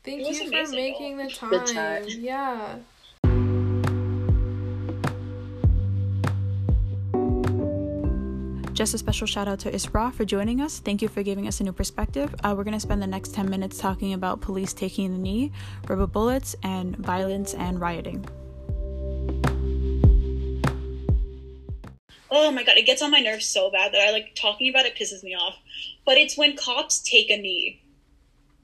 Thank 0.05 0.29
you 0.29 0.51
for 0.51 0.70
making 0.70 1.16
the 1.18 1.70
time. 1.72 2.05
Yeah. 2.09 2.77
Just 8.75 8.93
a 8.93 8.99
special 8.99 9.29
shout 9.29 9.47
out 9.47 9.61
to 9.61 9.70
Isra 9.70 10.12
for 10.12 10.25
joining 10.25 10.61
us. 10.61 10.81
Thank 10.81 11.01
you 11.01 11.07
for 11.07 11.22
giving 11.22 11.47
us 11.47 11.61
a 11.61 11.64
new 11.64 11.72
perspective. 11.72 12.35
Uh, 12.43 12.55
we're 12.57 12.64
going 12.64 12.75
to 12.75 12.81
spend 12.81 13.01
the 13.01 13.07
next 13.07 13.33
10 13.33 13.49
minutes 13.49 13.79
talking 13.79 14.14
about 14.14 14.41
police 14.41 14.72
taking 14.72 15.12
the 15.12 15.18
knee, 15.18 15.53
rubber 15.89 16.09
bullets, 16.09 16.57
and 16.64 16.97
violence 16.97 17.55
and 17.55 17.81
rioting. 17.81 18.27
Oh 22.35 22.51
my 22.51 22.64
god, 22.64 22.76
it 22.76 22.87
gets 22.87 23.03
on 23.03 23.11
my 23.11 23.20
nerves 23.20 23.47
so 23.47 23.70
bad 23.70 23.93
that 23.93 24.01
I 24.01 24.11
like 24.11 24.35
talking 24.35 24.68
about 24.68 24.87
it 24.87 24.97
pisses 24.97 25.22
me 25.22 25.35
off. 25.35 25.57
But 26.05 26.18
it's 26.18 26.37
when 26.37 26.57
cops 26.57 26.99
take 26.99 27.30
a 27.30 27.37
knee. 27.37 27.80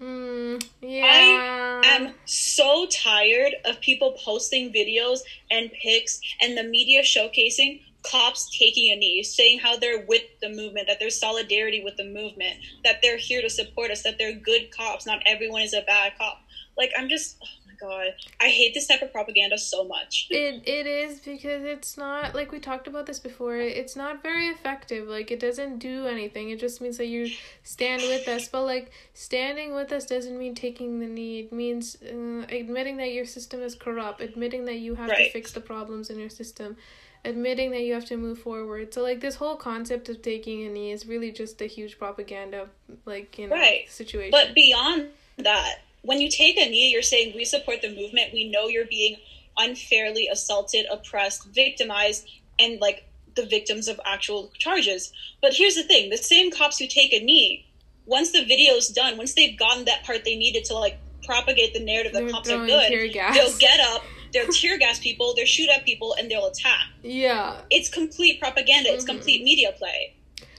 Mm, 0.00 0.64
yeah. 0.80 1.04
I 1.04 1.96
am 1.96 2.14
so 2.24 2.86
tired 2.86 3.54
of 3.64 3.80
people 3.80 4.16
posting 4.24 4.72
videos 4.72 5.20
and 5.50 5.70
pics 5.72 6.20
and 6.40 6.56
the 6.56 6.62
media 6.62 7.02
showcasing 7.02 7.82
cops 8.02 8.48
taking 8.58 8.90
a 8.90 8.96
knee, 8.96 9.22
saying 9.22 9.58
how 9.58 9.76
they're 9.76 10.04
with 10.06 10.22
the 10.40 10.48
movement, 10.48 10.86
that 10.88 10.98
there's 10.98 11.18
solidarity 11.18 11.82
with 11.84 11.96
the 11.96 12.04
movement, 12.04 12.56
that 12.84 13.02
they're 13.02 13.18
here 13.18 13.42
to 13.42 13.50
support 13.50 13.90
us, 13.90 14.02
that 14.02 14.16
they're 14.18 14.32
good 14.32 14.70
cops. 14.70 15.06
Not 15.06 15.22
everyone 15.26 15.62
is 15.62 15.74
a 15.74 15.82
bad 15.82 16.12
cop. 16.18 16.42
Like, 16.78 16.92
I'm 16.98 17.08
just, 17.08 17.36
god. 17.80 18.14
I 18.40 18.48
hate 18.48 18.74
this 18.74 18.86
type 18.86 19.02
of 19.02 19.12
propaganda 19.12 19.58
so 19.58 19.84
much. 19.84 20.26
It 20.30 20.62
it 20.66 20.86
is 20.86 21.20
because 21.20 21.64
it's 21.64 21.96
not 21.96 22.34
like 22.34 22.52
we 22.52 22.58
talked 22.58 22.86
about 22.86 23.06
this 23.06 23.18
before. 23.18 23.56
It's 23.56 23.96
not 23.96 24.22
very 24.22 24.48
effective. 24.48 25.08
Like 25.08 25.30
it 25.30 25.40
doesn't 25.40 25.78
do 25.78 26.06
anything. 26.06 26.50
It 26.50 26.60
just 26.60 26.80
means 26.80 26.98
that 26.98 27.06
you 27.06 27.30
stand 27.62 28.02
with 28.02 28.28
us. 28.28 28.48
But 28.48 28.62
like 28.62 28.92
standing 29.14 29.74
with 29.74 29.92
us 29.92 30.06
doesn't 30.06 30.38
mean 30.38 30.54
taking 30.54 31.00
the 31.00 31.06
knee. 31.06 31.40
It 31.40 31.52
means 31.52 31.96
uh, 32.02 32.46
admitting 32.48 32.96
that 32.98 33.12
your 33.12 33.24
system 33.24 33.60
is 33.60 33.74
corrupt, 33.74 34.20
admitting 34.20 34.64
that 34.66 34.78
you 34.78 34.94
have 34.94 35.10
right. 35.10 35.26
to 35.26 35.30
fix 35.30 35.52
the 35.52 35.60
problems 35.60 36.10
in 36.10 36.18
your 36.18 36.30
system 36.30 36.76
admitting 37.24 37.70
that 37.70 37.82
you 37.82 37.94
have 37.94 38.04
to 38.06 38.16
move 38.16 38.38
forward. 38.38 38.94
So 38.94 39.02
like 39.02 39.20
this 39.20 39.34
whole 39.34 39.56
concept 39.56 40.08
of 40.08 40.22
taking 40.22 40.64
a 40.66 40.70
knee 40.70 40.90
is 40.90 41.06
really 41.06 41.32
just 41.32 41.60
a 41.60 41.66
huge 41.66 41.98
propaganda 41.98 42.68
like 43.04 43.38
you 43.38 43.48
know 43.48 43.56
right. 43.56 43.90
situation. 43.90 44.30
But 44.30 44.54
beyond 44.54 45.08
that, 45.38 45.80
when 46.02 46.20
you 46.20 46.30
take 46.30 46.56
a 46.56 46.68
knee, 46.68 46.90
you're 46.90 47.02
saying 47.02 47.34
we 47.34 47.44
support 47.44 47.82
the 47.82 47.94
movement. 47.94 48.32
We 48.32 48.48
know 48.50 48.68
you're 48.68 48.86
being 48.86 49.16
unfairly 49.58 50.28
assaulted, 50.28 50.86
oppressed, 50.90 51.46
victimized, 51.48 52.28
and 52.58 52.80
like 52.80 53.04
the 53.34 53.44
victims 53.44 53.88
of 53.88 54.00
actual 54.04 54.50
charges. 54.58 55.12
But 55.40 55.54
here's 55.54 55.74
the 55.74 55.82
thing: 55.82 56.10
the 56.10 56.16
same 56.16 56.50
cops 56.50 56.78
who 56.78 56.86
take 56.86 57.12
a 57.12 57.22
knee, 57.22 57.66
once 58.06 58.32
the 58.32 58.44
video's 58.44 58.88
done, 58.88 59.16
once 59.16 59.34
they've 59.34 59.58
gotten 59.58 59.84
that 59.84 60.04
part 60.04 60.24
they 60.24 60.36
needed 60.36 60.64
to 60.66 60.74
like 60.74 60.98
propagate 61.24 61.74
the 61.74 61.80
narrative 61.80 62.12
that 62.12 62.30
cops 62.30 62.50
are 62.50 62.64
good, 62.66 62.90
they'll 62.90 63.58
get 63.58 63.80
up. 63.80 64.02
They'll 64.32 64.46
tear 64.46 64.78
gas 64.78 65.00
people, 65.00 65.34
they'll 65.34 65.44
shoot 65.44 65.68
at 65.70 65.84
people, 65.84 66.14
and 66.16 66.30
they'll 66.30 66.46
attack. 66.46 66.86
Yeah, 67.02 67.62
it's 67.68 67.88
complete 67.88 68.38
propaganda. 68.38 68.88
Mm-hmm. 68.88 68.94
It's 68.94 69.04
complete 69.04 69.42
media 69.42 69.72
play. 69.76 70.14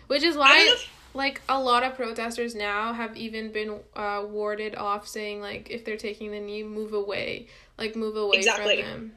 Which 0.08 0.24
is 0.24 0.36
why 0.36 0.76
like 1.14 1.42
a 1.50 1.60
lot 1.60 1.84
of 1.84 1.96
protesters 1.96 2.56
now 2.56 2.94
have 2.94 3.16
even 3.18 3.52
been 3.52 3.80
uh, 3.96 4.24
warded 4.28 4.76
off 4.76 5.08
saying 5.08 5.42
like 5.42 5.70
if 5.70 5.86
they're 5.86 5.98
taking 5.98 6.32
the 6.32 6.40
knee 6.40 6.64
move 6.64 6.94
away 6.94 7.48
like 7.78 7.96
move 7.96 8.16
away 8.16 8.38
exactly. 8.38 8.82
from 8.82 8.92
them 8.92 9.12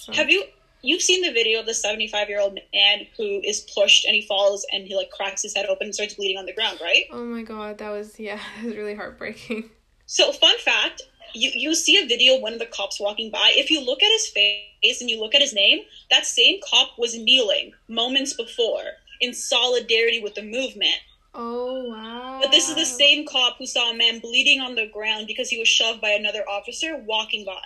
so. 0.00 0.12
have 0.12 0.30
you 0.30 0.44
you've 0.82 1.02
seen 1.02 1.22
the 1.22 1.32
video 1.32 1.60
of 1.60 1.66
the 1.66 1.74
75 1.74 2.28
year 2.28 2.40
old 2.40 2.58
man 2.72 3.06
who 3.16 3.40
is 3.44 3.66
pushed 3.74 4.04
and 4.04 4.14
he 4.14 4.22
falls 4.22 4.66
and 4.72 4.86
he 4.86 4.94
like 4.96 5.10
cracks 5.10 5.42
his 5.42 5.54
head 5.54 5.66
open 5.66 5.86
and 5.86 5.94
starts 5.94 6.14
bleeding 6.14 6.38
on 6.38 6.46
the 6.46 6.54
ground 6.54 6.78
right 6.82 7.04
oh 7.12 7.24
my 7.24 7.42
god 7.42 7.78
that 7.78 7.90
was 7.90 8.18
yeah 8.18 8.40
that 8.56 8.66
was 8.66 8.76
really 8.76 8.94
heartbreaking 8.94 9.68
so 10.06 10.32
fun 10.32 10.56
fact 10.58 11.02
you 11.34 11.50
you 11.54 11.74
see 11.74 11.96
a 12.02 12.06
video 12.06 12.36
of 12.36 12.42
one 12.42 12.52
of 12.52 12.58
the 12.58 12.66
cops 12.66 13.00
walking 13.00 13.30
by. 13.30 13.52
If 13.54 13.70
you 13.70 13.84
look 13.84 14.02
at 14.02 14.12
his 14.12 14.28
face 14.28 15.00
and 15.00 15.10
you 15.10 15.20
look 15.20 15.34
at 15.34 15.40
his 15.40 15.54
name, 15.54 15.80
that 16.10 16.26
same 16.26 16.60
cop 16.68 16.98
was 16.98 17.16
kneeling 17.16 17.72
moments 17.88 18.34
before 18.34 18.82
in 19.20 19.34
solidarity 19.34 20.20
with 20.20 20.34
the 20.34 20.42
movement. 20.42 20.96
Oh 21.40 21.84
wow! 21.84 22.40
But 22.42 22.50
this 22.50 22.68
is 22.68 22.74
the 22.74 22.84
same 22.84 23.24
cop 23.24 23.58
who 23.58 23.66
saw 23.66 23.92
a 23.92 23.96
man 23.96 24.18
bleeding 24.18 24.60
on 24.60 24.74
the 24.74 24.88
ground 24.92 25.28
because 25.28 25.48
he 25.48 25.56
was 25.56 25.68
shoved 25.68 26.00
by 26.00 26.10
another 26.10 26.42
officer 26.48 26.96
walking 26.96 27.44
by. 27.44 27.62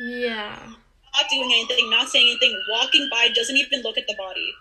Yeah. 0.00 0.58
Not 1.14 1.30
doing 1.30 1.52
anything, 1.52 1.88
not 1.90 2.08
saying 2.08 2.26
anything, 2.26 2.60
walking 2.70 3.08
by, 3.08 3.28
doesn't 3.28 3.56
even 3.56 3.82
look 3.82 3.98
at 3.98 4.08
the 4.08 4.16
body. 4.18 4.52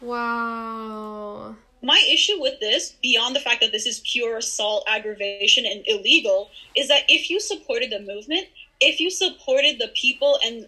Wow. 0.00 1.56
My 1.82 2.00
issue 2.08 2.40
with 2.40 2.60
this, 2.60 2.94
beyond 3.02 3.34
the 3.34 3.40
fact 3.40 3.60
that 3.62 3.72
this 3.72 3.84
is 3.84 4.00
pure 4.00 4.36
assault, 4.36 4.84
aggravation, 4.86 5.66
and 5.66 5.82
illegal, 5.86 6.50
is 6.76 6.86
that 6.86 7.02
if 7.08 7.30
you 7.30 7.40
supported 7.40 7.90
the 7.90 8.00
movement, 8.00 8.46
if 8.80 9.00
you 9.00 9.10
supported 9.10 9.80
the 9.80 9.88
people 9.88 10.38
and 10.44 10.66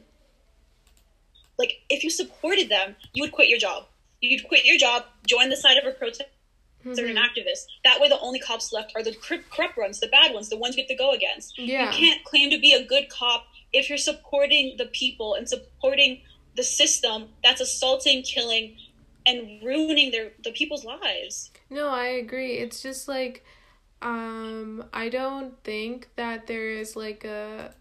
like 1.59 1.81
if 1.89 2.03
you 2.03 2.11
supported 2.11 2.69
them, 2.69 2.97
you 3.14 3.23
would 3.23 3.33
quit 3.33 3.49
your 3.49 3.59
job. 3.59 3.85
You'd 4.21 4.49
quit 4.49 4.64
your 4.64 4.79
job, 4.79 5.05
join 5.29 5.49
the 5.49 5.57
side 5.57 5.77
of 5.77 5.87
a 5.87 5.93
protest 5.93 6.25
mm-hmm. 6.87 7.05
or 7.05 7.09
an 7.09 7.16
activist. 7.16 7.66
That 7.84 8.01
way, 8.01 8.09
the 8.09 8.20
only 8.20 8.39
cops 8.39 8.72
left 8.72 8.93
are 8.95 9.03
the 9.03 9.14
corrupt 9.51 9.76
ones, 9.76 10.01
the 10.01 10.09
bad 10.09 10.32
ones, 10.32 10.49
the 10.49 10.57
ones 10.57 10.76
you 10.76 10.82
have 10.82 10.89
to 10.89 10.97
go 10.97 11.12
against. 11.12 11.59
Yeah. 11.59 11.87
You 11.87 11.97
can't 11.97 12.24
claim 12.24 12.51
to 12.51 12.59
be 12.59 12.72
a 12.72 12.84
good 12.84 13.09
cop 13.09 13.47
if 13.72 13.89
you're 13.89 13.99
supporting 13.99 14.76
the 14.78 14.87
people 14.87 15.34
and 15.34 15.49
supporting 15.49 16.20
the 16.57 16.62
system 16.62 17.28
that's 17.43 17.61
assaulting, 17.61 18.22
killing, 18.22 18.76
and 19.26 19.62
ruining 19.62 20.11
their 20.12 20.30
the 20.43 20.53
people's 20.53 20.84
lives. 20.84 21.51
No, 21.68 21.89
I 21.89 22.07
agree. 22.07 22.55
It's 22.59 22.82
just 22.82 23.09
like 23.09 23.45
um 24.03 24.84
I 24.93 25.09
don't 25.09 25.62
think 25.64 26.09
that 26.16 26.47
there 26.47 26.70
is 26.70 26.97
like 26.97 27.24
a 27.24 27.74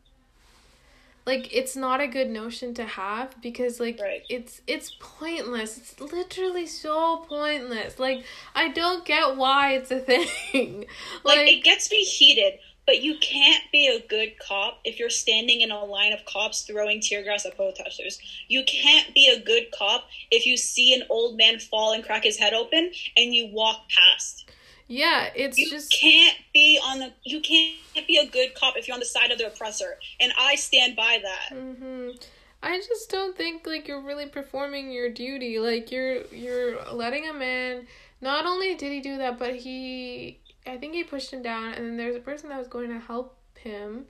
like 1.26 1.54
it's 1.54 1.76
not 1.76 2.00
a 2.00 2.08
good 2.08 2.30
notion 2.30 2.74
to 2.74 2.86
have 2.86 3.40
because 3.42 3.80
like 3.80 4.00
right. 4.02 4.24
it's 4.30 4.62
it's 4.68 4.96
pointless 5.00 5.78
it's 5.78 6.00
literally 6.00 6.66
so 6.68 7.26
pointless 7.28 8.00
like 8.00 8.24
i 8.54 8.70
don't 8.70 9.06
get 9.06 9.36
why 9.36 9.74
it's 9.74 9.92
a 9.92 10.00
thing 10.52 10.86
like, 11.24 11.38
like 11.38 11.48
it 11.48 11.64
gets 11.64 11.90
me 11.92 12.04
heated 12.04 12.60
but 12.86 13.02
you 13.02 13.18
can't 13.20 13.64
be 13.72 13.88
a 13.88 14.06
good 14.08 14.38
cop 14.40 14.80
if 14.84 15.00
you're 15.00 15.10
standing 15.10 15.62
in 15.62 15.72
a 15.72 15.84
line 15.84 16.14
of 16.14 16.24
cops 16.26 16.62
throwing 16.62 17.02
tear 17.02 17.24
gas 17.24 17.46
at 17.46 17.56
protesters. 17.56 18.20
You 18.48 18.64
can't 18.66 19.14
be 19.14 19.28
a 19.28 19.40
good 19.40 19.72
cop 19.72 20.08
if 20.30 20.46
you 20.46 20.56
see 20.56 20.94
an 20.94 21.04
old 21.10 21.38
man 21.38 21.60
fall 21.60 21.94
and 21.94 22.04
crack 22.04 22.24
his 22.24 22.38
head 22.38 22.54
open 22.54 22.92
and 23.18 23.34
you 23.34 23.50
walk 23.52 23.90
past. 23.90 24.52
Yeah, 24.88 25.30
it's 25.36 25.58
you 25.58 25.70
just 25.70 25.92
can't 26.00 26.38
be 26.54 26.80
on 26.84 27.00
the 27.00 27.12
you 27.24 27.42
can't 27.42 28.08
be 28.08 28.18
a 28.18 28.28
good 28.28 28.54
cop 28.54 28.76
if 28.78 28.88
you're 28.88 28.94
on 28.94 29.00
the 29.00 29.06
side 29.06 29.32
of 29.32 29.38
the 29.38 29.48
oppressor, 29.48 29.98
and 30.20 30.32
I 30.38 30.56
stand 30.56 30.96
by 30.96 31.20
that. 31.24 31.58
Mm-hmm. 31.58 32.10
I 32.62 32.78
just 32.78 33.10
don't 33.10 33.36
think 33.36 33.66
like 33.66 33.88
you're 33.88 34.02
really 34.02 34.28
performing 34.28 34.92
your 34.92 35.10
duty. 35.10 35.60
Like 35.60 35.92
you're 35.92 36.26
you're 36.28 36.84
letting 36.92 37.28
a 37.28 37.34
man. 37.34 37.88
Not 38.22 38.46
only 38.46 38.76
did 38.76 38.92
he 38.92 39.02
do 39.02 39.18
that, 39.18 39.40
but 39.40 39.56
he 39.56 40.40
I 40.68 40.78
think 40.78 40.94
he 40.94 41.04
pushed 41.04 41.32
him 41.32 41.42
down, 41.42 41.74
and 41.74 41.86
then 41.86 41.98
there's 41.98 42.16
a 42.16 42.20
person 42.20 42.50
that 42.50 42.60
was 42.60 42.68
going 42.68 42.90
to 42.90 43.00
help 43.00 43.38
him, 43.58 44.06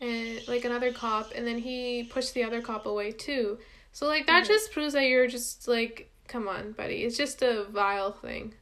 and 0.00 0.40
like 0.48 0.64
another 0.64 0.92
cop, 0.92 1.32
and 1.34 1.46
then 1.46 1.58
he 1.58 2.04
pushed 2.04 2.32
the 2.32 2.44
other 2.44 2.62
cop 2.62 2.86
away 2.86 3.12
too. 3.12 3.58
So 3.92 4.06
like 4.06 4.26
that 4.26 4.44
mm-hmm. 4.44 4.52
just 4.52 4.72
proves 4.72 4.94
that 4.94 5.04
you're 5.04 5.26
just 5.26 5.68
like, 5.68 6.10
come 6.26 6.48
on, 6.48 6.72
buddy. 6.72 7.04
It's 7.04 7.16
just 7.16 7.42
a 7.42 7.64
vile 7.64 8.12
thing. 8.12 8.54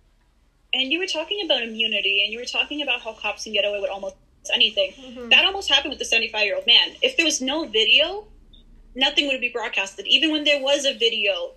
And 0.75 0.93
you 0.93 0.99
were 0.99 1.07
talking 1.07 1.45
about 1.45 1.63
immunity, 1.63 2.23
and 2.25 2.33
you 2.33 2.39
were 2.39 2.45
talking 2.45 2.83
about 2.83 3.01
how 3.01 3.13
cops 3.13 3.45
can 3.45 3.53
get 3.53 3.65
away 3.65 3.81
with 3.81 3.91
almost 3.91 4.17
anything. 4.53 4.93
Mm-hmm. 4.93 5.29
That 5.31 5.45
almost 5.45 5.71
happened 5.71 5.91
with 5.91 5.99
the 5.99 6.05
75 6.05 6.45
year 6.45 6.57
old 6.57 6.67
man. 6.67 6.97
If 7.01 7.17
there 7.17 7.25
was 7.25 7.41
no 7.41 7.67
video, 7.67 8.27
nothing 8.95 9.29
would 9.29 9.41
be 9.41 9.49
broadcasted. 9.49 10.07
Even 10.07 10.33
when 10.33 10.45
there 10.45 10.61
was 10.61 10.85
a 10.85 10.95
video, 10.95 11.53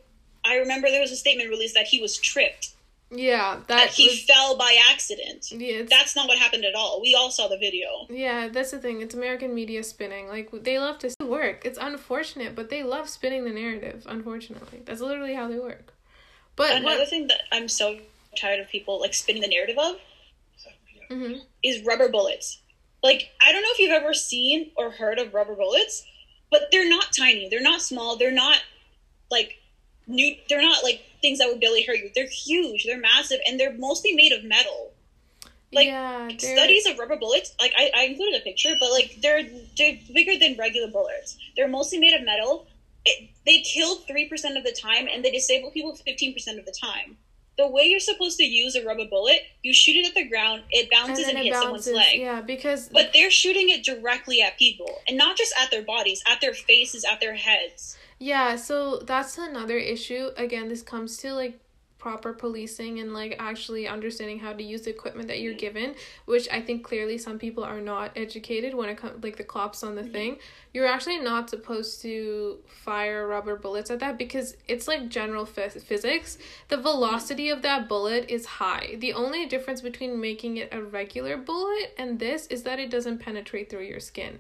I 0.46 0.56
remember 0.56 0.90
there 0.90 1.02
was 1.02 1.12
a 1.12 1.18
statement 1.18 1.50
released 1.50 1.74
that 1.74 1.88
he 1.88 2.02
was 2.02 2.18
tripped 2.18 2.76
yeah, 3.10 3.56
that, 3.56 3.68
that 3.68 3.90
he 3.92 4.08
was, 4.08 4.24
fell 4.24 4.58
by 4.58 4.78
accident. 4.92 5.52
Yeah, 5.52 5.84
that's 5.90 6.16
not 6.16 6.28
what 6.28 6.38
happened 6.38 6.66
at 6.66 6.76
all. 6.76 7.02
We 7.02 7.16
all 7.16 7.32
saw 7.32 7.48
the 7.48 7.58
video. 7.58 7.88
Yeah, 8.10 8.50
that's 8.50 8.72
the 8.72 8.80
thing. 8.80 9.02
It's 9.02 9.16
American 9.16 9.56
media 9.56 9.84
spinning. 9.84 10.28
Like 10.28 10.50
they 10.52 10.78
love 10.78 11.00
to 11.00 11.16
work. 11.26 11.62
It's 11.64 11.78
unfortunate, 11.80 12.54
but 12.54 12.70
they 12.70 12.84
love 12.84 13.08
spinning 13.08 13.46
the 13.46 13.52
narrative. 13.52 14.06
Unfortunately, 14.10 14.82
that's 14.84 15.00
literally 15.00 15.36
how 15.36 15.48
they 15.48 15.58
work. 15.58 15.94
But 16.58 16.72
another 16.76 17.02
what, 17.02 17.10
thing 17.10 17.28
that 17.28 17.42
I'm 17.52 17.70
so 17.70 17.98
tired 18.38 18.60
of 18.60 18.70
people 18.70 19.00
like 19.00 19.14
spinning 19.14 19.42
the 19.42 19.48
narrative 19.48 19.78
of 19.78 19.98
mm-hmm. 21.10 21.40
is 21.64 21.86
rubber 21.86 22.10
bullets. 22.10 22.62
Like 23.04 23.30
I 23.42 23.52
don't 23.52 23.62
know 23.62 23.70
if 23.72 23.80
you've 23.80 23.92
ever 23.92 24.14
seen 24.14 24.72
or 24.76 24.92
heard 24.92 25.20
of 25.20 25.34
rubber 25.34 25.56
bullets, 25.56 26.06
but 26.52 26.64
they're 26.72 26.90
not 26.90 27.08
tiny. 27.18 27.48
They're 27.50 27.62
not 27.62 27.82
small. 27.82 28.18
They're 28.18 28.32
not 28.32 28.58
like 29.30 29.60
new. 30.08 30.36
They're 30.50 30.62
not 30.62 30.84
like 30.84 31.04
things 31.22 31.40
that 31.40 31.48
would 31.48 31.60
barely 31.60 31.84
hurt 31.84 31.98
you. 31.98 32.10
They're 32.14 32.28
huge, 32.28 32.86
they're 32.86 33.00
massive, 33.00 33.40
and 33.48 33.60
they're 33.60 33.74
mostly 33.74 34.14
made 34.14 34.32
of 34.32 34.44
metal. 34.44 34.94
Like 35.74 35.88
yeah, 35.88 36.30
studies 36.38 36.86
of 36.86 36.98
rubber 36.98 37.18
bullets, 37.18 37.54
like 37.60 37.74
I, 37.78 37.92
I 37.96 38.04
included 38.06 38.40
a 38.40 38.44
picture, 38.44 38.74
but 38.80 38.90
like 38.92 39.18
they're 39.22 39.44
they're 39.78 39.98
bigger 40.14 40.40
than 40.40 40.56
regular 40.58 40.90
bullets. 40.90 41.38
They're 41.56 41.68
mostly 41.68 42.00
made 42.00 42.14
of 42.14 42.24
metal. 42.26 42.68
It, 43.04 43.30
they 43.46 43.60
kill 43.62 43.98
three 43.98 44.30
percent 44.30 44.58
of 44.58 44.64
the 44.64 44.72
time, 44.72 45.08
and 45.12 45.24
they 45.26 45.32
disable 45.32 45.72
people 45.72 45.94
fifteen 45.96 46.34
percent 46.34 46.58
of 46.58 46.66
the 46.66 46.72
time. 46.72 47.18
The 47.58 47.68
way 47.68 47.86
you're 47.86 48.00
supposed 48.00 48.38
to 48.38 48.44
use 48.44 48.76
a 48.76 48.86
rubber 48.86 49.06
bullet, 49.10 49.40
you 49.64 49.74
shoot 49.74 49.96
it 49.96 50.08
at 50.08 50.14
the 50.14 50.28
ground, 50.28 50.64
it 50.70 50.92
bounces 50.92 51.28
and, 51.28 51.38
and 51.38 51.40
it 51.40 51.46
hits 51.46 51.56
bounces, 51.56 51.86
someone's 51.86 52.12
leg. 52.12 52.20
Yeah, 52.20 52.42
because 52.42 52.90
but 52.90 53.12
they're 53.14 53.32
shooting 53.32 53.70
it 53.70 53.84
directly 53.84 54.42
at 54.42 54.58
people, 54.58 55.02
and 55.08 55.18
not 55.18 55.38
just 55.38 55.54
at 55.60 55.72
their 55.72 55.84
bodies, 55.84 56.24
at 56.30 56.40
their 56.40 56.54
faces, 56.54 57.04
at 57.04 57.20
their 57.20 57.36
heads. 57.36 57.98
Yeah, 58.20 58.56
so 58.56 59.00
that's 59.00 59.38
another 59.38 59.78
issue. 59.78 60.30
Again, 60.38 60.70
this 60.70 60.82
comes 60.82 61.18
to 61.18 61.34
like 61.34 61.60
proper 61.98 62.34
policing 62.34 63.00
and 63.00 63.14
like 63.14 63.36
actually 63.40 63.88
understanding 63.88 64.40
how 64.40 64.54
to 64.54 64.64
use 64.64 64.82
the 64.84 64.90
equipment 64.90 65.28
that 65.28 65.40
you're 65.40 65.54
given 65.54 65.96
which 66.26 66.48
i 66.52 66.62
think 66.62 66.84
clearly 66.84 67.18
some 67.18 67.40
people 67.40 67.64
are 67.64 67.82
not 67.82 68.12
educated 68.16 68.74
when 68.74 68.90
it 68.90 68.98
comes 68.98 69.24
like 69.24 69.36
the 69.38 69.44
cops 69.44 69.84
on 69.84 69.96
the 69.96 70.02
mm-hmm. 70.02 70.12
thing. 70.12 70.38
You're 70.74 70.88
actually 70.88 71.20
not 71.20 71.50
supposed 71.50 72.02
to 72.04 72.58
fire 72.68 73.28
rubber 73.28 73.56
bullets 73.56 73.90
at 73.90 74.00
that 74.00 74.18
because 74.18 74.56
it's 74.68 74.88
like 74.88 75.10
general 75.10 75.46
phys- 75.46 75.82
physics. 75.82 76.38
The 76.68 76.78
velocity 76.78 77.50
of 77.50 77.62
that 77.64 77.90
bullet 77.90 78.30
is 78.30 78.46
high. 78.46 78.96
The 79.00 79.14
only 79.14 79.46
difference 79.48 79.82
between 79.82 80.22
making 80.22 80.58
it 80.58 80.70
a 80.72 80.82
regular 80.82 81.38
bullet 81.38 81.96
and 81.98 82.20
this 82.20 82.48
is 82.48 82.64
that 82.64 82.80
it 82.80 82.90
doesn't 82.90 83.20
penetrate 83.20 83.70
through 83.70 83.86
your 83.86 84.00
skin 84.00 84.40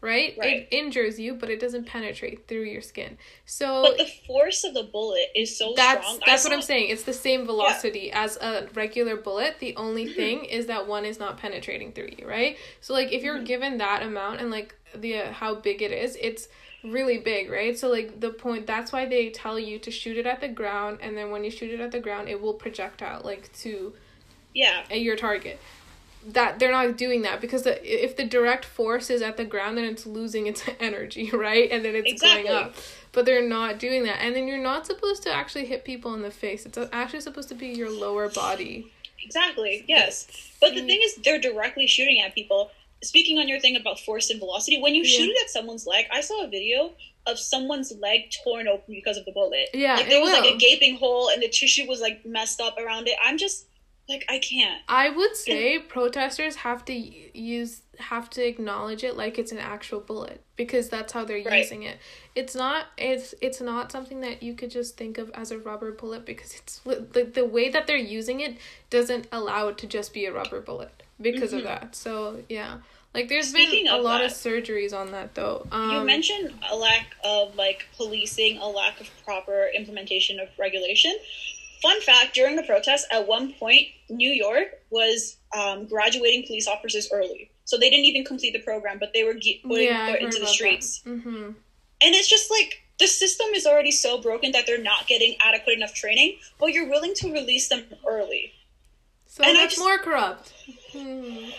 right? 0.00 0.34
right? 0.38 0.56
It 0.56 0.68
injures 0.70 1.18
you, 1.18 1.34
but 1.34 1.50
it 1.50 1.60
doesn't 1.60 1.86
penetrate 1.86 2.46
through 2.46 2.64
your 2.64 2.82
skin. 2.82 3.18
So 3.44 3.82
But 3.82 3.98
the 3.98 4.10
force 4.26 4.64
of 4.64 4.74
the 4.74 4.84
bullet 4.84 5.28
is 5.34 5.56
so 5.56 5.72
that's, 5.76 6.06
strong. 6.06 6.20
That's 6.26 6.44
what 6.44 6.52
I'm 6.52 6.62
saying. 6.62 6.90
It's 6.90 7.04
the 7.04 7.12
same 7.12 7.46
velocity 7.46 8.08
yeah. 8.08 8.24
as 8.24 8.36
a 8.36 8.68
regular 8.74 9.16
bullet. 9.16 9.56
The 9.60 9.74
only 9.76 10.06
mm-hmm. 10.06 10.14
thing 10.14 10.44
is 10.44 10.66
that 10.66 10.86
one 10.86 11.04
is 11.04 11.18
not 11.18 11.38
penetrating 11.38 11.92
through 11.92 12.10
you, 12.18 12.28
right? 12.28 12.56
So 12.80 12.92
like 12.92 13.12
if 13.12 13.22
you're 13.22 13.36
mm-hmm. 13.36 13.44
given 13.44 13.78
that 13.78 14.02
amount 14.02 14.40
and 14.40 14.50
like 14.50 14.74
the 14.94 15.18
uh, 15.18 15.32
how 15.32 15.54
big 15.54 15.82
it 15.82 15.92
is, 15.92 16.16
it's 16.20 16.48
really 16.84 17.18
big, 17.18 17.50
right? 17.50 17.76
So 17.76 17.88
like 17.88 18.20
the 18.20 18.30
point 18.30 18.66
that's 18.66 18.92
why 18.92 19.06
they 19.06 19.30
tell 19.30 19.58
you 19.58 19.78
to 19.80 19.90
shoot 19.90 20.16
it 20.16 20.26
at 20.26 20.40
the 20.40 20.48
ground 20.48 20.98
and 21.00 21.16
then 21.16 21.30
when 21.30 21.42
you 21.42 21.50
shoot 21.50 21.70
it 21.70 21.80
at 21.80 21.90
the 21.90 22.00
ground, 22.00 22.28
it 22.28 22.40
will 22.40 22.54
projectile 22.54 23.22
like 23.24 23.52
to 23.60 23.94
yeah, 24.54 24.84
at 24.90 25.00
your 25.00 25.16
target 25.16 25.60
that 26.26 26.58
they're 26.58 26.72
not 26.72 26.96
doing 26.96 27.22
that 27.22 27.40
because 27.40 27.62
the, 27.62 28.04
if 28.04 28.16
the 28.16 28.24
direct 28.24 28.64
force 28.64 29.10
is 29.10 29.22
at 29.22 29.36
the 29.36 29.44
ground 29.44 29.78
then 29.78 29.84
it's 29.84 30.06
losing 30.06 30.46
its 30.46 30.62
energy 30.80 31.30
right? 31.30 31.70
And 31.70 31.84
then 31.84 31.94
it's 31.94 32.12
exactly. 32.12 32.44
going 32.44 32.64
up. 32.64 32.74
But 33.12 33.24
they're 33.24 33.48
not 33.48 33.78
doing 33.78 34.04
that. 34.04 34.20
And 34.20 34.36
then 34.36 34.46
you're 34.46 34.62
not 34.62 34.86
supposed 34.86 35.22
to 35.22 35.32
actually 35.32 35.64
hit 35.64 35.84
people 35.84 36.12
in 36.12 36.20
the 36.20 36.30
face. 36.30 36.66
It's 36.66 36.76
actually 36.92 37.22
supposed 37.22 37.48
to 37.48 37.54
be 37.54 37.68
your 37.68 37.90
lower 37.90 38.28
body. 38.28 38.92
Exactly 39.24 39.84
yes. 39.88 40.26
But 40.60 40.74
the 40.74 40.84
thing 40.84 41.00
is 41.02 41.16
they're 41.16 41.40
directly 41.40 41.86
shooting 41.86 42.20
at 42.20 42.34
people. 42.34 42.70
Speaking 43.02 43.38
on 43.38 43.48
your 43.48 43.60
thing 43.60 43.76
about 43.76 44.00
force 44.00 44.30
and 44.30 44.38
velocity 44.38 44.80
when 44.80 44.94
you 44.94 45.02
yeah. 45.02 45.18
shoot 45.18 45.30
it 45.30 45.36
at 45.44 45.50
someone's 45.50 45.86
leg 45.86 46.06
i 46.10 46.22
saw 46.22 46.44
a 46.44 46.48
video 46.48 46.92
of 47.26 47.38
someone's 47.38 47.92
leg 48.00 48.30
torn 48.42 48.68
open 48.68 48.94
because 48.94 49.16
of 49.16 49.24
the 49.24 49.32
bullet. 49.32 49.68
Yeah 49.74 49.96
like 49.96 50.08
there 50.08 50.20
was 50.20 50.30
will. 50.30 50.40
like 50.40 50.54
a 50.54 50.58
gaping 50.58 50.96
hole 50.96 51.28
and 51.28 51.42
the 51.42 51.48
tissue 51.48 51.86
was 51.86 52.00
like 52.00 52.24
messed 52.24 52.60
up 52.60 52.76
around 52.78 53.08
it. 53.08 53.16
I'm 53.24 53.38
just 53.38 53.66
like 54.08 54.24
I 54.28 54.38
can't. 54.38 54.82
I 54.88 55.10
would 55.10 55.36
say 55.36 55.78
protesters 55.78 56.56
have 56.56 56.84
to 56.86 56.92
use 56.92 57.82
have 57.98 58.28
to 58.30 58.46
acknowledge 58.46 59.02
it 59.02 59.16
like 59.16 59.38
it's 59.38 59.52
an 59.52 59.58
actual 59.58 60.00
bullet 60.00 60.42
because 60.54 60.88
that's 60.88 61.12
how 61.12 61.24
they're 61.24 61.42
right. 61.42 61.62
using 61.62 61.82
it. 61.82 61.98
It's 62.34 62.54
not 62.54 62.86
it's 62.96 63.34
it's 63.40 63.60
not 63.60 63.90
something 63.90 64.20
that 64.20 64.42
you 64.42 64.54
could 64.54 64.70
just 64.70 64.96
think 64.96 65.18
of 65.18 65.30
as 65.30 65.50
a 65.50 65.58
rubber 65.58 65.92
bullet 65.92 66.24
because 66.24 66.54
it's 66.54 66.80
the 66.80 67.24
the 67.24 67.44
way 67.44 67.68
that 67.68 67.86
they're 67.86 67.96
using 67.96 68.40
it 68.40 68.58
doesn't 68.90 69.26
allow 69.32 69.68
it 69.68 69.78
to 69.78 69.86
just 69.86 70.14
be 70.14 70.26
a 70.26 70.32
rubber 70.32 70.60
bullet 70.60 71.02
because 71.20 71.50
mm-hmm. 71.50 71.58
of 71.58 71.64
that. 71.64 71.94
So, 71.96 72.42
yeah. 72.48 72.78
Like 73.14 73.28
there's 73.28 73.48
Speaking 73.48 73.84
been 73.84 73.94
a 73.94 73.96
lot 73.98 74.18
that, 74.18 74.26
of 74.26 74.32
surgeries 74.32 74.92
on 74.92 75.12
that 75.12 75.34
though. 75.34 75.66
Um, 75.72 75.90
you 75.90 76.04
mentioned 76.04 76.52
a 76.70 76.76
lack 76.76 77.16
of 77.24 77.56
like 77.56 77.86
policing, 77.96 78.58
a 78.58 78.68
lack 78.68 79.00
of 79.00 79.08
proper 79.24 79.70
implementation 79.74 80.38
of 80.38 80.48
regulation. 80.58 81.14
Fun 81.82 82.00
fact 82.02 82.34
during 82.34 82.56
the 82.56 82.62
protest, 82.62 83.06
at 83.10 83.26
one 83.28 83.52
point, 83.54 83.88
New 84.08 84.30
York 84.30 84.68
was 84.90 85.36
um, 85.56 85.86
graduating 85.86 86.46
police 86.46 86.66
officers 86.66 87.08
early. 87.12 87.50
so 87.64 87.76
they 87.76 87.90
didn't 87.90 88.04
even 88.06 88.24
complete 88.24 88.52
the 88.52 88.60
program, 88.62 88.98
but 88.98 89.12
they 89.12 89.24
were 89.24 89.34
ge- 89.34 89.60
putting 89.62 89.86
Yeah, 89.88 90.14
into 90.16 90.38
the 90.38 90.46
streets. 90.46 91.02
Mm-hmm. 91.04 91.50
And 92.02 92.14
it's 92.14 92.28
just 92.28 92.50
like 92.50 92.82
the 92.98 93.06
system 93.06 93.46
is 93.54 93.66
already 93.66 93.90
so 93.90 94.20
broken 94.22 94.52
that 94.52 94.66
they're 94.66 94.80
not 94.82 95.06
getting 95.06 95.34
adequate 95.40 95.76
enough 95.76 95.92
training, 95.94 96.38
but 96.60 96.66
you're 96.72 96.88
willing 96.88 97.14
to 97.14 97.32
release 97.32 97.68
them 97.68 97.84
early. 98.08 98.52
So 99.26 99.42
And 99.44 99.56
that's 99.56 99.74
just- 99.74 99.84
more 99.84 99.98
corrupt. 99.98 100.52
Hmm. 100.92 101.50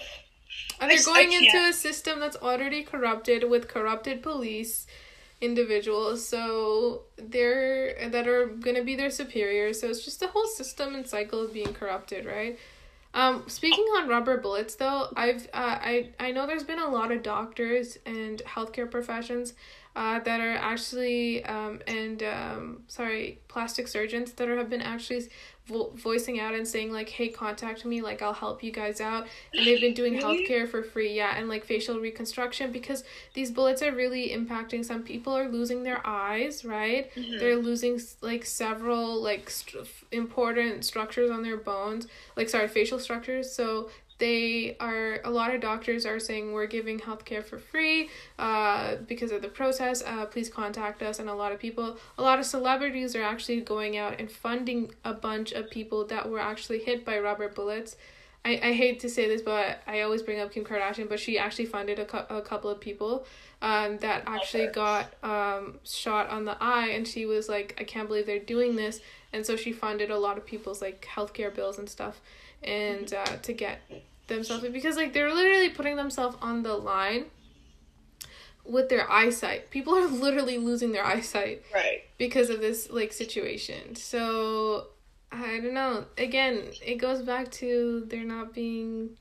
And 0.79 0.89
they're 0.89 0.97
just- 0.97 1.05
going 1.07 1.31
into 1.33 1.57
a 1.57 1.73
system 1.73 2.19
that's 2.19 2.37
already 2.37 2.83
corrupted 2.83 3.43
with 3.49 3.67
corrupted 3.67 4.23
police 4.23 4.87
individuals. 5.41 6.27
So 6.27 7.03
they're 7.17 8.09
that 8.09 8.27
are 8.27 8.47
gonna 8.47 8.83
be 8.83 8.95
their 8.95 9.11
superiors. 9.11 9.81
So 9.81 9.89
it's 9.89 10.03
just 10.03 10.21
a 10.21 10.27
whole 10.27 10.47
system 10.47 10.95
and 10.95 11.07
cycle 11.07 11.41
of 11.43 11.53
being 11.53 11.73
corrupted, 11.73 12.25
right? 12.25 12.57
Um, 13.13 13.45
speaking 13.47 13.85
on 13.97 14.07
rubber 14.07 14.37
bullets, 14.37 14.75
though, 14.75 15.07
I've 15.15 15.47
uh, 15.53 15.79
I 15.81 16.09
I 16.19 16.31
know 16.31 16.45
there's 16.45 16.63
been 16.63 16.79
a 16.79 16.89
lot 16.89 17.11
of 17.11 17.23
doctors 17.23 17.97
and 18.05 18.41
healthcare 18.45 18.89
professions 18.89 19.53
uh, 19.95 20.19
that 20.19 20.39
are 20.39 20.55
actually 20.55 21.43
um, 21.45 21.81
and 21.87 22.21
um, 22.23 22.83
sorry 22.87 23.39
plastic 23.47 23.87
surgeons 23.87 24.33
that 24.33 24.47
are 24.47 24.57
have 24.57 24.69
been 24.69 24.81
actually 24.81 25.29
vo- 25.67 25.91
voicing 25.95 26.39
out 26.39 26.53
and 26.53 26.67
saying 26.67 26.91
like 26.91 27.09
hey 27.09 27.27
contact 27.29 27.85
me 27.85 28.01
like 28.01 28.21
i'll 28.21 28.33
help 28.33 28.63
you 28.63 28.71
guys 28.71 28.99
out. 29.01 29.27
And 29.53 29.65
they've 29.65 29.79
been 29.81 29.93
doing 29.93 30.13
Really? 30.13 30.45
healthcare 30.47 30.67
for 30.67 30.83
free 30.83 31.13
yeah 31.15 31.37
and 31.37 31.47
like 31.49 31.65
facial 31.65 31.99
reconstruction 31.99 32.71
because 32.71 33.03
these 33.33 33.51
bullets 33.51 33.81
are 33.81 33.91
really 33.91 34.29
impacting 34.29 34.83
some 34.85 35.03
people 35.03 35.35
are 35.37 35.47
losing 35.49 35.83
their 35.83 36.05
eyes 36.05 36.63
right? 36.65 37.13
Mm-hmm. 37.15 37.37
They're 37.39 37.55
losing 37.57 37.99
like 38.21 38.45
several 38.45 39.21
like 39.21 39.49
st- 39.49 39.87
important 40.11 40.85
structures 40.85 41.29
on 41.29 41.43
their 41.43 41.57
bones 41.57 42.07
like 42.35 42.49
sorry 42.49 42.67
facial 42.67 42.99
structures. 42.99 43.51
So 43.51 43.89
they 44.19 44.75
are 44.79 45.19
a 45.23 45.29
lot 45.29 45.53
of 45.53 45.61
doctors 45.61 46.05
are 46.05 46.19
saying 46.19 46.51
we're 46.51 46.65
giving 46.65 46.99
healthcare 46.99 47.43
for 47.43 47.57
free 47.57 48.09
uh, 48.39 48.95
because 49.07 49.31
of 49.31 49.41
the 49.41 49.47
process 49.47 50.03
uh, 50.03 50.25
please 50.25 50.49
contact 50.49 51.01
us 51.03 51.19
and 51.19 51.29
a 51.29 51.33
lot 51.33 51.51
of 51.51 51.59
people 51.59 51.97
a 52.17 52.21
lot 52.21 52.39
of 52.39 52.45
celebrities 52.45 53.15
are 53.15 53.21
actually 53.21 53.61
going 53.61 53.97
out 53.97 54.19
and 54.19 54.31
funding 54.31 54.91
a 55.03 55.13
bunch 55.13 55.51
of 55.51 55.69
people 55.69 56.05
that 56.05 56.29
were 56.29 56.39
actually 56.39 56.79
hit 56.79 57.05
by 57.05 57.19
rubber 57.19 57.49
bullets. 57.49 57.95
I, 58.45 58.59
I 58.63 58.73
hate 58.73 58.99
to 59.01 59.09
say 59.09 59.27
this 59.27 59.41
but 59.41 59.81
i 59.87 60.01
always 60.01 60.21
bring 60.23 60.39
up 60.39 60.51
kim 60.51 60.63
kardashian 60.63 61.09
but 61.09 61.19
she 61.19 61.37
actually 61.37 61.65
funded 61.65 61.99
a, 61.99 62.05
cou- 62.05 62.25
a 62.29 62.41
couple 62.41 62.69
of 62.69 62.79
people 62.79 63.25
um, 63.61 63.97
that 63.97 64.23
actually 64.27 64.67
got 64.67 65.11
um, 65.23 65.79
shot 65.83 66.29
on 66.29 66.45
the 66.45 66.55
eye 66.61 66.89
and 66.89 67.07
she 67.07 67.25
was 67.25 67.49
like 67.49 67.75
i 67.79 67.83
can't 67.83 68.07
believe 68.07 68.25
they're 68.25 68.39
doing 68.39 68.75
this. 68.75 69.01
And 69.33 69.45
so 69.45 69.55
she 69.55 69.71
funded 69.73 70.09
a 70.09 70.17
lot 70.17 70.37
of 70.37 70.45
people's 70.45 70.81
like 70.81 71.05
healthcare 71.13 71.53
bills 71.53 71.77
and 71.77 71.89
stuff 71.89 72.21
and 72.63 73.13
uh, 73.13 73.25
to 73.43 73.53
get 73.53 73.79
themselves 74.27 74.65
because 74.69 74.95
like 74.97 75.13
they're 75.13 75.33
literally 75.33 75.69
putting 75.69 75.95
themselves 75.95 76.35
on 76.41 76.63
the 76.63 76.73
line 76.73 77.25
with 78.65 78.89
their 78.89 79.09
eyesight 79.09 79.69
people 79.71 79.95
are 79.95 80.05
literally 80.25 80.57
losing 80.57 80.91
their 80.91 81.05
eyesight 81.05 81.63
Right. 81.73 82.01
because 82.17 82.49
of 82.49 82.59
this 82.59 82.89
like 82.89 83.13
situation 83.13 83.95
so 83.95 84.87
i 85.31 85.59
don't 85.59 85.73
know 85.73 86.05
again 86.17 86.63
it 86.85 86.95
goes 86.95 87.21
back 87.21 87.49
to 87.51 88.03
they're 88.07 88.23
not 88.25 88.53
being 88.53 89.11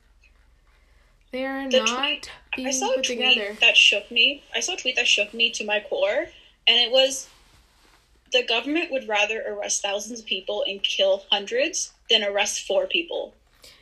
they're 1.33 1.69
The 1.71 1.79
not 1.83 1.99
tweet- 1.99 2.31
being 2.57 2.69
I 2.69 2.71
saw 2.71 2.87
a 2.93 2.95
put 2.97 3.05
tweet 3.05 3.19
together 3.19 3.57
that 3.61 3.77
shook 3.77 4.11
me. 4.11 4.43
I 4.55 4.61
saw 4.61 4.75
a 4.75 4.77
tweet 4.77 4.97
that 4.97 5.07
shook 5.07 5.35
me 5.35 5.51
to 5.51 5.65
my 5.65 5.81
core, 5.87 6.27
and 6.67 6.81
it 6.81 6.91
was 6.91 7.29
the 8.37 8.47
government 8.47 8.91
would 8.93 9.09
rather 9.09 9.43
arrest 9.49 9.83
thousands 9.83 10.21
of 10.21 10.27
people 10.27 10.65
and 10.69 10.83
kill 10.83 11.25
hundreds 11.31 11.93
than 12.11 12.23
arrest 12.23 12.67
four 12.67 12.87
people. 12.87 13.35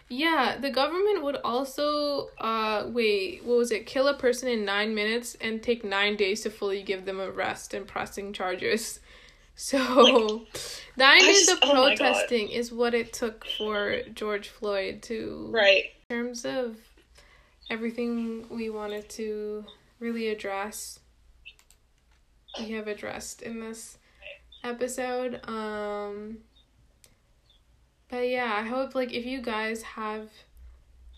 Yeah, 0.09 0.59
the 0.61 0.71
government 0.71 1.23
would 1.25 1.37
also 1.37 2.29
uh 2.39 2.85
wait, 2.89 3.43
what 3.45 3.59
was 3.59 3.71
it? 3.73 3.87
Kill 3.87 4.07
a 4.09 4.15
person 4.15 4.49
in 4.49 4.65
9 4.65 4.95
minutes 4.95 5.37
and 5.41 5.63
take 5.63 5.83
9 5.85 6.17
days 6.17 6.43
to 6.43 6.51
fully 6.51 6.83
give 6.83 7.05
them 7.05 7.21
a 7.21 7.31
rest 7.31 7.75
and 7.75 7.87
pressing 7.87 8.33
charges. 8.33 9.01
So, 9.57 10.47
9 10.97 11.19
days 11.21 11.47
just- 11.47 11.53
of 11.53 11.59
oh 11.63 11.87
protesting 11.87 12.49
is 12.49 12.73
what 12.73 12.93
it 12.93 13.13
took 13.13 13.47
for 13.57 14.01
George 14.13 14.49
Floyd 14.49 15.01
to 15.03 15.49
Right. 15.53 15.85
in 16.11 16.17
terms 16.17 16.45
of 16.45 16.77
everything 17.71 18.47
we 18.51 18.69
wanted 18.69 19.09
to 19.11 19.65
really 20.01 20.27
address 20.29 20.99
we 22.59 22.71
have 22.73 22.89
addressed 22.89 23.43
in 23.43 23.61
this 23.61 23.97
episode 24.65 25.41
um 25.47 26.39
but 28.11 28.27
yeah 28.29 28.55
i 28.57 28.63
hope 28.63 28.95
like 28.95 29.13
if 29.13 29.25
you 29.25 29.41
guys 29.41 29.83
have 29.83 30.29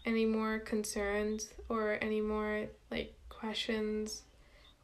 any 0.05 0.26
more 0.26 0.59
concerns 0.59 1.49
or 1.68 1.99
any 2.03 2.20
more 2.20 2.66
like 2.90 3.14
questions 3.28 4.22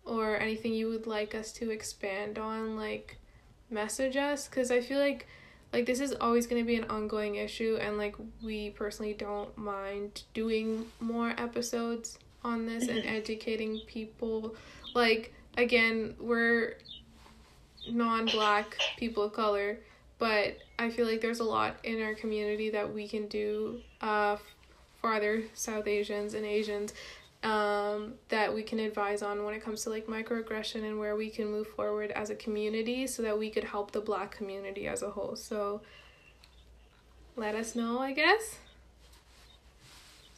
or 0.05 0.39
anything 0.39 0.73
you 0.73 0.89
would 0.89 1.07
like 1.07 1.35
us 1.35 1.53
to 1.53 1.71
expand 1.71 2.39
on 2.39 2.77
like 2.77 3.19
message 3.71 4.17
us 4.17 4.49
because 4.49 4.71
i 4.71 4.81
feel 4.81 4.99
like 4.99 5.27
like 5.73 5.87
this 5.87 6.01
is 6.01 6.15
always 6.21 6.47
going 6.47 6.61
to 6.61 6.67
be 6.67 6.77
an 6.77 6.85
ongoing 6.85 7.37
issue 7.37 7.79
and 7.81 7.97
like 7.97 8.15
we 8.43 8.71
personally 8.71 9.15
don't 9.15 9.57
mind 9.57 10.23
doing 10.35 10.87
more 11.01 11.31
episodes 11.39 12.19
on 12.45 12.67
this 12.67 12.89
and 12.89 13.03
educating 13.07 13.81
people. 13.87 14.55
Like 14.95 15.33
again 15.57 16.15
we're 16.21 16.77
non-black 17.91 18.77
people 18.97 19.25
of 19.25 19.33
color 19.33 19.79
but 20.19 20.57
i 20.79 20.89
feel 20.91 21.07
like 21.07 21.21
there's 21.21 21.41
a 21.41 21.45
lot 21.45 21.77
in 21.85 22.01
our 22.03 22.15
community 22.15 22.71
that 22.71 22.93
we 22.93 23.09
can 23.09 23.27
do 23.29 23.81
uh, 24.01 24.37
for 25.01 25.13
other 25.13 25.43
south 25.55 25.87
asians 25.87 26.35
and 26.35 26.45
asians 26.47 26.93
um, 27.43 28.15
that 28.29 28.55
we 28.55 28.63
can 28.63 28.79
advise 28.79 29.21
on 29.21 29.43
when 29.45 29.53
it 29.55 29.65
comes 29.65 29.83
to 29.83 29.91
like 29.91 30.07
microaggression 30.07 30.85
and 30.85 30.99
where 30.99 31.17
we 31.17 31.29
can 31.29 31.51
move 31.51 31.67
forward 31.67 32.13
as 32.13 32.31
a 32.31 32.37
community 32.37 33.07
so 33.09 33.21
that 33.23 33.37
we 33.37 33.51
could 33.51 33.65
help 33.65 33.91
the 33.91 34.01
black 34.01 34.31
community 34.31 34.87
as 34.87 35.03
a 35.03 35.11
whole. 35.11 35.35
So 35.35 35.81
let 37.35 37.57
us 37.57 37.75
know, 37.75 37.99
I 37.99 38.13
guess. 38.13 38.59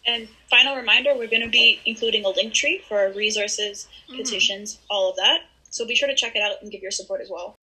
And 0.06 0.28
final 0.48 0.76
reminder, 0.76 1.10
we're 1.14 1.28
going 1.28 1.42
to 1.42 1.50
be 1.50 1.80
including 1.84 2.24
a 2.24 2.28
Linktree 2.28 2.82
for 2.88 2.98
our 2.98 3.12
resources, 3.12 3.86
Mm-hmm. 4.08 4.18
petitions, 4.22 4.78
all 4.88 5.10
of 5.10 5.16
that. 5.16 5.40
So 5.74 5.84
be 5.84 5.96
sure 5.96 6.06
to 6.06 6.14
check 6.14 6.36
it 6.36 6.40
out 6.40 6.62
and 6.62 6.70
give 6.70 6.82
your 6.82 6.92
support 6.92 7.20
as 7.20 7.28
well. 7.28 7.56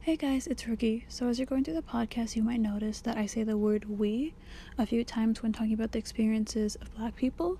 Hey 0.00 0.16
guys, 0.16 0.46
it's 0.46 0.66
Rookie. 0.66 1.04
So, 1.06 1.28
as 1.28 1.38
you're 1.38 1.44
going 1.44 1.64
through 1.64 1.74
the 1.74 1.82
podcast, 1.82 2.34
you 2.34 2.42
might 2.42 2.60
notice 2.60 3.02
that 3.02 3.18
I 3.18 3.26
say 3.26 3.42
the 3.42 3.58
word 3.58 3.98
we 3.98 4.32
a 4.78 4.86
few 4.86 5.04
times 5.04 5.42
when 5.42 5.52
talking 5.52 5.74
about 5.74 5.92
the 5.92 5.98
experiences 5.98 6.76
of 6.76 6.94
black 6.96 7.14
people. 7.14 7.58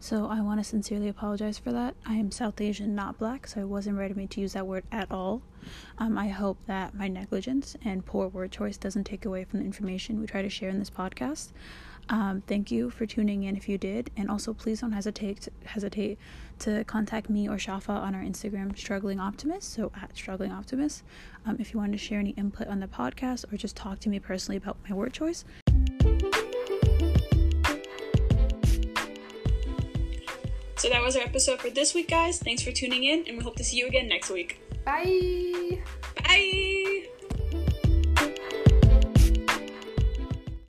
So, 0.00 0.26
I 0.26 0.42
want 0.42 0.60
to 0.60 0.64
sincerely 0.64 1.08
apologize 1.08 1.56
for 1.56 1.72
that. 1.72 1.94
I 2.04 2.16
am 2.16 2.30
South 2.30 2.60
Asian, 2.60 2.94
not 2.94 3.18
black, 3.18 3.46
so 3.46 3.60
it 3.60 3.68
wasn't 3.68 3.96
right 3.96 4.14
me 4.14 4.26
to 4.26 4.40
use 4.42 4.52
that 4.52 4.66
word 4.66 4.84
at 4.92 5.10
all. 5.10 5.40
Um, 5.96 6.18
I 6.18 6.28
hope 6.28 6.58
that 6.66 6.94
my 6.94 7.08
negligence 7.08 7.74
and 7.82 8.04
poor 8.04 8.28
word 8.28 8.52
choice 8.52 8.76
doesn't 8.76 9.04
take 9.04 9.24
away 9.24 9.44
from 9.44 9.60
the 9.60 9.64
information 9.64 10.20
we 10.20 10.26
try 10.26 10.42
to 10.42 10.50
share 10.50 10.68
in 10.68 10.78
this 10.78 10.90
podcast. 10.90 11.52
Um, 12.08 12.42
thank 12.46 12.70
you 12.70 12.90
for 12.90 13.06
tuning 13.06 13.44
in 13.44 13.56
if 13.56 13.68
you 13.68 13.78
did, 13.78 14.10
and 14.16 14.30
also 14.30 14.52
please 14.52 14.80
don't 14.80 14.92
hesitate 14.92 15.42
to, 15.42 15.52
hesitate 15.64 16.18
to 16.60 16.84
contact 16.84 17.30
me 17.30 17.48
or 17.48 17.56
Shafa 17.56 17.90
on 17.90 18.14
our 18.14 18.22
Instagram, 18.22 18.76
Struggling 18.76 19.20
Optimist. 19.20 19.72
So 19.72 19.92
at 20.00 20.16
Struggling 20.16 20.52
Optimist, 20.52 21.04
um, 21.46 21.56
if 21.60 21.72
you 21.72 21.78
want 21.78 21.92
to 21.92 21.98
share 21.98 22.18
any 22.18 22.30
input 22.30 22.66
on 22.66 22.80
the 22.80 22.88
podcast 22.88 23.52
or 23.52 23.56
just 23.56 23.76
talk 23.76 24.00
to 24.00 24.08
me 24.08 24.18
personally 24.18 24.56
about 24.56 24.76
my 24.88 24.94
word 24.94 25.12
choice. 25.12 25.44
So 30.76 30.88
that 30.88 31.02
was 31.02 31.14
our 31.14 31.22
episode 31.22 31.60
for 31.60 31.68
this 31.68 31.94
week, 31.94 32.08
guys. 32.08 32.38
Thanks 32.38 32.62
for 32.62 32.72
tuning 32.72 33.04
in, 33.04 33.24
and 33.28 33.36
we 33.36 33.44
hope 33.44 33.56
to 33.56 33.64
see 33.64 33.76
you 33.76 33.86
again 33.86 34.08
next 34.08 34.30
week. 34.30 34.62
Bye. 34.82 35.82
Bye! 36.24 37.19